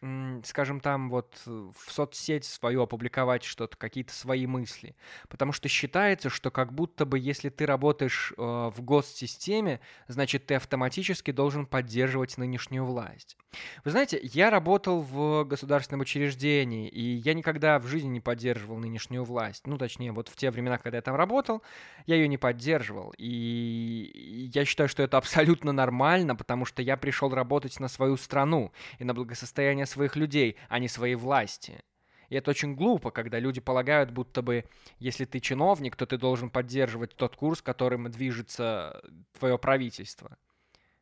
скажем, 0.45 0.81
там 0.81 1.09
вот 1.09 1.41
в 1.47 1.75
соцсеть 1.89 2.45
свою 2.45 2.83
опубликовать 2.83 3.43
что-то, 3.45 3.77
какие-то 3.77 4.13
свои 4.13 4.47
мысли. 4.47 4.95
Потому 5.29 5.53
что 5.53 5.69
считается, 5.69 6.29
что 6.29 6.51
как 6.51 6.75
будто 6.75 7.07
бы 7.07 7.19
если 7.19 7.49
ты 7.49 7.65
работаешь 7.65 8.35
э, 8.37 8.43
в 8.43 8.83
госсистеме, 8.83 9.81
значит, 10.09 10.47
ты 10.47 10.57
автоматически 10.57 11.31
должен 11.31 11.65
поддерживать 11.65 12.37
нынешнюю 12.37 12.85
власть. 12.85 13.37
Вы 13.85 13.91
знаете, 13.91 14.21
я 14.23 14.51
работал 14.51 15.01
в 15.01 15.45
государственном 15.45 16.03
учреждении, 16.03 16.89
и 16.89 17.03
я 17.17 17.35
никогда 17.35 17.79
в 17.79 17.87
жизни 17.87 18.09
не 18.09 18.21
поддерживал 18.21 18.79
нынешнюю 18.79 19.25
власть. 19.25 19.67
Ну, 19.67 19.79
точнее, 19.79 20.13
вот 20.13 20.29
в 20.29 20.37
те 20.37 20.51
времена, 20.51 20.79
когда 20.79 20.99
я 20.99 21.03
там 21.03 21.17
работал, 21.17 21.62
я 22.07 22.17
ее 22.17 22.29
не 22.29 22.39
поддерживал. 22.39 23.13
И 23.17 24.51
я 24.55 24.65
считаю, 24.65 24.89
что 24.89 25.03
это 25.03 25.17
абсолютно 25.17 25.73
нормально, 25.73 26.37
потому 26.37 26.65
что 26.65 26.83
я 26.83 26.97
пришел 26.97 27.31
работать 27.31 27.79
на 27.81 27.89
свою 27.89 28.17
страну 28.17 28.73
и 28.99 29.05
на 29.05 29.15
благосостояние 29.15 29.87
своих 29.87 30.17
людей, 30.17 30.57
а 30.69 30.79
не 30.79 30.89
своей 30.89 31.15
власти. 31.15 31.83
И 32.29 32.35
это 32.35 32.51
очень 32.51 32.75
глупо, 32.75 33.11
когда 33.11 33.39
люди 33.39 33.61
полагают, 33.61 34.11
будто 34.11 34.41
бы, 34.41 34.65
если 34.99 35.27
ты 35.27 35.39
чиновник, 35.39 35.97
то 35.97 36.07
ты 36.07 36.17
должен 36.17 36.49
поддерживать 36.49 37.15
тот 37.15 37.37
курс, 37.37 37.61
которым 37.61 38.11
движется 38.11 39.03
твое 39.39 39.59
правительство. 39.59 40.39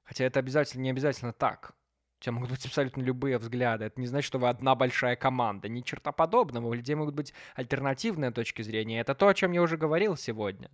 Хотя 0.02 0.24
это 0.24 0.40
обязательно 0.40 0.82
не 0.82 0.90
обязательно 0.90 1.32
так. 1.32 1.72
У 2.20 2.22
тебя 2.22 2.32
могут 2.32 2.50
быть 2.50 2.66
абсолютно 2.66 3.00
любые 3.00 3.38
взгляды. 3.38 3.86
Это 3.86 3.98
не 3.98 4.06
значит, 4.06 4.26
что 4.26 4.38
вы 4.38 4.50
одна 4.50 4.74
большая 4.74 5.16
команда. 5.16 5.70
Ни 5.70 5.80
черта 5.80 6.12
подобного. 6.12 6.66
У 6.66 6.74
людей 6.74 6.94
могут 6.94 7.14
быть 7.14 7.32
альтернативные 7.54 8.30
точки 8.30 8.60
зрения. 8.60 9.00
Это 9.00 9.14
то, 9.14 9.26
о 9.28 9.32
чем 9.32 9.52
я 9.52 9.62
уже 9.62 9.78
говорил 9.78 10.18
сегодня. 10.18 10.70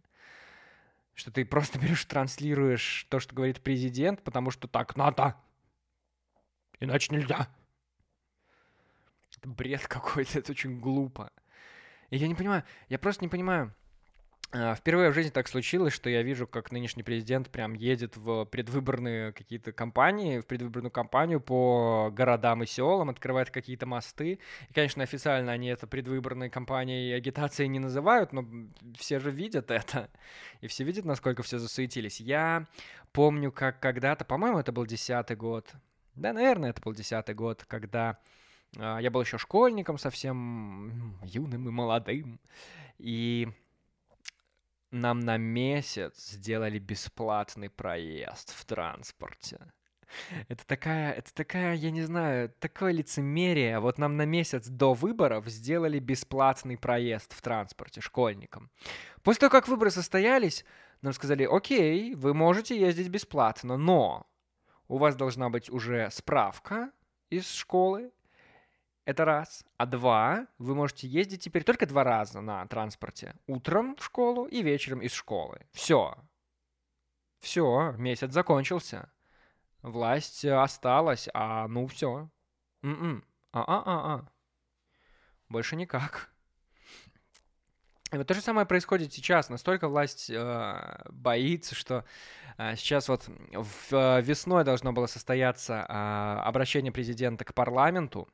Что 1.15 1.31
ты 1.31 1.45
просто 1.45 1.79
берешь, 1.81 2.05
транслируешь 2.05 3.07
то, 3.11 3.21
что 3.21 3.37
говорит 3.37 3.61
президент, 3.61 4.25
потому 4.25 4.51
что 4.51 4.67
так 4.67 4.97
надо. 4.97 5.37
Иначе 6.81 7.15
нельзя. 7.15 7.49
Это 9.39 9.49
бред 9.49 9.87
какой-то, 9.87 10.39
это 10.41 10.51
очень 10.51 10.81
глупо. 10.81 11.31
И 12.11 12.17
я 12.17 12.27
не 12.27 12.35
понимаю, 12.35 12.65
я 12.89 12.99
просто 12.99 13.25
не 13.25 13.29
понимаю, 13.29 13.73
впервые 14.53 15.11
в 15.11 15.15
жизни 15.15 15.31
так 15.31 15.49
случилось, 15.49 15.93
что 15.93 16.09
я 16.09 16.23
вижу, 16.23 16.47
как 16.47 16.71
нынешний 16.71 17.03
президент 17.03 17.51
прям 17.51 17.75
едет 17.75 18.17
в 18.17 18.45
предвыборные 18.45 19.33
какие-то 19.33 19.73
кампании, 19.73 20.39
в 20.39 20.47
предвыборную 20.47 20.91
кампанию 20.91 21.41
по 21.41 22.11
городам 22.13 22.63
и 22.63 22.67
селам, 22.67 23.11
открывает 23.11 23.51
какие-то 23.51 23.87
мосты. 23.87 24.39
И, 24.69 24.73
конечно, 24.73 25.03
официально 25.03 25.53
они 25.53 25.69
это 25.69 25.87
предвыборной 25.87 26.49
кампанией 26.49 27.11
и 27.11 27.13
агитацией 27.13 27.69
не 27.69 27.81
называют, 27.81 28.33
но 28.33 28.47
все 28.97 29.19
же 29.19 29.31
видят 29.31 29.71
это. 29.71 30.11
И 30.61 30.69
все 30.69 30.85
видят, 30.85 31.05
насколько 31.05 31.43
все 31.43 31.59
засуетились. 31.59 32.21
Я 32.21 32.67
помню, 33.13 33.53
как 33.53 33.81
когда-то, 33.81 34.25
по-моему, 34.25 34.59
это 34.59 34.73
был 34.73 34.87
десятый 34.87 35.37
год. 35.37 35.71
Да, 36.15 36.33
наверное, 36.33 36.71
это 36.71 36.81
был 36.81 36.95
десятый 36.95 37.35
год, 37.35 37.65
когда 37.69 38.19
э, 38.77 38.99
я 39.01 39.11
был 39.11 39.21
еще 39.21 39.39
школьником, 39.39 39.99
совсем 39.99 41.19
юным 41.23 41.69
и 41.69 41.71
молодым. 41.71 42.41
И 42.99 43.49
нам 44.91 45.21
на 45.21 45.37
месяц 45.37 46.31
сделали 46.31 46.79
бесплатный 46.79 47.71
проезд 47.71 48.55
в 48.55 48.65
транспорте. 48.65 49.59
Это 50.49 50.67
такая, 50.67 51.13
это 51.13 51.35
такая, 51.35 51.75
я 51.75 51.91
не 51.91 52.03
знаю, 52.03 52.53
такое 52.61 52.93
лицемерие. 52.93 53.81
Вот 53.81 53.99
нам 53.99 54.17
на 54.17 54.25
месяц 54.25 54.69
до 54.69 54.95
выборов 54.95 55.47
сделали 55.49 55.99
бесплатный 55.99 56.79
проезд 56.79 57.33
в 57.33 57.43
транспорте 57.43 58.01
школьникам. 58.01 58.71
После 59.23 59.41
того, 59.41 59.51
как 59.51 59.69
выборы 59.69 59.91
состоялись, 59.91 60.65
нам 61.03 61.13
сказали, 61.13 61.45
окей, 61.45 62.15
вы 62.15 62.35
можете 62.35 62.79
ездить 62.79 63.09
бесплатно, 63.09 63.77
но 63.77 64.27
у 64.89 64.99
вас 64.99 65.17
должна 65.17 65.51
быть 65.51 65.71
уже 65.71 66.09
справка 66.11 66.91
из 67.29 67.51
школы, 67.51 68.13
это 69.07 69.25
раз. 69.25 69.65
А 69.79 69.87
два, 69.87 70.47
вы 70.59 70.75
можете 70.75 71.07
ездить 71.07 71.43
теперь 71.43 71.65
только 71.65 71.87
два 71.87 72.05
раза 72.05 72.41
на 72.41 72.67
транспорте. 72.67 73.37
Утром 73.47 73.97
в 73.97 74.05
школу 74.05 74.47
и 74.47 74.63
вечером 74.63 75.01
из 75.01 75.13
школы. 75.13 75.67
Все. 75.73 76.17
Все, 77.39 77.93
месяц 77.99 78.33
закончился. 78.33 79.11
Власть 79.83 80.45
осталась, 80.45 81.29
а 81.33 81.69
ну 81.69 81.87
все. 81.87 82.29
М-м. 82.83 83.25
А-а-а-а. 83.53 84.29
Больше 85.49 85.77
никак. 85.77 86.29
И 88.13 88.17
вот 88.17 88.27
то 88.27 88.35
же 88.35 88.41
самое 88.41 88.67
происходит 88.67 89.13
сейчас. 89.13 89.49
Настолько 89.49 89.89
власть 89.89 90.31
э, 90.31 91.03
боится, 91.11 91.77
что 91.77 92.05
э, 92.59 92.75
сейчас 92.75 93.09
вот 93.09 93.29
в, 93.53 93.93
э, 93.93 94.23
весной 94.23 94.65
должно 94.65 94.93
было 94.93 95.07
состояться 95.07 95.87
э, 95.89 95.93
обращение 96.43 96.93
президента 96.93 97.45
к 97.45 97.55
парламенту 97.55 98.29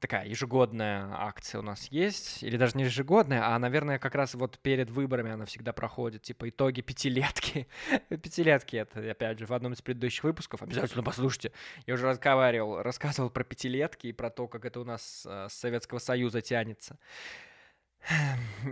такая 0.00 0.26
ежегодная 0.26 1.08
акция 1.12 1.60
у 1.60 1.62
нас 1.62 1.88
есть, 1.88 2.42
или 2.42 2.56
даже 2.56 2.76
не 2.76 2.84
ежегодная, 2.84 3.54
а, 3.54 3.58
наверное, 3.58 3.98
как 3.98 4.14
раз 4.14 4.34
вот 4.34 4.58
перед 4.58 4.90
выборами 4.90 5.32
она 5.32 5.44
всегда 5.46 5.72
проходит, 5.72 6.22
типа 6.22 6.48
итоги 6.48 6.80
пятилетки. 6.80 7.68
пятилетки, 8.08 8.76
это, 8.76 9.10
опять 9.10 9.38
же, 9.38 9.46
в 9.46 9.52
одном 9.52 9.72
из 9.72 9.82
предыдущих 9.82 10.24
выпусков, 10.24 10.62
обязательно 10.62 11.02
послушайте. 11.02 11.52
Я 11.86 11.94
уже 11.94 12.06
разговаривал, 12.06 12.82
рассказывал 12.82 13.30
про 13.30 13.44
пятилетки 13.44 14.08
и 14.08 14.12
про 14.12 14.30
то, 14.30 14.48
как 14.48 14.64
это 14.64 14.80
у 14.80 14.84
нас 14.84 15.26
э, 15.28 15.48
с 15.50 15.54
Советского 15.54 15.98
Союза 15.98 16.40
тянется. 16.40 16.98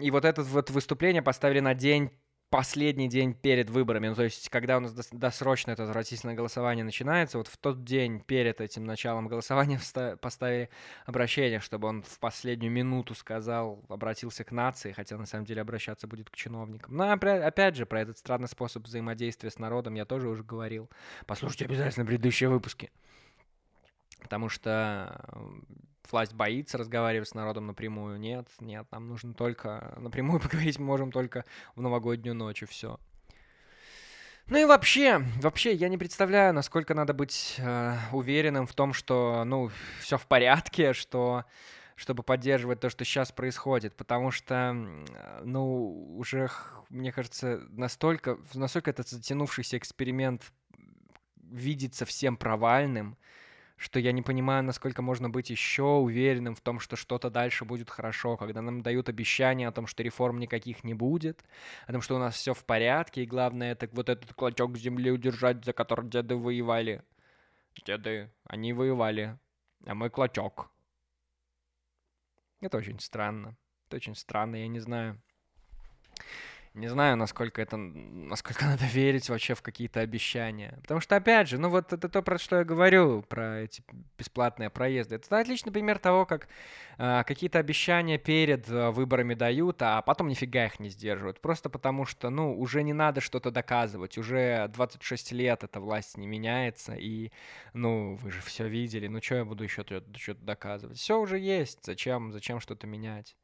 И 0.00 0.10
вот 0.10 0.24
это 0.24 0.42
вот 0.42 0.70
выступление 0.70 1.22
поставили 1.22 1.60
на 1.60 1.74
день 1.74 2.10
последний 2.52 3.08
день 3.08 3.32
перед 3.32 3.70
выборами, 3.70 4.08
ну, 4.08 4.14
то 4.14 4.24
есть 4.24 4.50
когда 4.50 4.76
у 4.76 4.80
нас 4.80 4.92
досрочно 5.10 5.70
это 5.70 5.84
отвратительное 5.84 6.34
голосование 6.34 6.84
начинается, 6.84 7.38
вот 7.38 7.48
в 7.48 7.56
тот 7.56 7.82
день 7.82 8.20
перед 8.20 8.60
этим 8.60 8.84
началом 8.84 9.26
голосования 9.26 9.80
поставили 10.20 10.68
обращение, 11.06 11.60
чтобы 11.60 11.88
он 11.88 12.02
в 12.02 12.18
последнюю 12.18 12.70
минуту 12.70 13.14
сказал, 13.14 13.82
обратился 13.88 14.44
к 14.44 14.52
нации, 14.52 14.92
хотя 14.92 15.16
на 15.16 15.24
самом 15.24 15.46
деле 15.46 15.62
обращаться 15.62 16.06
будет 16.06 16.28
к 16.28 16.36
чиновникам. 16.36 16.94
Но 16.94 17.10
опять 17.10 17.74
же, 17.74 17.86
про 17.86 18.02
этот 18.02 18.18
странный 18.18 18.48
способ 18.48 18.84
взаимодействия 18.84 19.50
с 19.50 19.58
народом 19.58 19.94
я 19.94 20.04
тоже 20.04 20.28
уже 20.28 20.44
говорил. 20.44 20.90
Послушайте 21.26 21.64
обязательно 21.64 22.04
предыдущие 22.04 22.50
выпуски. 22.50 22.90
Потому 24.20 24.50
что 24.50 25.24
власть 26.10 26.34
боится 26.34 26.78
разговаривать 26.78 27.28
с 27.28 27.34
народом 27.34 27.66
напрямую. 27.66 28.18
Нет, 28.18 28.48
нет, 28.60 28.86
нам 28.90 29.08
нужно 29.08 29.34
только 29.34 29.94
напрямую 29.98 30.40
поговорить 30.42 30.78
мы 30.78 30.86
можем 30.86 31.12
только 31.12 31.44
в 31.74 31.82
новогоднюю 31.82 32.34
ночь 32.34 32.62
и 32.62 32.66
все. 32.66 32.98
Ну 34.48 34.58
и 34.58 34.64
вообще, 34.64 35.24
вообще 35.40 35.72
я 35.72 35.88
не 35.88 35.96
представляю, 35.96 36.52
насколько 36.52 36.94
надо 36.94 37.14
быть 37.14 37.54
э, 37.58 37.96
уверенным 38.10 38.66
в 38.66 38.74
том, 38.74 38.92
что, 38.92 39.44
ну, 39.44 39.70
все 40.00 40.18
в 40.18 40.26
порядке, 40.26 40.92
что 40.92 41.44
чтобы 41.94 42.24
поддерживать 42.24 42.80
то, 42.80 42.90
что 42.90 43.04
сейчас 43.04 43.30
происходит, 43.30 43.94
потому 43.94 44.32
что, 44.32 44.72
ну, 45.44 46.16
уже, 46.16 46.50
мне 46.88 47.12
кажется, 47.12 47.62
настолько, 47.70 48.38
настолько 48.54 48.90
этот 48.90 49.08
затянувшийся 49.08 49.78
эксперимент 49.78 50.42
видится 51.36 52.04
всем 52.04 52.36
провальным, 52.36 53.16
что 53.82 53.98
я 53.98 54.12
не 54.12 54.22
понимаю, 54.22 54.62
насколько 54.62 55.02
можно 55.02 55.28
быть 55.28 55.50
еще 55.50 55.82
уверенным 55.82 56.54
в 56.54 56.60
том, 56.60 56.78
что 56.78 56.94
что-то 56.94 57.30
дальше 57.30 57.64
будет 57.64 57.90
хорошо, 57.90 58.36
когда 58.36 58.62
нам 58.62 58.80
дают 58.80 59.08
обещания 59.08 59.66
о 59.66 59.72
том, 59.72 59.88
что 59.88 60.04
реформ 60.04 60.38
никаких 60.38 60.84
не 60.84 60.94
будет, 60.94 61.44
о 61.88 61.92
том, 61.92 62.00
что 62.00 62.14
у 62.14 62.18
нас 62.18 62.36
все 62.36 62.54
в 62.54 62.64
порядке, 62.64 63.24
и 63.24 63.26
главное, 63.26 63.72
это 63.72 63.88
вот 63.92 64.08
этот 64.08 64.32
клочок 64.34 64.76
земли 64.76 65.10
удержать, 65.10 65.64
за 65.64 65.72
который 65.72 66.08
деды 66.08 66.36
воевали. 66.36 67.02
Деды, 67.84 68.30
они 68.44 68.72
воевали, 68.72 69.36
а 69.84 69.94
мой 69.94 70.10
клочок. 70.10 70.70
Это 72.60 72.76
очень 72.76 73.00
странно. 73.00 73.56
Это 73.88 73.96
очень 73.96 74.14
странно, 74.14 74.56
я 74.56 74.68
не 74.68 74.78
знаю. 74.78 75.20
Не 76.74 76.88
знаю, 76.88 77.18
насколько 77.18 77.60
это, 77.60 77.76
насколько 77.76 78.64
надо 78.66 78.86
верить 78.86 79.28
вообще 79.28 79.54
в 79.54 79.60
какие-то 79.60 80.00
обещания. 80.00 80.78
Потому 80.80 81.00
что, 81.00 81.16
опять 81.16 81.48
же, 81.48 81.58
ну 81.58 81.68
вот 81.68 81.92
это 81.92 82.08
то, 82.08 82.22
про 82.22 82.38
что 82.38 82.56
я 82.56 82.64
говорю, 82.64 83.22
про 83.22 83.60
эти 83.60 83.84
бесплатные 84.16 84.70
проезды. 84.70 85.16
Это 85.16 85.38
отличный 85.38 85.70
пример 85.70 85.98
того, 85.98 86.24
как 86.24 86.48
э, 86.96 87.24
какие-то 87.26 87.58
обещания 87.58 88.16
перед 88.16 88.70
э, 88.70 88.90
выборами 88.90 89.34
дают, 89.34 89.82
а 89.82 90.00
потом 90.00 90.28
нифига 90.28 90.64
их 90.64 90.80
не 90.80 90.88
сдерживают. 90.88 91.42
Просто 91.42 91.68
потому 91.68 92.06
что, 92.06 92.30
ну, 92.30 92.58
уже 92.58 92.82
не 92.82 92.94
надо 92.94 93.20
что-то 93.20 93.50
доказывать. 93.50 94.16
Уже 94.16 94.66
26 94.68 95.32
лет 95.32 95.64
эта 95.64 95.78
власть 95.78 96.16
не 96.16 96.26
меняется, 96.26 96.94
и, 96.94 97.32
ну, 97.74 98.14
вы 98.16 98.30
же 98.30 98.40
все 98.40 98.66
видели, 98.66 99.08
ну, 99.08 99.20
что 99.20 99.34
я 99.34 99.44
буду 99.44 99.62
еще 99.62 99.82
что-то 99.82 100.42
доказывать? 100.42 100.96
Все 100.98 101.20
уже 101.20 101.38
есть, 101.38 101.80
зачем, 101.84 102.32
зачем 102.32 102.60
что-то 102.60 102.86
менять? 102.86 103.36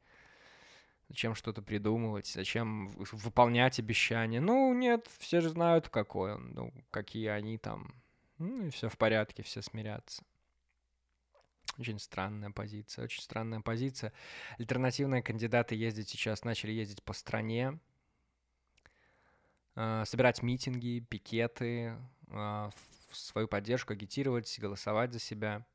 Зачем 1.09 1.33
что-то 1.33 1.61
придумывать? 1.63 2.27
Зачем 2.27 2.89
выполнять 2.89 3.79
обещания? 3.79 4.39
Ну, 4.39 4.73
нет, 4.73 5.07
все 5.17 5.41
же 5.41 5.49
знают, 5.49 5.89
какой 5.89 6.35
он, 6.35 6.51
ну, 6.53 6.73
какие 6.91 7.27
они 7.27 7.57
там. 7.57 7.93
Ну, 8.37 8.67
и 8.67 8.69
все 8.69 8.89
в 8.89 8.97
порядке, 8.97 9.41
все 9.41 9.61
смирятся. 9.63 10.23
Очень 11.79 11.99
странная 11.99 12.51
позиция, 12.51 13.05
очень 13.05 13.21
странная 13.21 13.61
позиция. 13.61 14.13
Альтернативные 14.59 15.23
кандидаты 15.23 15.75
ездят 15.75 16.07
сейчас, 16.07 16.43
начали 16.43 16.71
ездить 16.73 17.01
по 17.01 17.13
стране, 17.13 17.79
э, 19.75 20.03
собирать 20.05 20.43
митинги, 20.43 20.99
пикеты, 21.09 21.97
в 22.31 22.71
свою 23.11 23.47
поддержку, 23.47 23.93
агитировать, 23.93 24.59
голосовать 24.59 25.11
за 25.13 25.19
себя. 25.19 25.65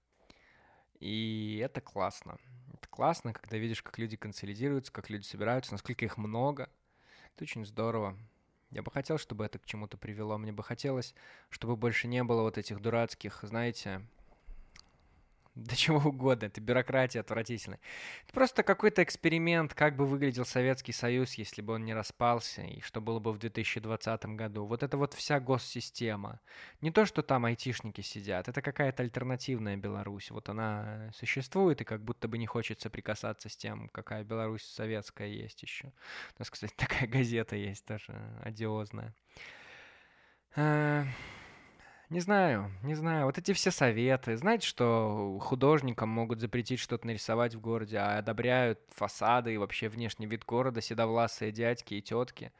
И 1.00 1.60
это 1.62 1.80
классно 1.80 2.38
классно, 2.86 3.32
когда 3.32 3.56
видишь, 3.56 3.82
как 3.82 3.98
люди 3.98 4.16
консолидируются, 4.16 4.92
как 4.92 5.10
люди 5.10 5.24
собираются, 5.24 5.72
насколько 5.72 6.04
их 6.04 6.16
много. 6.16 6.68
Это 7.34 7.44
очень 7.44 7.64
здорово. 7.64 8.16
Я 8.70 8.82
бы 8.82 8.90
хотел, 8.90 9.18
чтобы 9.18 9.44
это 9.44 9.58
к 9.58 9.66
чему-то 9.66 9.96
привело. 9.96 10.36
Мне 10.38 10.52
бы 10.52 10.62
хотелось, 10.62 11.14
чтобы 11.48 11.76
больше 11.76 12.08
не 12.08 12.24
было 12.24 12.42
вот 12.42 12.58
этих 12.58 12.80
дурацких, 12.80 13.40
знаете, 13.42 14.04
до 15.64 15.76
чего 15.76 15.98
угодно. 15.98 16.46
Это 16.46 16.60
бюрократия 16.60 17.20
отвратительная. 17.20 17.78
Это 18.24 18.34
просто 18.34 18.62
какой-то 18.62 19.02
эксперимент, 19.02 19.74
как 19.74 19.96
бы 19.96 20.04
выглядел 20.04 20.44
Советский 20.44 20.92
Союз, 20.92 21.34
если 21.34 21.62
бы 21.62 21.74
он 21.74 21.84
не 21.84 21.94
распался, 21.94 22.62
и 22.62 22.80
что 22.80 23.00
было 23.00 23.20
бы 23.20 23.32
в 23.32 23.38
2020 23.38 24.26
году. 24.26 24.66
Вот 24.66 24.82
это 24.82 24.96
вот 24.96 25.14
вся 25.14 25.38
госсистема. 25.38 26.40
Не 26.80 26.90
то, 26.90 27.06
что 27.06 27.22
там 27.22 27.44
айтишники 27.44 28.00
сидят, 28.00 28.48
это 28.48 28.62
какая-то 28.62 29.02
альтернативная 29.04 29.76
Беларусь. 29.76 30.30
Вот 30.30 30.48
она 30.48 31.10
существует, 31.14 31.80
и 31.80 31.84
как 31.84 32.02
будто 32.02 32.26
бы 32.26 32.36
не 32.38 32.46
хочется 32.46 32.90
прикасаться 32.90 33.48
с 33.48 33.56
тем, 33.56 33.88
какая 33.90 34.24
Беларусь 34.24 34.64
советская 34.64 35.28
есть 35.28 35.62
еще. 35.62 35.86
У 35.86 36.40
нас, 36.40 36.50
кстати, 36.50 36.74
такая 36.76 37.06
газета 37.06 37.54
есть 37.54 37.84
тоже 37.84 38.12
одиозная. 38.42 39.14
Не 42.14 42.20
знаю, 42.20 42.70
не 42.84 42.94
знаю. 42.94 43.26
Вот 43.26 43.38
эти 43.38 43.52
все 43.54 43.72
советы. 43.72 44.36
Знаете, 44.36 44.68
что 44.68 45.36
художникам 45.40 46.10
могут 46.10 46.38
запретить 46.38 46.78
что-то 46.78 47.08
нарисовать 47.08 47.56
в 47.56 47.60
городе, 47.60 47.96
а 47.96 48.18
одобряют 48.18 48.78
фасады 48.90 49.52
и 49.52 49.56
вообще 49.56 49.88
внешний 49.88 50.26
вид 50.26 50.44
города 50.44 50.80
седовласые 50.80 51.50
дядьки 51.50 51.94
и 51.94 52.00
тетки, 52.00 52.52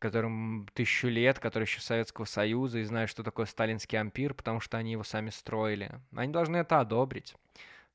которым 0.00 0.66
тысячу 0.74 1.06
лет, 1.06 1.38
которые 1.38 1.68
еще 1.68 1.80
Советского 1.80 2.24
Союза 2.24 2.80
и 2.80 2.82
знают, 2.82 3.12
что 3.12 3.22
такое 3.22 3.46
сталинский 3.46 3.96
ампир, 3.96 4.34
потому 4.34 4.58
что 4.58 4.76
они 4.76 4.90
его 4.90 5.04
сами 5.04 5.30
строили. 5.30 5.92
Они 6.16 6.32
должны 6.32 6.56
это 6.56 6.80
одобрить. 6.80 7.36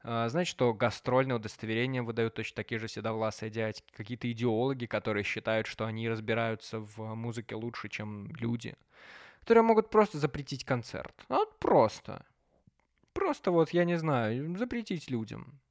А, 0.01 0.29
знаете, 0.29 0.51
что 0.51 0.73
гастрольное 0.73 1.35
удостоверение 1.35 2.03
выдают 2.03 2.35
точно 2.35 2.55
такие 2.55 2.79
же 2.79 2.87
седовласые 2.87 3.49
дядьки. 3.49 3.83
Какие-то 3.97 4.31
идеологи, 4.31 4.85
которые 4.85 5.25
считают, 5.25 5.67
что 5.67 5.85
они 5.85 6.07
разбираются 6.07 6.79
в 6.79 7.15
музыке 7.15 7.55
лучше, 7.55 7.89
чем 7.89 8.33
люди 8.37 8.75
которые 9.45 9.63
могут 9.63 9.91
просто 9.91 10.17
запретить 10.17 10.63
концерт. 10.63 11.13
Вот 11.29 11.59
просто. 11.59 12.25
Просто 13.13 13.51
вот, 13.51 13.73
я 13.73 13.85
не 13.85 13.97
знаю, 13.97 14.57
запретить 14.57 15.11
людям. 15.11 15.61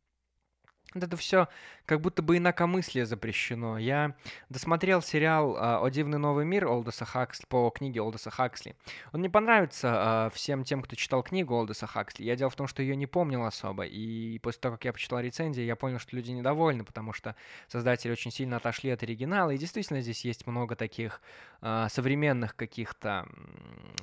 Вот 0.95 1.03
это 1.03 1.17
все 1.17 1.49
как 1.87 2.01
будто 2.01 2.23
бы 2.23 2.39
инакомыслие 2.39 3.05
запрещено. 3.05 3.79
Я 3.79 4.15
досмотрел 4.49 5.03
сериал 5.03 5.57
а, 5.59 5.81
«О 5.85 5.91
дивный 5.91 6.19
новый 6.19 6.45
мир» 6.45 6.67
Олдоса 6.67 7.05
Хаксли, 7.05 7.45
по 7.49 7.69
книге 7.71 8.01
Олдоса 8.01 8.31
Хаксли. 8.31 8.77
Он 9.13 9.21
не 9.21 9.29
понравится 9.29 9.89
uh, 9.89 10.35
всем 10.35 10.65
тем, 10.65 10.83
кто 10.83 10.97
читал 10.97 11.23
книгу 11.23 11.55
Олдоса 11.55 11.87
Хаксли. 11.87 12.25
Я 12.25 12.37
дело 12.37 12.49
в 12.49 12.57
том, 12.57 12.69
что 12.69 12.81
ее 12.81 12.97
не 12.97 13.07
помнил 13.07 13.45
особо. 13.45 13.85
И 13.85 14.39
после 14.39 14.61
того, 14.61 14.77
как 14.77 14.85
я 14.85 14.93
почитал 14.93 15.21
рецензии, 15.21 15.63
я 15.63 15.77
понял, 15.77 15.99
что 15.99 16.17
люди 16.17 16.31
недовольны, 16.31 16.85
потому 16.85 17.13
что 17.13 17.35
создатели 17.69 18.13
очень 18.13 18.31
сильно 18.31 18.57
отошли 18.57 18.91
от 18.91 19.03
оригинала. 19.03 19.51
И 19.51 19.59
действительно 19.59 20.01
здесь 20.01 20.25
есть 20.25 20.47
много 20.47 20.77
таких 20.77 21.21
uh, 21.61 21.89
современных 21.91 22.57
каких-то 22.57 23.27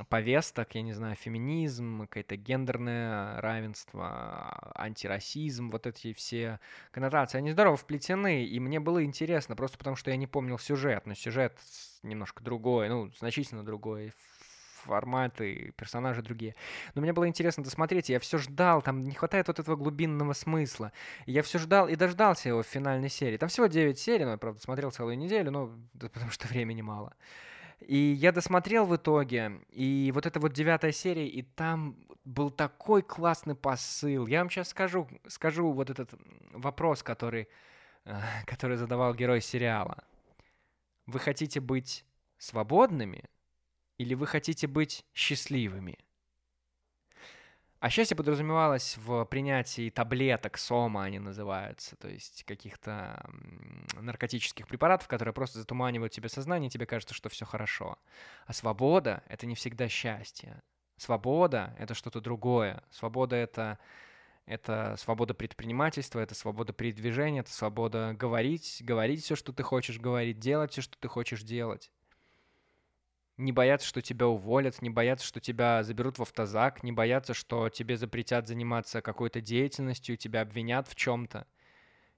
повесток, 0.09 0.75
я 0.75 0.81
не 0.81 0.93
знаю, 0.93 1.15
феминизм, 1.15 2.01
какое-то 2.01 2.35
гендерное 2.35 3.39
равенство, 3.41 4.71
антирасизм, 4.75 5.71
вот 5.71 5.87
эти 5.87 6.13
все 6.13 6.59
коннотации. 6.91 7.37
Они 7.37 7.51
здорово 7.51 7.77
вплетены, 7.77 8.45
и 8.45 8.59
мне 8.59 8.79
было 8.79 9.03
интересно, 9.03 9.55
просто 9.55 9.77
потому 9.77 9.95
что 9.95 10.11
я 10.11 10.17
не 10.17 10.27
помнил 10.27 10.57
сюжет, 10.59 11.05
но 11.05 11.13
сюжет 11.13 11.57
немножко 12.03 12.43
другой, 12.43 12.89
ну, 12.89 13.11
значительно 13.17 13.63
другой, 13.63 14.13
форматы, 14.81 15.73
персонажи 15.77 16.21
другие. 16.21 16.55
Но 16.95 17.01
мне 17.01 17.13
было 17.13 17.27
интересно 17.27 17.63
досмотреть, 17.63 18.09
я 18.09 18.19
все 18.19 18.37
ждал, 18.37 18.81
там 18.81 19.01
не 19.01 19.13
хватает 19.13 19.47
вот 19.47 19.59
этого 19.59 19.75
глубинного 19.75 20.33
смысла. 20.33 20.91
я 21.25 21.43
все 21.43 21.59
ждал 21.59 21.87
и 21.87 21.95
дождался 21.95 22.49
его 22.49 22.63
в 22.63 22.67
финальной 22.67 23.09
серии. 23.09 23.37
Там 23.37 23.49
всего 23.49 23.67
9 23.67 23.97
серий, 23.97 24.25
но 24.25 24.31
я, 24.31 24.37
правда, 24.37 24.59
смотрел 24.61 24.91
целую 24.91 25.17
неделю, 25.17 25.51
но 25.51 25.71
потому 25.99 26.31
что 26.31 26.47
времени 26.47 26.81
мало. 26.81 27.13
И 27.79 27.97
я 27.97 28.31
досмотрел 28.31 28.85
в 28.85 28.95
итоге, 28.95 29.53
и 29.71 30.11
вот 30.13 30.25
эта 30.25 30.39
вот 30.39 30.53
девятая 30.53 30.91
серия, 30.91 31.27
и 31.27 31.41
там 31.41 31.95
был 32.23 32.49
такой 32.49 33.01
классный 33.01 33.55
посыл. 33.55 34.27
Я 34.27 34.39
вам 34.39 34.49
сейчас 34.49 34.69
скажу, 34.69 35.07
скажу 35.27 35.71
вот 35.71 35.89
этот 35.89 36.11
вопрос, 36.51 37.03
который, 37.03 37.47
который 38.45 38.77
задавал 38.77 39.13
герой 39.13 39.41
сериала. 39.41 40.03
Вы 41.05 41.19
хотите 41.19 41.59
быть 41.59 42.05
свободными 42.37 43.25
или 43.97 44.13
вы 44.13 44.27
хотите 44.27 44.67
быть 44.67 45.05
счастливыми? 45.13 45.97
А 47.81 47.89
счастье 47.89 48.15
подразумевалось 48.15 48.95
в 48.97 49.25
принятии 49.25 49.89
таблеток, 49.89 50.59
сома 50.59 51.03
они 51.03 51.17
называются, 51.17 51.95
то 51.95 52.07
есть 52.07 52.43
каких-то 52.43 53.27
наркотических 53.95 54.67
препаратов, 54.67 55.07
которые 55.07 55.33
просто 55.33 55.57
затуманивают 55.57 56.13
тебе 56.13 56.29
сознание, 56.29 56.67
и 56.67 56.71
тебе 56.71 56.85
кажется, 56.85 57.15
что 57.15 57.29
все 57.29 57.43
хорошо. 57.43 57.97
А 58.45 58.53
свобода— 58.53 59.23
это 59.27 59.47
не 59.47 59.55
всегда 59.55 59.89
счастье. 59.89 60.61
Свобода— 61.01 61.75
это 61.79 61.95
что-то 61.95 62.21
другое. 62.21 62.83
Свобода— 62.91 63.35
это 63.47 63.79
это 64.45 64.95
свобода 64.99 65.33
предпринимательства, 65.33 66.19
это 66.19 66.35
свобода 66.35 66.73
передвижения, 66.73 67.39
это 67.39 67.51
свобода 67.51 68.15
говорить, 68.15 68.81
говорить 68.81 69.23
все, 69.23 69.35
что 69.35 69.51
ты 69.51 69.63
хочешь 69.63 69.99
говорить, 69.99 70.37
делать 70.37 70.73
все, 70.73 70.81
что 70.81 70.95
ты 70.99 71.07
хочешь 71.07 71.41
делать. 71.41 71.91
Не 73.37 73.51
бояться, 73.51 73.87
что 73.87 74.03
тебя 74.03 74.27
уволят, 74.27 74.79
не 74.83 74.91
бояться, 74.91 75.25
что 75.25 75.39
тебя 75.39 75.81
заберут 75.81 76.19
в 76.19 76.21
автозак, 76.21 76.83
не 76.83 76.91
бояться, 76.91 77.33
что 77.33 77.69
тебе 77.69 77.97
запретят 77.97 78.47
заниматься 78.47 79.01
какой-то 79.01 79.41
деятельностью, 79.41 80.17
тебя 80.17 80.41
обвинят 80.41 80.87
в 80.87 80.93
чем-то. 80.93 81.47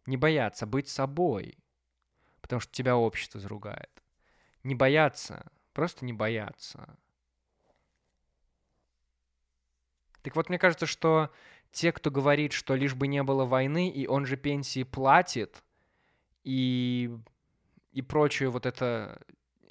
Не 0.07 0.17
бояться 0.17 0.65
быть 0.65 0.89
собой, 0.89 1.57
потому 2.41 2.59
что 2.59 2.73
тебя 2.73 2.97
общество 2.97 3.39
заругает. 3.39 4.03
Не 4.63 4.75
бояться, 4.75 5.49
просто 5.71 6.03
не 6.03 6.11
бояться. 6.11 6.97
Так 10.23 10.35
вот, 10.35 10.49
мне 10.49 10.57
кажется, 10.57 10.85
что 10.85 11.29
те, 11.71 11.91
кто 11.91 12.09
говорит, 12.09 12.53
что 12.53 12.75
лишь 12.75 12.95
бы 12.95 13.07
не 13.07 13.21
было 13.23 13.45
войны, 13.45 13.89
и 13.89 14.07
он 14.07 14.25
же 14.25 14.37
пенсии 14.37 14.83
платит, 14.83 15.63
и, 16.43 17.15
и 17.91 18.01
прочее 18.01 18.49
вот 18.49 18.65
это 18.65 19.21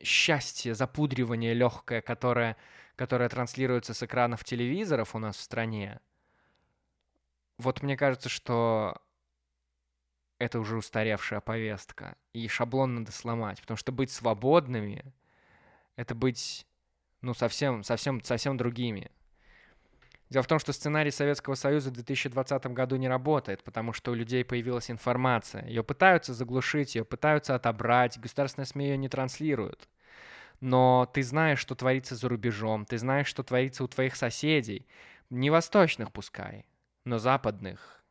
счастье, 0.02 0.74
запудривание 0.74 1.54
легкое, 1.54 2.02
которое, 2.02 2.56
которое 2.96 3.28
транслируется 3.28 3.94
с 3.94 4.02
экранов 4.02 4.44
телевизоров 4.44 5.14
у 5.14 5.18
нас 5.18 5.36
в 5.36 5.40
стране, 5.40 6.00
вот 7.58 7.82
мне 7.82 7.96
кажется, 7.96 8.28
что 8.28 9.00
это 10.38 10.58
уже 10.58 10.76
устаревшая 10.76 11.40
повестка, 11.40 12.16
и 12.32 12.48
шаблон 12.48 12.96
надо 12.96 13.12
сломать, 13.12 13.60
потому 13.60 13.76
что 13.76 13.92
быть 13.92 14.10
свободными— 14.10 15.14
это 15.96 16.14
быть, 16.14 16.66
ну, 17.20 17.32
совсем, 17.32 17.84
совсем, 17.84 18.22
совсем 18.22 18.56
другими. 18.56 19.10
Дело 20.32 20.42
в 20.42 20.46
том, 20.46 20.58
что 20.58 20.72
сценарий 20.72 21.10
Советского 21.10 21.56
Союза 21.56 21.90
в 21.90 21.92
2020 21.92 22.66
году 22.68 22.96
не 22.96 23.06
работает, 23.06 23.62
потому 23.62 23.92
что 23.92 24.12
у 24.12 24.14
людей 24.14 24.46
появилась 24.46 24.90
информация. 24.90 25.66
Ее 25.66 25.84
пытаются 25.84 26.32
заглушить, 26.32 26.94
ее 26.94 27.04
пытаются 27.04 27.54
отобрать, 27.54 28.18
государственные 28.18 28.64
СМИ 28.64 28.86
ее 28.86 28.96
не 28.96 29.10
транслируют. 29.10 29.90
Но 30.60 31.06
ты 31.12 31.22
знаешь, 31.22 31.58
что 31.58 31.74
творится 31.74 32.14
за 32.14 32.30
рубежом, 32.30 32.86
ты 32.86 32.96
знаешь, 32.96 33.26
что 33.26 33.42
творится 33.42 33.84
у 33.84 33.88
твоих 33.88 34.16
соседей, 34.16 34.86
не 35.28 35.50
восточных 35.50 36.10
пускай, 36.12 36.64
но 37.04 37.18
западных. 37.18 38.01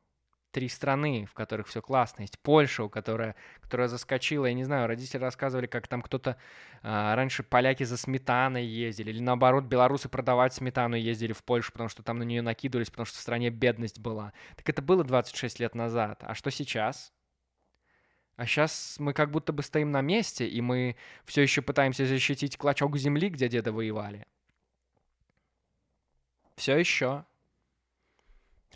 Три 0.52 0.70
страны, 0.70 1.26
в 1.26 1.34
которых 1.34 1.68
все 1.68 1.82
классно. 1.82 2.22
Есть 2.22 2.40
Польша, 2.40 2.88
которая, 2.90 3.36
которая 3.62 3.88
заскочила. 3.88 4.46
Я 4.46 4.54
не 4.54 4.64
знаю, 4.64 4.88
родители 4.88 5.22
рассказывали, 5.22 5.68
как 5.68 5.88
там 5.88 6.02
кто-то 6.02 6.38
а, 6.84 7.16
раньше 7.16 7.44
поляки 7.44 7.84
за 7.84 7.98
сметаной 7.98 8.66
ездили, 8.66 9.12
или 9.12 9.22
наоборот, 9.22 9.66
белорусы 9.66 10.10
продавать 10.10 10.54
сметану 10.54 10.96
ездили 10.96 11.34
в 11.34 11.44
Польшу, 11.44 11.72
потому 11.72 11.90
что 11.90 12.04
там 12.04 12.20
на 12.20 12.24
нее 12.24 12.42
накидывались, 12.42 12.90
потому 12.90 13.06
что 13.06 13.18
в 13.18 13.22
стране 13.22 13.50
бедность 13.50 14.00
была. 14.00 14.34
Так 14.56 14.70
это 14.70 14.82
было 14.82 15.04
26 15.04 15.60
лет 15.60 15.76
назад. 15.76 16.20
А 16.22 16.36
что 16.36 16.52
сейчас? 16.52 17.14
А 18.36 18.46
сейчас 18.46 18.96
мы 19.00 19.14
как 19.14 19.32
будто 19.32 19.54
бы 19.54 19.62
стоим 19.64 19.92
на 19.92 20.02
месте, 20.02 20.48
и 20.48 20.62
мы 20.62 20.96
все 21.26 21.42
еще 21.42 21.62
пытаемся 21.62 22.06
защитить 22.06 22.58
клочок 22.58 22.98
земли, 22.98 23.30
где 23.30 23.48
деды 23.48 23.72
воевали. 23.72 24.26
Все 26.56 26.78
еще. 26.78 27.26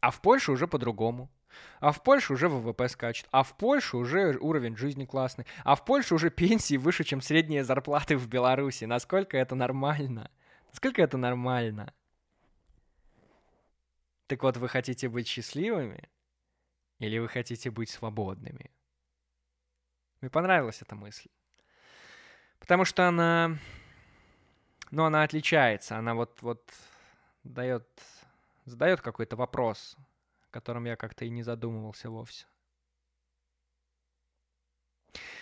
А 0.02 0.12
в 0.12 0.22
Польше 0.22 0.52
уже 0.52 0.68
по-другому. 0.68 1.30
А 1.80 1.92
в 1.92 2.02
Польше 2.04 2.34
уже 2.34 2.48
ВВП 2.50 2.88
скачет. 2.90 3.28
А 3.32 3.44
в 3.44 3.56
Польше 3.58 3.98
уже 3.98 4.38
уровень 4.40 4.78
жизни 4.78 5.06
классный. 5.06 5.46
А 5.64 5.76
в 5.76 5.86
Польше 5.86 6.16
уже 6.16 6.30
пенсии 6.32 6.78
выше, 6.78 7.04
чем 7.04 7.22
средние 7.22 7.64
зарплаты 7.64 8.18
в 8.18 8.28
Беларуси. 8.28 8.86
Насколько 8.86 9.38
это 9.38 9.56
нормально? 9.56 10.32
Насколько 10.70 11.02
это 11.02 11.18
нормально? 11.18 11.94
Так 14.28 14.42
вот, 14.44 14.58
вы 14.58 14.68
хотите 14.68 15.10
быть 15.10 15.28
счастливыми? 15.28 16.10
Или 17.00 17.20
вы 17.20 17.28
хотите 17.28 17.70
быть 17.70 17.90
свободными? 17.90 18.72
Мне 20.22 20.30
понравилась 20.30 20.82
эта 20.82 20.96
мысль. 20.96 21.30
Потому 22.60 22.86
что 22.86 23.08
она... 23.08 23.58
Ну, 24.92 25.04
она 25.04 25.24
отличается. 25.24 25.98
Она 25.98 26.16
вот, 26.16 26.42
вот 26.42 26.74
дает... 27.44 27.88
Задает 28.66 29.02
какой-то 29.02 29.36
вопрос 29.36 29.96
котором 30.56 30.86
я 30.86 30.96
как-то 30.96 31.26
и 31.26 31.30
не 31.30 31.44
задумывался 31.44 32.10
вовсе. 32.10 32.46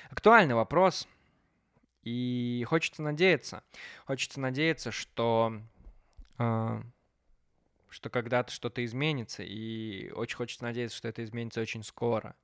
Актуальный 0.09 0.55
вопрос, 0.55 1.07
и 2.01 2.65
хочется 2.67 3.03
надеяться, 3.03 3.63
хочется 4.07 4.39
надеяться, 4.39 4.89
что, 4.89 5.61
э, 6.39 6.81
что 7.89 8.09
когда-то 8.09 8.51
что-то 8.51 8.83
изменится, 8.83 9.43
и 9.43 10.09
очень 10.15 10.35
хочется 10.35 10.63
надеяться, 10.63 10.97
что 10.97 11.07
это 11.07 11.23
изменится 11.23 11.61
очень 11.61 11.83
скоро. 11.83 12.35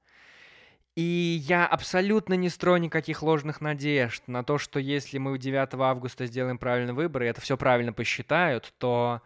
И 0.96 1.42
я 1.48 1.66
абсолютно 1.66 2.36
не 2.36 2.50
строю 2.50 2.80
никаких 2.80 3.24
ложных 3.24 3.62
надежд 3.62 4.28
на 4.28 4.44
то, 4.44 4.60
что 4.60 4.80
если 4.80 5.18
мы 5.18 5.40
9 5.40 5.74
августа 5.74 6.28
сделаем 6.28 6.60
правильный 6.60 6.94
выбор, 6.94 7.24
и 7.24 7.28
это 7.28 7.42
все 7.42 7.58
правильно 7.58 7.94
посчитают, 7.94 8.76
то 8.78 9.24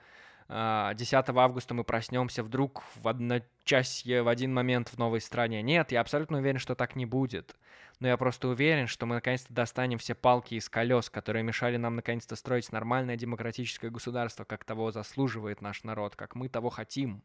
10 0.50 1.14
а, 1.14 1.24
августа 1.36 1.74
мы 1.74 1.84
проснемся 1.84 2.44
вдруг 2.44 2.84
в 2.96 3.08
одночасье, 3.08 4.24
в 4.24 4.28
один 4.28 4.54
момент 4.54 4.90
в 4.90 4.98
новой 4.98 5.22
стране. 5.22 5.62
Нет, 5.62 5.92
я 5.92 6.02
абсолютно 6.02 6.40
уверен, 6.40 6.60
что 6.60 6.76
так 6.76 6.96
не 6.96 7.06
будет. 7.06 7.56
Но 8.00 8.08
я 8.08 8.18
просто 8.18 8.50
уверен, 8.50 8.88
что 8.88 9.06
мы 9.06 9.16
наконец-то 9.16 9.54
достанем 9.54 9.98
все 9.98 10.16
палки 10.16 10.56
из 10.56 10.68
колес, 10.70 11.10
которые 11.10 11.44
мешали 11.44 11.78
нам 11.78 11.96
наконец-то 11.96 12.36
строить 12.36 12.72
нормальное 12.72 13.16
демократическое 13.16 13.90
государство, 13.90 14.44
как 14.44 14.66
того 14.66 14.92
заслуживает 14.92 15.62
наш 15.62 15.84
народ, 15.84 16.16
как 16.16 16.36
мы 16.36 16.50
того 16.50 16.70
хотим. 16.70 17.24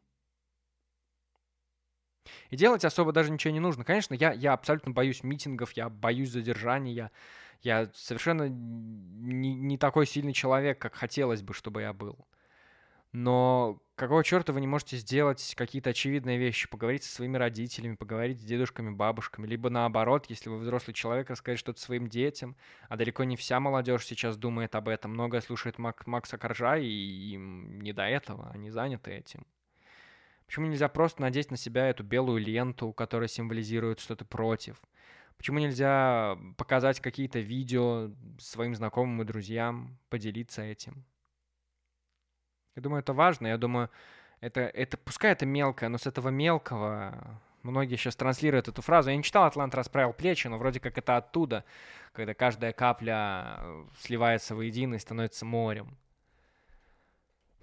И 2.50 2.56
делать 2.56 2.84
особо 2.84 3.12
даже 3.12 3.30
ничего 3.30 3.52
не 3.52 3.60
нужно. 3.60 3.84
Конечно, 3.84 4.14
я, 4.14 4.32
я 4.32 4.52
абсолютно 4.52 4.92
боюсь 4.92 5.22
митингов, 5.22 5.72
я 5.72 5.88
боюсь 5.88 6.30
задержаний, 6.30 6.92
я, 6.92 7.10
я 7.62 7.90
совершенно 7.94 8.48
не, 8.48 9.54
не 9.54 9.78
такой 9.78 10.06
сильный 10.06 10.32
человек, 10.32 10.78
как 10.78 10.94
хотелось 10.94 11.42
бы, 11.42 11.54
чтобы 11.54 11.82
я 11.82 11.92
был. 11.92 12.26
Но 13.12 13.80
какого 13.94 14.22
черта 14.22 14.52
вы 14.52 14.60
не 14.60 14.66
можете 14.66 14.96
сделать 14.98 15.54
какие-то 15.56 15.90
очевидные 15.90 16.38
вещи, 16.38 16.68
поговорить 16.68 17.04
со 17.04 17.14
своими 17.14 17.38
родителями, 17.38 17.96
поговорить 17.96 18.40
с 18.40 18.44
дедушками, 18.44 18.90
бабушками, 18.90 19.46
либо 19.46 19.70
наоборот, 19.70 20.26
если 20.28 20.50
вы 20.50 20.58
взрослый 20.58 20.94
человек, 20.94 21.30
рассказать 21.30 21.58
что-то 21.58 21.80
своим 21.80 22.08
детям, 22.08 22.54
а 22.88 22.96
далеко 22.96 23.24
не 23.24 23.36
вся 23.36 23.60
молодежь 23.60 24.04
сейчас 24.04 24.36
думает 24.36 24.74
об 24.74 24.88
этом, 24.88 25.12
многое 25.12 25.40
слушает 25.40 25.78
Мак 25.78 26.06
Макса 26.06 26.36
Коржа, 26.36 26.76
и 26.76 26.86
им 26.86 27.80
не 27.80 27.92
до 27.92 28.02
этого, 28.02 28.50
они 28.52 28.70
заняты 28.70 29.12
этим. 29.12 29.46
Почему 30.46 30.66
нельзя 30.66 30.88
просто 30.88 31.22
надеть 31.22 31.50
на 31.50 31.56
себя 31.56 31.88
эту 31.88 32.04
белую 32.04 32.40
ленту, 32.40 32.92
которая 32.92 33.28
символизирует 33.28 34.00
что-то 34.00 34.24
против? 34.24 34.80
Почему 35.38 35.60
нельзя 35.60 36.38
показать 36.56 37.00
какие-то 37.00 37.38
видео 37.38 38.10
своим 38.38 38.74
знакомым 38.74 39.22
и 39.22 39.24
друзьям, 39.24 39.98
поделиться 40.08 40.62
этим? 40.62 41.04
Я 42.78 42.82
думаю, 42.82 43.00
это 43.00 43.12
важно. 43.12 43.48
Я 43.48 43.58
думаю, 43.58 43.90
это, 44.40 44.60
это 44.60 44.96
пускай 44.98 45.32
это 45.32 45.44
мелкое, 45.44 45.88
но 45.88 45.98
с 45.98 46.06
этого 46.06 46.28
мелкого 46.28 47.40
многие 47.64 47.96
сейчас 47.96 48.14
транслируют 48.14 48.68
эту 48.68 48.82
фразу. 48.82 49.10
Я 49.10 49.16
не 49.16 49.24
читал 49.24 49.46
«Атлант 49.46 49.74
расправил 49.74 50.12
плечи», 50.12 50.46
но 50.46 50.58
вроде 50.58 50.78
как 50.78 50.96
это 50.96 51.16
оттуда, 51.16 51.64
когда 52.12 52.34
каждая 52.34 52.72
капля 52.72 53.56
э, 53.58 53.84
сливается 53.98 54.54
воедино 54.54 54.94
и 54.94 55.00
становится 55.00 55.44
морем. 55.44 55.98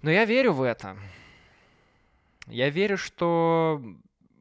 Но 0.02 0.10
я 0.10 0.26
верю 0.26 0.52
в 0.52 0.60
это. 0.60 0.98
Я 2.46 2.68
верю, 2.68 2.98
что 2.98 3.80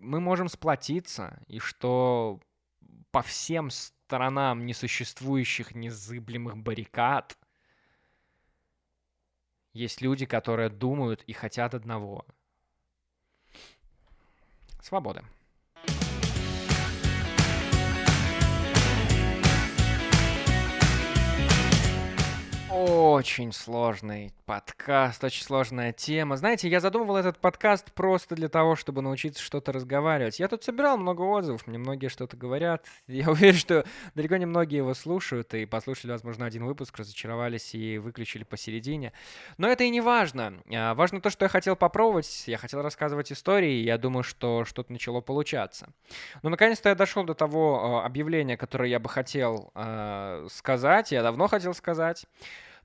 мы 0.01 0.19
можем 0.19 0.49
сплотиться, 0.49 1.39
и 1.47 1.59
что 1.59 2.41
по 3.11 3.21
всем 3.21 3.69
сторонам 3.69 4.65
несуществующих 4.65 5.73
незыблемых 5.73 6.57
баррикад 6.57 7.37
есть 9.75 9.99
люди, 9.99 10.25
которые 10.25 10.69
думают 10.69 11.21
и 11.23 11.33
хотят 11.33 11.75
одного. 11.75 12.25
Свободы. 14.81 15.21
Очень 23.15 23.53
сложный 23.53 24.33
подкаст, 24.45 25.23
очень 25.23 25.45
сложная 25.45 25.93
тема. 25.93 26.35
Знаете, 26.35 26.67
я 26.67 26.81
задумывал 26.81 27.15
этот 27.15 27.39
подкаст 27.39 27.93
просто 27.93 28.35
для 28.35 28.49
того, 28.49 28.75
чтобы 28.75 29.01
научиться 29.01 29.41
что-то 29.41 29.71
разговаривать. 29.71 30.37
Я 30.37 30.49
тут 30.49 30.65
собирал 30.65 30.97
много 30.97 31.21
отзывов, 31.21 31.65
мне 31.65 31.77
многие 31.77 32.09
что-то 32.09 32.35
говорят. 32.35 32.85
Я 33.07 33.29
уверен, 33.29 33.55
что 33.55 33.85
далеко 34.15 34.35
не 34.35 34.45
многие 34.45 34.79
его 34.79 34.93
слушают 34.93 35.53
и 35.53 35.65
послушали, 35.65 36.11
возможно, 36.11 36.45
один 36.45 36.65
выпуск, 36.65 36.99
разочаровались 36.99 37.73
и 37.73 37.99
выключили 37.99 38.43
посередине. 38.43 39.13
Но 39.57 39.69
это 39.69 39.85
и 39.85 39.89
не 39.89 40.01
важно. 40.01 40.61
А, 40.69 40.93
важно 40.93 41.21
то, 41.21 41.29
что 41.29 41.45
я 41.45 41.49
хотел 41.49 41.77
попробовать. 41.77 42.43
Я 42.47 42.57
хотел 42.57 42.81
рассказывать 42.81 43.31
истории, 43.31 43.79
и 43.79 43.85
я 43.85 43.97
думаю, 43.97 44.23
что 44.23 44.65
что-то 44.65 44.91
начало 44.91 45.21
получаться. 45.21 45.87
Но 46.43 46.49
наконец-то 46.49 46.89
я 46.89 46.95
дошел 46.95 47.23
до 47.23 47.33
того 47.33 48.01
а, 48.01 48.05
объявления, 48.05 48.57
которое 48.57 48.89
я 48.89 48.99
бы 48.99 49.07
хотел 49.07 49.71
э, 49.73 50.47
сказать. 50.51 51.13
Я 51.13 51.23
давно 51.23 51.47
хотел 51.47 51.73
сказать. 51.73 52.25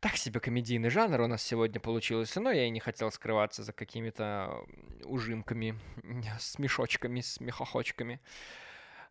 Так 0.00 0.16
себе 0.16 0.40
комедийный 0.40 0.88
жанр 0.88 1.20
у 1.20 1.26
нас 1.26 1.42
сегодня 1.42 1.78
получился, 1.78 2.40
но 2.40 2.50
я 2.50 2.64
и 2.64 2.70
не 2.70 2.80
хотел 2.80 3.12
скрываться 3.12 3.62
за 3.62 3.74
какими-то 3.74 4.64
ужимками, 5.04 5.78
смешочками, 6.40 7.20
смехохочками. 7.20 8.20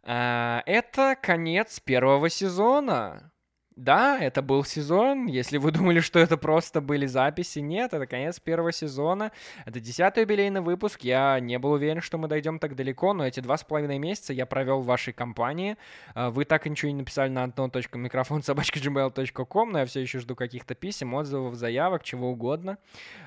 А, 0.02 0.64
это 0.66 1.16
конец 1.22 1.80
первого 1.80 2.30
сезона. 2.30 3.32
Да, 3.80 4.19
это 4.19 4.41
был 4.41 4.65
сезон. 4.65 5.27
Если 5.27 5.57
вы 5.57 5.71
думали, 5.71 6.01
что 6.01 6.19
это 6.19 6.36
просто 6.36 6.82
были 6.82 7.05
записи, 7.05 7.59
нет, 7.59 7.93
это 7.93 8.07
конец 8.07 8.38
первого 8.38 8.73
сезона. 8.73 9.32
Это 9.65 9.80
десятый 9.80 10.23
юбилейный 10.23 10.59
выпуск. 10.59 10.99
Я 11.01 11.39
не 11.39 11.57
был 11.57 11.71
уверен, 11.71 12.01
что 12.01 12.17
мы 12.17 12.27
дойдем 12.27 12.59
так 12.59 12.75
далеко, 12.75 13.13
но 13.13 13.25
эти 13.25 13.39
два 13.39 13.55
с 13.55 13.63
половиной 13.63 13.97
месяца 13.97 14.34
я 14.34 14.45
провел 14.45 14.82
в 14.82 14.86
вашей 14.86 15.13
компании. 15.13 15.77
А, 16.13 16.30
вы 16.30 16.43
так 16.43 16.67
и 16.67 16.69
ничего 16.69 16.91
не 16.91 16.97
написали 16.97 17.30
на 17.30 17.45
антон.микрофон 17.45 18.43
собачка.gmail.com, 18.43 19.71
но 19.71 19.80
я 19.80 19.86
все 19.86 20.01
еще 20.01 20.19
жду 20.19 20.36
каких-то 20.36 20.75
писем, 20.75 21.13
отзывов, 21.13 21.55
заявок, 21.55 22.03
чего 22.03 22.32
угодно. 22.32 22.80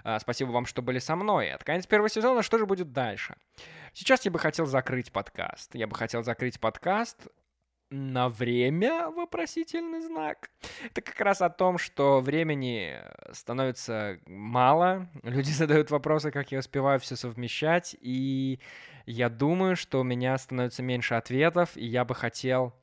А, 0.05 0.21
спасибо 0.21 0.51
вам, 0.51 0.67
что 0.67 0.83
были 0.83 0.99
со 0.99 1.17
мной. 1.17 1.47
Это 1.47 1.65
конец 1.65 1.87
первого 1.87 2.11
сезона. 2.11 2.43
Что 2.43 2.59
же 2.59 2.67
будет 2.67 2.93
дальше? 2.93 3.37
Сейчас 3.95 4.27
я 4.27 4.31
бы 4.31 4.39
хотел 4.39 4.67
закрыть 4.67 5.13
подкаст. 5.13 5.75
Я 5.75 5.87
бы 5.87 5.97
хотел 5.97 6.23
закрыть 6.23 6.61
подкаст 6.61 7.29
на 7.93 8.29
время 8.29 9.11
вопросительный 9.11 10.01
знак. 10.01 10.51
Это 10.85 11.03
как 11.03 11.21
раз 11.21 11.43
о 11.43 11.51
том, 11.51 11.79
что 11.79 12.21
времени 12.21 12.99
становится 13.33 14.19
мало, 14.27 15.09
люди 15.23 15.51
задают 15.53 15.91
вопросы, 15.91 16.31
как 16.31 16.51
я 16.53 16.59
успеваю 16.61 16.99
все 17.01 17.17
совмещать, 17.17 17.95
и 18.01 18.59
я 19.07 19.29
думаю, 19.29 19.77
что 19.77 20.01
у 20.01 20.05
меня 20.05 20.37
становится 20.39 20.83
меньше 20.83 21.15
ответов, 21.15 21.77
и 21.77 21.87
я 21.87 22.05
бы 22.05 22.15
хотел 22.15 22.75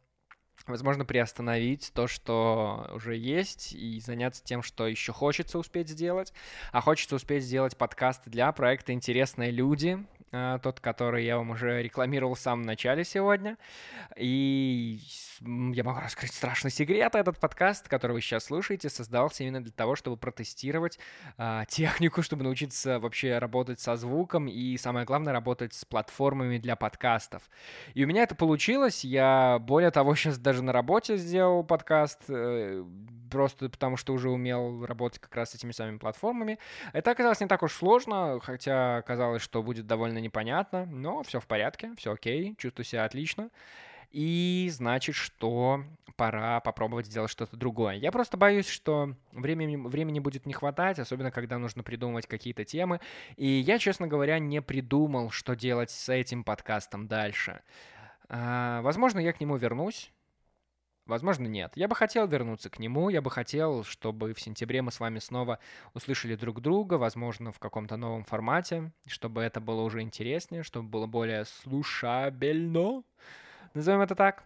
возможно, 0.67 1.03
приостановить 1.03 1.91
то, 1.95 2.05
что 2.05 2.91
уже 2.93 3.15
есть, 3.15 3.73
и 3.73 3.99
заняться 3.99 4.43
тем, 4.43 4.61
что 4.61 4.87
еще 4.87 5.11
хочется 5.11 5.57
успеть 5.57 5.89
сделать. 5.89 6.31
А 6.71 6.81
хочется 6.81 7.15
успеть 7.15 7.43
сделать 7.43 7.75
подкасты 7.75 8.29
для 8.29 8.51
проекта 8.51 8.93
«Интересные 8.93 9.49
люди», 9.49 10.05
тот, 10.31 10.79
который 10.79 11.25
я 11.25 11.37
вам 11.37 11.51
уже 11.51 11.81
рекламировал 11.81 12.35
в 12.35 12.39
самом 12.39 12.65
начале 12.65 13.03
сегодня. 13.03 13.57
И 14.15 14.99
я 15.41 15.83
могу 15.83 15.99
раскрыть 15.99 16.33
страшный 16.33 16.71
секрет. 16.71 17.15
Этот 17.15 17.39
подкаст, 17.39 17.87
который 17.87 18.13
вы 18.13 18.21
сейчас 18.21 18.45
слушаете, 18.45 18.89
создался 18.89 19.43
именно 19.43 19.61
для 19.61 19.71
того, 19.71 19.95
чтобы 19.95 20.17
протестировать 20.17 20.99
э, 21.37 21.63
технику, 21.67 22.21
чтобы 22.21 22.43
научиться 22.43 22.99
вообще 22.99 23.37
работать 23.37 23.79
со 23.79 23.95
звуком 23.95 24.47
и, 24.47 24.77
самое 24.77 25.05
главное, 25.05 25.33
работать 25.33 25.73
с 25.73 25.85
платформами 25.85 26.57
для 26.57 26.75
подкастов. 26.75 27.49
И 27.93 28.03
у 28.03 28.07
меня 28.07 28.23
это 28.23 28.35
получилось. 28.35 29.03
Я, 29.03 29.59
более 29.59 29.91
того, 29.91 30.15
сейчас 30.15 30.37
даже 30.37 30.63
на 30.63 30.73
работе 30.73 31.17
сделал 31.17 31.63
подкаст, 31.63 32.21
э, 32.27 32.83
просто 33.29 33.69
потому 33.69 33.97
что 33.97 34.13
уже 34.13 34.29
умел 34.29 34.85
работать 34.85 35.19
как 35.19 35.35
раз 35.35 35.51
с 35.51 35.55
этими 35.55 35.71
самыми 35.71 35.97
платформами. 35.97 36.59
Это 36.93 37.11
оказалось 37.11 37.39
не 37.39 37.47
так 37.47 37.63
уж 37.63 37.73
сложно, 37.73 38.39
хотя 38.41 39.01
казалось, 39.03 39.41
что 39.41 39.63
будет 39.63 39.87
довольно 39.87 40.18
непонятно, 40.19 40.85
но 40.85 41.23
все 41.23 41.39
в 41.39 41.47
порядке, 41.47 41.91
все 41.97 42.13
окей, 42.13 42.55
чувствую 42.57 42.85
себя 42.85 43.05
отлично. 43.05 43.49
И 44.11 44.69
значит, 44.71 45.15
что 45.15 45.83
пора 46.15 46.59
попробовать 46.59 47.05
сделать 47.05 47.31
что-то 47.31 47.55
другое. 47.55 47.95
Я 47.95 48.11
просто 48.11 48.37
боюсь, 48.37 48.67
что 48.67 49.15
времени, 49.31 49.75
времени 49.75 50.19
будет 50.19 50.45
не 50.45 50.53
хватать, 50.53 50.99
особенно 50.99 51.31
когда 51.31 51.57
нужно 51.57 51.83
придумывать 51.83 52.27
какие-то 52.27 52.65
темы. 52.65 52.99
И 53.37 53.47
я, 53.47 53.77
честно 53.77 54.07
говоря, 54.07 54.39
не 54.39 54.61
придумал, 54.61 55.29
что 55.29 55.55
делать 55.55 55.91
с 55.91 56.09
этим 56.09 56.43
подкастом 56.43 57.07
дальше. 57.07 57.61
А, 58.27 58.81
возможно, 58.81 59.19
я 59.19 59.31
к 59.31 59.39
нему 59.39 59.55
вернусь. 59.57 60.11
Возможно, 61.09 61.47
нет. 61.47 61.71
Я 61.73 61.87
бы 61.87 61.95
хотел 61.95 62.27
вернуться 62.27 62.69
к 62.69 62.77
нему, 62.77 63.09
я 63.09 63.23
бы 63.23 63.31
хотел, 63.31 63.83
чтобы 63.83 64.35
в 64.35 64.39
сентябре 64.39 64.83
мы 64.83 64.91
с 64.91 64.99
вами 64.99 65.17
снова 65.17 65.57
услышали 65.95 66.35
друг 66.35 66.61
друга, 66.61 66.93
возможно, 66.99 67.51
в 67.51 67.57
каком-то 67.57 67.97
новом 67.97 68.23
формате, 68.23 68.91
чтобы 69.07 69.41
это 69.41 69.59
было 69.59 69.81
уже 69.81 70.01
интереснее, 70.01 70.61
чтобы 70.61 70.87
было 70.87 71.07
более 71.07 71.45
слушабельно, 71.45 73.01
назовем 73.73 74.01
это 74.01 74.13
так. 74.13 74.43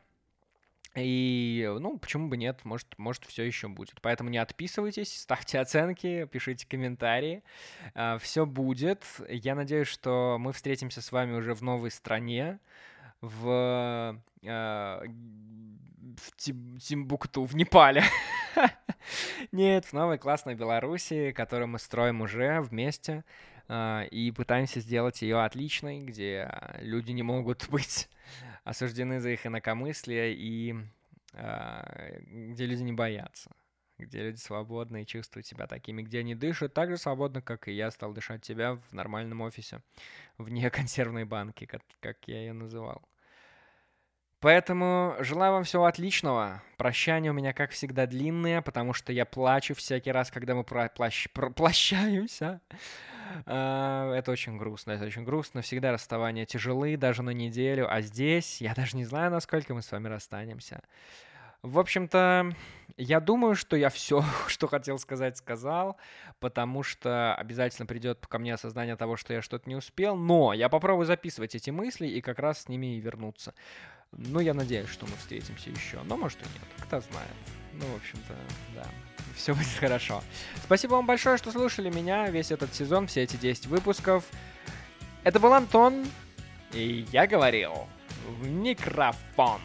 И, 0.96 1.70
ну, 1.82 1.98
почему 1.98 2.30
бы 2.30 2.38
нет, 2.38 2.64
может, 2.64 2.98
может 2.98 3.26
все 3.26 3.44
еще 3.44 3.68
будет. 3.68 4.00
Поэтому 4.02 4.30
не 4.30 4.38
отписывайтесь, 4.38 5.14
ставьте 5.22 5.60
оценки, 5.60 6.30
пишите 6.32 6.66
комментарии. 6.66 7.44
А, 7.94 8.18
все 8.20 8.46
будет. 8.46 9.04
Я 9.28 9.56
надеюсь, 9.56 9.88
что 9.88 10.38
мы 10.40 10.54
встретимся 10.54 11.02
с 11.02 11.12
вами 11.12 11.34
уже 11.34 11.56
в 11.56 11.62
новой 11.62 11.92
стране, 11.92 12.60
в 13.20 14.18
а, 14.46 15.04
в 16.18 16.36
Тим, 16.36 16.78
Тимбукту, 16.78 17.46
в 17.46 17.56
Непале. 17.56 18.04
Нет, 19.52 19.86
в 19.86 19.94
новой 19.94 20.18
классной 20.18 20.56
Беларуси, 20.56 21.32
которую 21.32 21.68
мы 21.68 21.80
строим 21.80 22.22
уже 22.22 22.62
вместе 22.62 23.24
э, 23.68 24.08
и 24.12 24.32
пытаемся 24.32 24.80
сделать 24.80 25.22
ее 25.22 25.44
отличной, 25.44 26.00
где 26.00 26.50
люди 26.80 27.12
не 27.12 27.24
могут 27.24 27.68
быть 27.72 28.10
осуждены 28.64 29.20
за 29.20 29.32
их 29.32 29.46
инакомыслие 29.46 30.34
и 30.34 30.76
э, 31.34 32.20
где 32.22 32.66
люди 32.66 32.84
не 32.84 32.94
боятся 32.94 33.52
где 33.98 34.24
люди 34.24 34.38
свободны 34.38 35.04
и 35.04 35.06
чувствуют 35.06 35.46
себя 35.46 35.68
такими, 35.68 36.02
где 36.02 36.20
они 36.20 36.36
дышат 36.36 36.74
так 36.74 36.90
же 36.90 36.98
свободно, 36.98 37.42
как 37.42 37.68
и 37.68 37.74
я 37.74 37.92
стал 37.92 38.14
дышать 38.14 38.44
себя 38.46 38.76
в 38.76 38.94
нормальном 38.94 39.42
офисе, 39.42 39.82
вне 40.38 40.70
консервной 40.72 41.26
банки, 41.26 41.66
как, 41.66 41.82
как 42.00 42.18
я 42.28 42.40
ее 42.40 42.54
называл. 42.54 43.02
Поэтому 44.44 45.16
желаю 45.20 45.54
вам 45.54 45.64
всего 45.64 45.86
отличного. 45.86 46.62
Прощания 46.76 47.32
у 47.32 47.34
меня, 47.34 47.54
как 47.54 47.72
всегда, 47.72 48.06
длинные, 48.08 48.62
потому 48.62 48.92
что 48.92 49.14
я 49.14 49.26
плачу 49.26 49.74
всякий 49.74 50.12
раз, 50.12 50.32
когда 50.32 50.54
мы 50.54 50.66
про 50.66 50.90
плащ... 50.90 51.30
про 51.30 51.50
плащаемся. 51.50 52.60
А, 53.46 54.14
это 54.14 54.34
очень 54.34 54.58
грустно, 54.58 54.92
это 54.92 55.06
очень 55.06 55.24
грустно. 55.24 55.62
Всегда 55.62 55.94
расставания 55.94 56.46
тяжелые, 56.46 56.98
даже 56.98 57.24
на 57.24 57.30
неделю. 57.30 57.88
А 57.90 58.02
здесь 58.02 58.60
я 58.60 58.74
даже 58.76 58.98
не 58.98 59.06
знаю, 59.06 59.32
насколько 59.32 59.74
мы 59.74 59.82
с 59.82 59.90
вами 59.90 60.10
расстанемся. 60.10 60.82
В 61.62 61.80
общем-то, 61.80 62.52
я 62.98 63.22
думаю, 63.22 63.56
что 63.56 63.78
я 63.78 63.90
все, 63.90 64.26
что 64.48 64.68
хотел 64.68 65.00
сказать, 65.00 65.38
сказал, 65.38 65.96
потому 66.42 66.84
что 66.84 67.34
обязательно 67.36 67.86
придет 67.86 68.28
ко 68.28 68.40
мне 68.40 68.56
осознание 68.56 68.98
того, 68.98 69.16
что 69.16 69.32
я 69.32 69.42
что-то 69.42 69.70
не 69.70 69.78
успел, 69.78 70.18
но 70.18 70.52
я 70.52 70.68
попробую 70.68 71.06
записывать 71.06 71.56
эти 71.56 71.70
мысли 71.70 72.08
и 72.08 72.20
как 72.20 72.40
раз 72.40 72.64
с 72.64 72.68
ними 72.68 72.98
и 72.98 73.00
вернуться. 73.00 73.54
Ну, 74.18 74.40
я 74.40 74.54
надеюсь, 74.54 74.90
что 74.90 75.06
мы 75.06 75.16
встретимся 75.18 75.70
еще. 75.70 76.02
Но 76.04 76.18
может 76.18 76.40
и 76.42 76.46
нет. 76.46 76.64
Кто 76.80 77.02
знает. 77.02 77.36
Ну, 77.74 77.86
в 77.86 77.96
общем-то, 77.96 78.36
да. 78.76 78.86
Все 79.36 79.54
будет 79.56 79.68
хорошо. 79.80 80.24
Спасибо 80.64 80.94
вам 80.94 81.06
большое, 81.06 81.38
что 81.38 81.52
слушали 81.52 81.90
меня 81.90 82.30
весь 82.30 82.52
этот 82.52 82.74
сезон, 82.74 83.08
все 83.08 83.24
эти 83.24 83.36
10 83.36 83.68
выпусков. 83.68 84.24
Это 85.24 85.40
был 85.40 85.54
Антон, 85.54 86.06
и 86.74 87.06
я 87.12 87.28
говорил 87.28 87.88
в 88.28 88.48
микрофон. 88.48 89.62